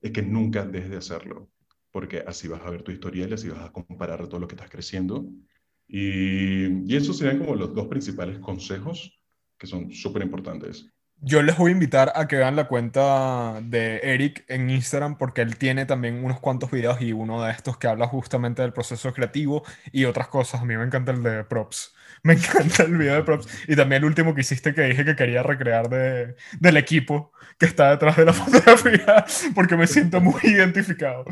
es 0.00 0.10
que 0.12 0.22
nunca 0.22 0.64
dejes 0.64 0.90
de 0.90 0.96
hacerlo, 0.98 1.50
porque 1.90 2.22
así 2.26 2.48
vas 2.48 2.62
a 2.62 2.70
ver 2.70 2.82
tu 2.82 2.92
historial 2.92 3.30
y 3.30 3.34
así 3.34 3.48
vas 3.48 3.64
a 3.64 3.72
comparar 3.72 4.26
todo 4.28 4.40
lo 4.40 4.48
que 4.48 4.54
estás 4.54 4.70
creciendo. 4.70 5.26
Y, 5.88 6.66
y 6.92 6.96
esos 6.96 7.18
serían 7.18 7.38
como 7.38 7.54
los 7.56 7.74
dos 7.74 7.88
principales 7.88 8.38
consejos 8.38 9.20
que 9.58 9.66
son 9.66 9.90
súper 9.90 10.22
importantes. 10.22 10.90
Yo 11.26 11.42
les 11.42 11.56
voy 11.56 11.70
a 11.70 11.72
invitar 11.72 12.12
a 12.14 12.28
que 12.28 12.36
vean 12.36 12.54
la 12.54 12.68
cuenta 12.68 13.58
de 13.62 13.98
Eric 14.02 14.44
en 14.48 14.68
Instagram 14.68 15.16
porque 15.16 15.40
él 15.40 15.56
tiene 15.56 15.86
también 15.86 16.22
unos 16.22 16.38
cuantos 16.38 16.70
videos 16.70 17.00
y 17.00 17.12
uno 17.12 17.42
de 17.42 17.50
estos 17.50 17.78
que 17.78 17.86
habla 17.86 18.06
justamente 18.06 18.60
del 18.60 18.74
proceso 18.74 19.10
creativo 19.14 19.62
y 19.90 20.04
otras 20.04 20.28
cosas. 20.28 20.60
A 20.60 20.66
mí 20.66 20.76
me 20.76 20.84
encanta 20.84 21.12
el 21.12 21.22
de 21.22 21.44
props. 21.44 21.94
Me 22.24 22.34
encanta 22.34 22.84
el 22.84 22.96
video 22.96 23.16
de 23.16 23.22
props. 23.22 23.46
Y 23.68 23.76
también 23.76 24.02
el 24.02 24.06
último 24.06 24.34
que 24.34 24.40
hiciste 24.42 24.72
que 24.74 24.82
dije 24.82 25.04
que 25.04 25.16
quería 25.16 25.42
recrear 25.42 25.90
de, 25.90 26.36
del 26.58 26.76
equipo 26.78 27.32
que 27.58 27.66
está 27.66 27.90
detrás 27.90 28.16
de 28.16 28.24
la 28.24 28.32
fotografía 28.34 29.24
porque 29.54 29.76
me 29.76 29.86
siento 29.86 30.20
muy 30.20 30.40
identificado. 30.42 31.24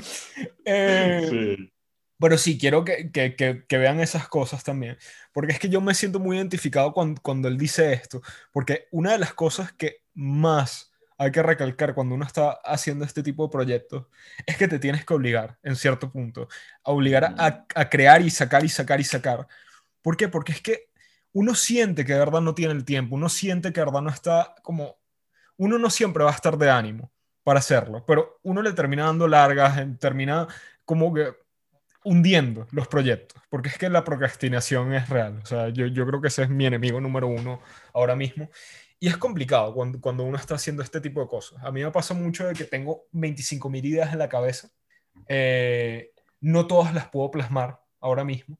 Eh, 0.64 1.26
sí. 1.30 1.71
Pero 2.22 2.38
sí, 2.38 2.56
quiero 2.56 2.84
que, 2.84 3.10
que, 3.10 3.34
que, 3.34 3.78
vean 3.78 3.98
esas 3.98 4.28
cosas 4.28 4.62
también, 4.62 4.96
porque 5.32 5.54
es 5.54 5.58
que 5.58 5.68
yo 5.68 5.80
me 5.80 5.92
siento 5.92 6.20
muy 6.20 6.36
identificado 6.36 6.92
cuando, 6.92 7.20
cuando 7.20 7.48
él 7.48 7.58
dice 7.58 7.92
esto, 7.92 8.22
porque 8.52 8.86
una 8.92 9.10
de 9.10 9.18
las 9.18 9.34
cosas 9.34 9.72
que 9.72 10.04
más 10.14 10.92
hay 11.18 11.32
que 11.32 11.42
recalcar 11.42 11.94
cuando 11.94 12.14
uno 12.14 12.24
está 12.24 12.52
haciendo 12.64 13.04
este 13.04 13.24
tipo 13.24 13.42
de 13.44 13.50
proyectos 13.50 14.06
es 14.46 14.56
que 14.56 14.68
te 14.68 14.78
tienes 14.78 15.04
que 15.04 15.14
obligar, 15.14 15.58
en 15.64 15.74
cierto 15.74 16.12
punto, 16.12 16.46
a 16.84 16.92
obligar 16.92 17.24
a, 17.24 17.66
a 17.74 17.88
crear 17.88 18.22
y 18.22 18.30
sacar 18.30 18.64
y 18.64 18.68
sacar 18.68 19.00
y 19.00 19.04
sacar. 19.04 19.48
¿Por 20.00 20.16
qué? 20.16 20.28
Porque 20.28 20.52
es 20.52 20.60
que 20.62 20.90
uno 21.32 21.56
siente 21.56 22.04
que 22.04 22.12
de 22.12 22.20
verdad 22.20 22.40
no 22.40 22.54
tiene 22.54 22.72
el 22.72 22.84
tiempo, 22.84 23.16
uno 23.16 23.28
siente 23.28 23.72
que 23.72 23.80
de 23.80 23.86
verdad 23.86 24.02
no 24.02 24.10
está 24.10 24.54
como, 24.62 24.96
uno 25.56 25.76
no 25.76 25.90
siempre 25.90 26.22
va 26.22 26.30
a 26.30 26.34
estar 26.34 26.56
de 26.56 26.70
ánimo 26.70 27.10
para 27.42 27.58
hacerlo, 27.58 28.04
pero 28.06 28.38
uno 28.44 28.62
le 28.62 28.72
termina 28.74 29.06
dando 29.06 29.26
largas, 29.26 29.76
termina 29.98 30.46
como 30.84 31.12
que 31.12 31.41
hundiendo 32.04 32.66
los 32.72 32.88
proyectos, 32.88 33.42
porque 33.48 33.68
es 33.68 33.78
que 33.78 33.88
la 33.88 34.04
procrastinación 34.04 34.94
es 34.94 35.08
real. 35.08 35.40
O 35.42 35.46
sea, 35.46 35.68
yo, 35.68 35.86
yo 35.86 36.06
creo 36.06 36.20
que 36.20 36.28
ese 36.28 36.42
es 36.42 36.48
mi 36.48 36.66
enemigo 36.66 37.00
número 37.00 37.28
uno 37.28 37.60
ahora 37.92 38.16
mismo. 38.16 38.48
Y 38.98 39.08
es 39.08 39.16
complicado 39.16 39.74
cuando, 39.74 40.00
cuando 40.00 40.22
uno 40.22 40.36
está 40.36 40.54
haciendo 40.54 40.82
este 40.82 41.00
tipo 41.00 41.20
de 41.20 41.26
cosas. 41.26 41.62
A 41.64 41.72
mí 41.72 41.82
me 41.82 41.90
pasa 41.90 42.14
mucho 42.14 42.46
de 42.46 42.54
que 42.54 42.64
tengo 42.64 43.06
25 43.12 43.68
mil 43.68 43.84
ideas 43.84 44.12
en 44.12 44.18
la 44.20 44.28
cabeza. 44.28 44.70
Eh, 45.28 46.12
no 46.40 46.66
todas 46.66 46.94
las 46.94 47.08
puedo 47.08 47.30
plasmar 47.30 47.80
ahora 48.00 48.24
mismo. 48.24 48.58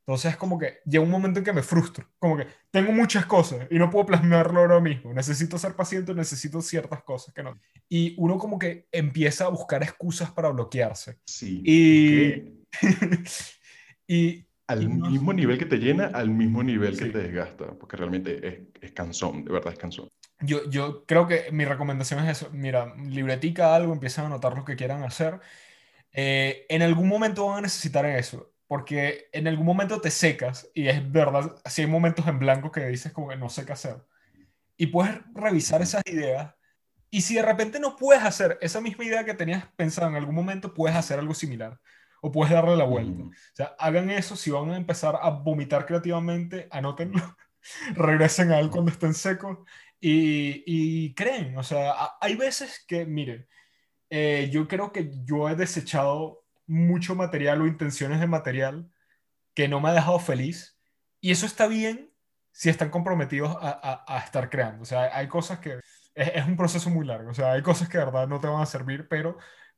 Entonces 0.00 0.32
es 0.32 0.36
como 0.36 0.56
que 0.56 0.78
llega 0.86 1.02
un 1.02 1.10
momento 1.10 1.40
en 1.40 1.44
que 1.44 1.52
me 1.52 1.64
frustro, 1.64 2.08
como 2.20 2.36
que 2.36 2.46
tengo 2.70 2.92
muchas 2.92 3.26
cosas 3.26 3.66
y 3.72 3.76
no 3.76 3.90
puedo 3.90 4.06
plasmarlo 4.06 4.60
ahora 4.60 4.78
mismo. 4.78 5.12
Necesito 5.12 5.58
ser 5.58 5.74
paciente, 5.74 6.14
necesito 6.14 6.60
ciertas 6.62 7.02
cosas 7.02 7.34
que 7.34 7.42
no. 7.42 7.58
Y 7.88 8.14
uno 8.16 8.38
como 8.38 8.56
que 8.56 8.86
empieza 8.92 9.46
a 9.46 9.48
buscar 9.48 9.82
excusas 9.82 10.30
para 10.30 10.50
bloquearse. 10.50 11.18
Sí. 11.26 11.60
Y 11.64 12.65
y, 14.06 14.46
al 14.68 14.88
mismo 14.88 15.32
nivel 15.32 15.58
que 15.58 15.66
te 15.66 15.78
llena, 15.78 16.06
al 16.06 16.30
mismo 16.30 16.62
nivel 16.62 16.98
que 16.98 17.06
te 17.06 17.18
desgasta, 17.18 17.66
porque 17.78 17.96
realmente 17.96 18.46
es, 18.46 18.58
es 18.80 18.92
cansón, 18.92 19.44
de 19.44 19.52
verdad 19.52 19.72
es 19.72 19.78
cansón. 19.78 20.08
Yo, 20.40 20.68
yo 20.68 21.06
creo 21.06 21.26
que 21.26 21.50
mi 21.52 21.64
recomendación 21.64 22.24
es 22.24 22.38
eso, 22.38 22.50
mira, 22.52 22.94
libretica 22.96 23.74
algo, 23.74 23.92
empiezan 23.92 24.24
a 24.24 24.26
anotar 24.28 24.56
lo 24.56 24.64
que 24.64 24.76
quieran 24.76 25.04
hacer. 25.04 25.40
Eh, 26.12 26.66
en 26.68 26.82
algún 26.82 27.08
momento 27.08 27.46
van 27.46 27.58
a 27.58 27.62
necesitar 27.62 28.04
eso, 28.06 28.52
porque 28.66 29.28
en 29.32 29.46
algún 29.46 29.66
momento 29.66 30.00
te 30.00 30.10
secas 30.10 30.68
y 30.74 30.88
es 30.88 31.10
verdad, 31.12 31.56
si 31.66 31.82
hay 31.82 31.88
momentos 31.88 32.26
en 32.26 32.38
blanco 32.38 32.72
que 32.72 32.86
dices 32.86 33.12
como 33.12 33.28
que 33.28 33.36
no 33.36 33.48
sé 33.48 33.64
qué 33.64 33.72
hacer. 33.72 34.04
Y 34.76 34.88
puedes 34.88 35.14
revisar 35.32 35.80
esas 35.80 36.02
ideas 36.06 36.54
y 37.10 37.22
si 37.22 37.36
de 37.36 37.42
repente 37.42 37.78
no 37.80 37.96
puedes 37.96 38.24
hacer 38.24 38.58
esa 38.60 38.80
misma 38.80 39.04
idea 39.04 39.24
que 39.24 39.34
tenías 39.34 39.64
pensado 39.76 40.08
en 40.08 40.16
algún 40.16 40.34
momento, 40.34 40.74
puedes 40.74 40.96
hacer 40.96 41.18
algo 41.18 41.34
similar 41.34 41.80
o 42.20 42.32
puedes 42.32 42.52
darle 42.52 42.76
la 42.76 42.84
vuelta. 42.84 43.22
O 43.22 43.30
sea, 43.54 43.76
hagan 43.78 44.10
eso, 44.10 44.36
si 44.36 44.50
van 44.50 44.70
a 44.70 44.76
empezar 44.76 45.18
a 45.20 45.30
vomitar 45.30 45.86
creativamente, 45.86 46.68
anótenlo, 46.70 47.36
regresen 47.94 48.52
a 48.52 48.60
él 48.60 48.70
cuando 48.70 48.90
estén 48.90 49.14
secos 49.14 49.58
y, 50.00 50.62
y 50.66 51.14
creen. 51.14 51.56
O 51.58 51.62
sea, 51.62 51.94
hay 52.20 52.36
veces 52.36 52.84
que, 52.86 53.06
miren, 53.06 53.46
eh, 54.10 54.48
yo 54.52 54.68
creo 54.68 54.92
que 54.92 55.10
yo 55.24 55.48
he 55.48 55.56
desechado 55.56 56.44
mucho 56.66 57.14
material 57.14 57.62
o 57.62 57.66
intenciones 57.66 58.20
de 58.20 58.26
material 58.26 58.90
que 59.54 59.68
no 59.68 59.80
me 59.80 59.88
ha 59.88 59.92
dejado 59.92 60.18
feliz 60.18 60.78
y 61.20 61.30
eso 61.32 61.46
está 61.46 61.66
bien 61.66 62.12
si 62.52 62.70
están 62.70 62.90
comprometidos 62.90 63.56
a, 63.60 64.04
a, 64.06 64.18
estar 64.20 64.48
creando. 64.48 64.82
O 64.82 64.86
sea, 64.86 65.14
hay 65.16 65.28
cosas 65.28 65.58
que 65.58 65.80
es, 66.14 66.28
es, 66.34 66.46
un 66.46 66.56
proceso 66.56 66.88
muy 66.88 67.06
largo. 67.06 67.30
O 67.30 67.34
sea, 67.34 67.52
hay 67.52 67.62
cosas 67.62 67.88
que 67.88 67.98
de 67.98 68.04
verdad 68.04 68.28
no 68.28 68.40
te 68.40 68.46
van 68.46 68.62
a 68.62 68.66
servir, 68.66 69.08
pero 69.08 69.36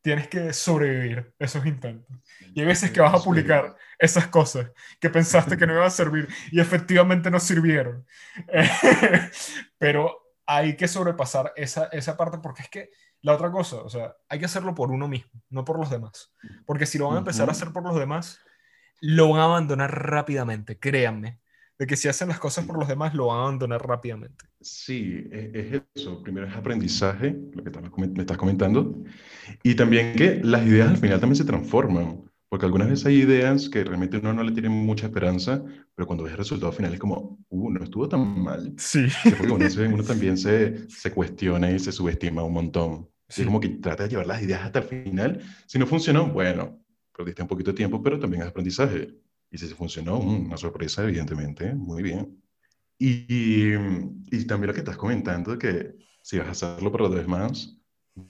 tienes 0.08 0.28
que 0.28 0.54
sobrevivir 0.54 1.34
esos 1.38 1.66
intentos. 1.66 2.16
Y 2.54 2.60
hay 2.60 2.66
veces 2.66 2.90
que 2.90 3.02
vas 3.02 3.12
a 3.12 3.22
publicar 3.22 3.76
esas 3.98 4.26
cosas 4.28 4.70
que 4.98 5.10
pensaste 5.10 5.58
que 5.58 5.66
no 5.66 5.74
iban 5.74 5.84
a 5.84 5.90
servir 5.90 6.26
y 6.50 6.60
efectivamente 6.60 7.30
no 7.30 7.38
sirvieron. 7.38 8.06
Pero 9.78 10.32
hay 10.46 10.76
que 10.76 10.88
sobrepasar 10.88 11.52
esa, 11.56 11.88
esa 11.92 12.16
parte 12.16 12.38
porque 12.38 12.62
es 12.62 12.70
que 12.70 12.90
la 13.20 13.34
otra 13.34 13.50
cosa, 13.50 13.82
o 13.82 13.90
sea, 13.90 14.16
hay 14.30 14.38
que 14.38 14.46
hacerlo 14.46 14.74
por 14.74 14.90
uno 14.90 15.08
mismo, 15.08 15.42
no 15.50 15.62
por 15.62 15.78
los 15.78 15.90
demás. 15.90 16.32
Porque 16.64 16.86
si 16.86 16.96
lo 16.96 17.08
van 17.08 17.16
a 17.16 17.18
empezar 17.18 17.50
a 17.50 17.52
hacer 17.52 17.70
por 17.70 17.82
los 17.82 17.98
demás, 17.98 18.40
lo 19.02 19.28
van 19.28 19.40
a 19.40 19.44
abandonar 19.44 20.10
rápidamente, 20.10 20.78
créanme 20.78 21.38
de 21.78 21.86
que 21.86 21.96
si 21.96 22.08
hacen 22.08 22.28
las 22.28 22.40
cosas 22.40 22.64
por 22.66 22.78
los 22.78 22.88
demás, 22.88 23.14
lo 23.14 23.26
van 23.26 23.38
a 23.38 23.42
abandonar 23.42 23.86
rápidamente. 23.86 24.44
Sí, 24.60 25.28
e, 25.30 25.50
es, 25.54 25.82
eso. 25.94 26.22
Primero 26.22 26.46
es 26.46 26.54
aprendizaje, 26.54 27.36
lo 27.54 27.62
que 27.62 27.70
me 27.96 28.20
estás 28.20 28.36
comentando, 28.36 29.02
y 29.62 29.74
también 29.74 30.14
que 30.14 30.40
las 30.42 30.66
ideas 30.66 30.88
al 30.88 30.96
final 30.96 31.20
también 31.20 31.36
se 31.36 31.44
transforman, 31.44 32.28
porque 32.48 32.66
algunas 32.66 32.88
veces 32.88 33.06
hay 33.06 33.16
ideas 33.16 33.68
que 33.68 33.84
realmente 33.84 34.16
uno 34.16 34.32
no 34.32 34.42
le 34.42 34.52
tiene 34.52 34.70
mucha 34.70 35.06
esperanza, 35.06 35.62
pero 35.94 36.06
cuando 36.06 36.24
ves 36.24 36.32
el 36.32 36.38
resultado 36.38 36.72
final 36.72 36.94
es 36.94 36.98
como, 36.98 37.38
uh, 37.48 37.70
no 37.70 37.84
estuvo 37.84 38.08
tan 38.08 38.42
mal. 38.42 38.74
Sí. 38.76 39.06
Porque 39.38 39.52
uno, 39.52 40.02
también 40.02 40.36
se, 40.36 40.88
se, 40.88 41.12
cuestiona 41.12 41.70
y 41.70 41.78
se 41.78 41.92
subestima 41.92 42.42
un 42.42 42.54
montón. 42.54 43.08
Sí. 43.28 43.42
Es 43.42 43.46
como 43.46 43.60
que 43.60 43.68
trata 43.68 44.04
de 44.04 44.08
llevar 44.08 44.26
las 44.26 44.42
ideas 44.42 44.62
hasta 44.62 44.78
el 44.78 44.84
final. 44.86 45.42
Si 45.66 45.78
no 45.78 45.86
funcionó, 45.86 46.26
bueno, 46.28 46.80
perdiste 47.14 47.42
un 47.42 47.48
poquito 47.48 47.72
de 47.72 47.76
tiempo, 47.76 48.02
pero 48.02 48.18
también 48.18 48.42
es 48.42 48.48
aprendizaje. 48.48 49.14
Y 49.50 49.58
si 49.58 49.66
funcionó, 49.68 50.20
mm, 50.20 50.46
una 50.46 50.56
sorpresa, 50.56 51.04
evidentemente, 51.04 51.74
muy 51.74 52.02
bien. 52.02 52.42
Y, 52.98 53.74
y, 54.30 54.44
también 54.46 54.68
lo 54.68 54.74
que 54.74 54.80
estás 54.80 54.96
comentando, 54.96 55.56
que 55.58 55.94
si 56.22 56.38
vas 56.38 56.48
a 56.48 56.50
hacerlo 56.50 56.90
para 56.90 57.04
los 57.04 57.14
demás, 57.14 57.78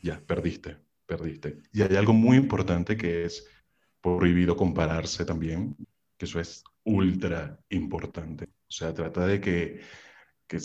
ya, 0.03 0.21
perdiste, 0.21 0.77
perdiste. 1.07 1.59
Y 1.73 1.83
hay 1.83 1.97
algo 1.97 2.13
muy 2.13 2.37
importante 2.37 2.97
que 2.97 3.25
es 3.25 3.47
prohibido 4.01 4.57
compararse 4.57 5.25
también, 5.25 5.77
que 6.17 6.27
eso 6.27 6.39
es 6.39 6.63
ultra 6.85 7.59
importante. 7.71 8.45
O 8.45 8.71
sea, 8.71 8.93
trata 8.93 9.27
de 9.27 9.41
que, 9.41 9.81
que 10.47 10.59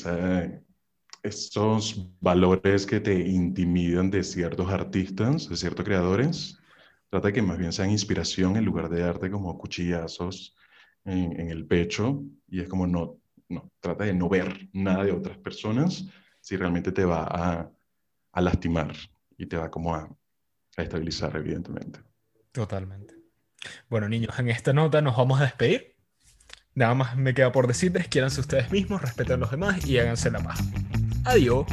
estos 1.24 2.12
valores 2.20 2.86
que 2.86 3.00
te 3.00 3.28
intimidan 3.28 4.12
de 4.12 4.24
ciertos 4.24 4.70
artistas, 4.70 5.50
de 5.50 5.56
ciertos 5.56 5.86
creadores, 5.86 6.60
trata 7.14 7.28
de 7.28 7.34
que 7.34 7.44
más 7.44 7.60
bien 7.60 7.72
sean 7.72 7.92
inspiración 7.92 8.58
en 8.58 8.66
lugar 8.66 8.90
de 8.90 9.02
darte 9.02 9.30
como 9.30 9.56
cuchillazos 9.60 10.56
en, 11.06 11.40
en 11.40 11.52
el 11.52 11.68
pecho. 11.68 12.24
Y 12.48 12.62
es 12.62 12.68
como 12.68 12.88
no, 12.88 13.20
no, 13.50 13.72
trata 13.80 14.06
de 14.06 14.16
no 14.16 14.28
ver 14.28 14.68
nada 14.74 15.04
de 15.04 15.12
otras 15.12 15.38
personas 15.38 16.06
si 16.42 16.58
realmente 16.58 16.92
te 16.92 17.06
va 17.06 17.28
a, 17.30 17.72
a 18.32 18.42
lastimar 18.42 18.96
y 19.38 19.46
te 19.46 19.58
va 19.58 19.70
como 19.70 19.94
a, 19.94 20.10
a 20.76 20.82
estabilizar, 20.82 21.36
evidentemente. 21.36 22.00
Totalmente. 22.52 23.14
Bueno, 23.92 24.10
niños, 24.10 24.40
en 24.40 24.50
esta 24.50 24.74
nota 24.74 25.00
nos 25.00 25.16
vamos 25.16 25.40
a 25.40 25.44
despedir. 25.44 25.96
Nada 26.74 26.96
más 26.96 27.16
me 27.16 27.36
queda 27.36 27.52
por 27.52 27.68
decirles, 27.68 28.08
quieranse 28.08 28.42
ustedes 28.42 28.72
mismos, 28.72 29.04
respeten 29.04 29.36
a 29.36 29.38
los 29.38 29.52
demás 29.52 29.86
y 29.86 30.00
háganse 30.00 30.32
la 30.32 30.40
paz. 30.40 30.60
Adiós. 31.26 31.68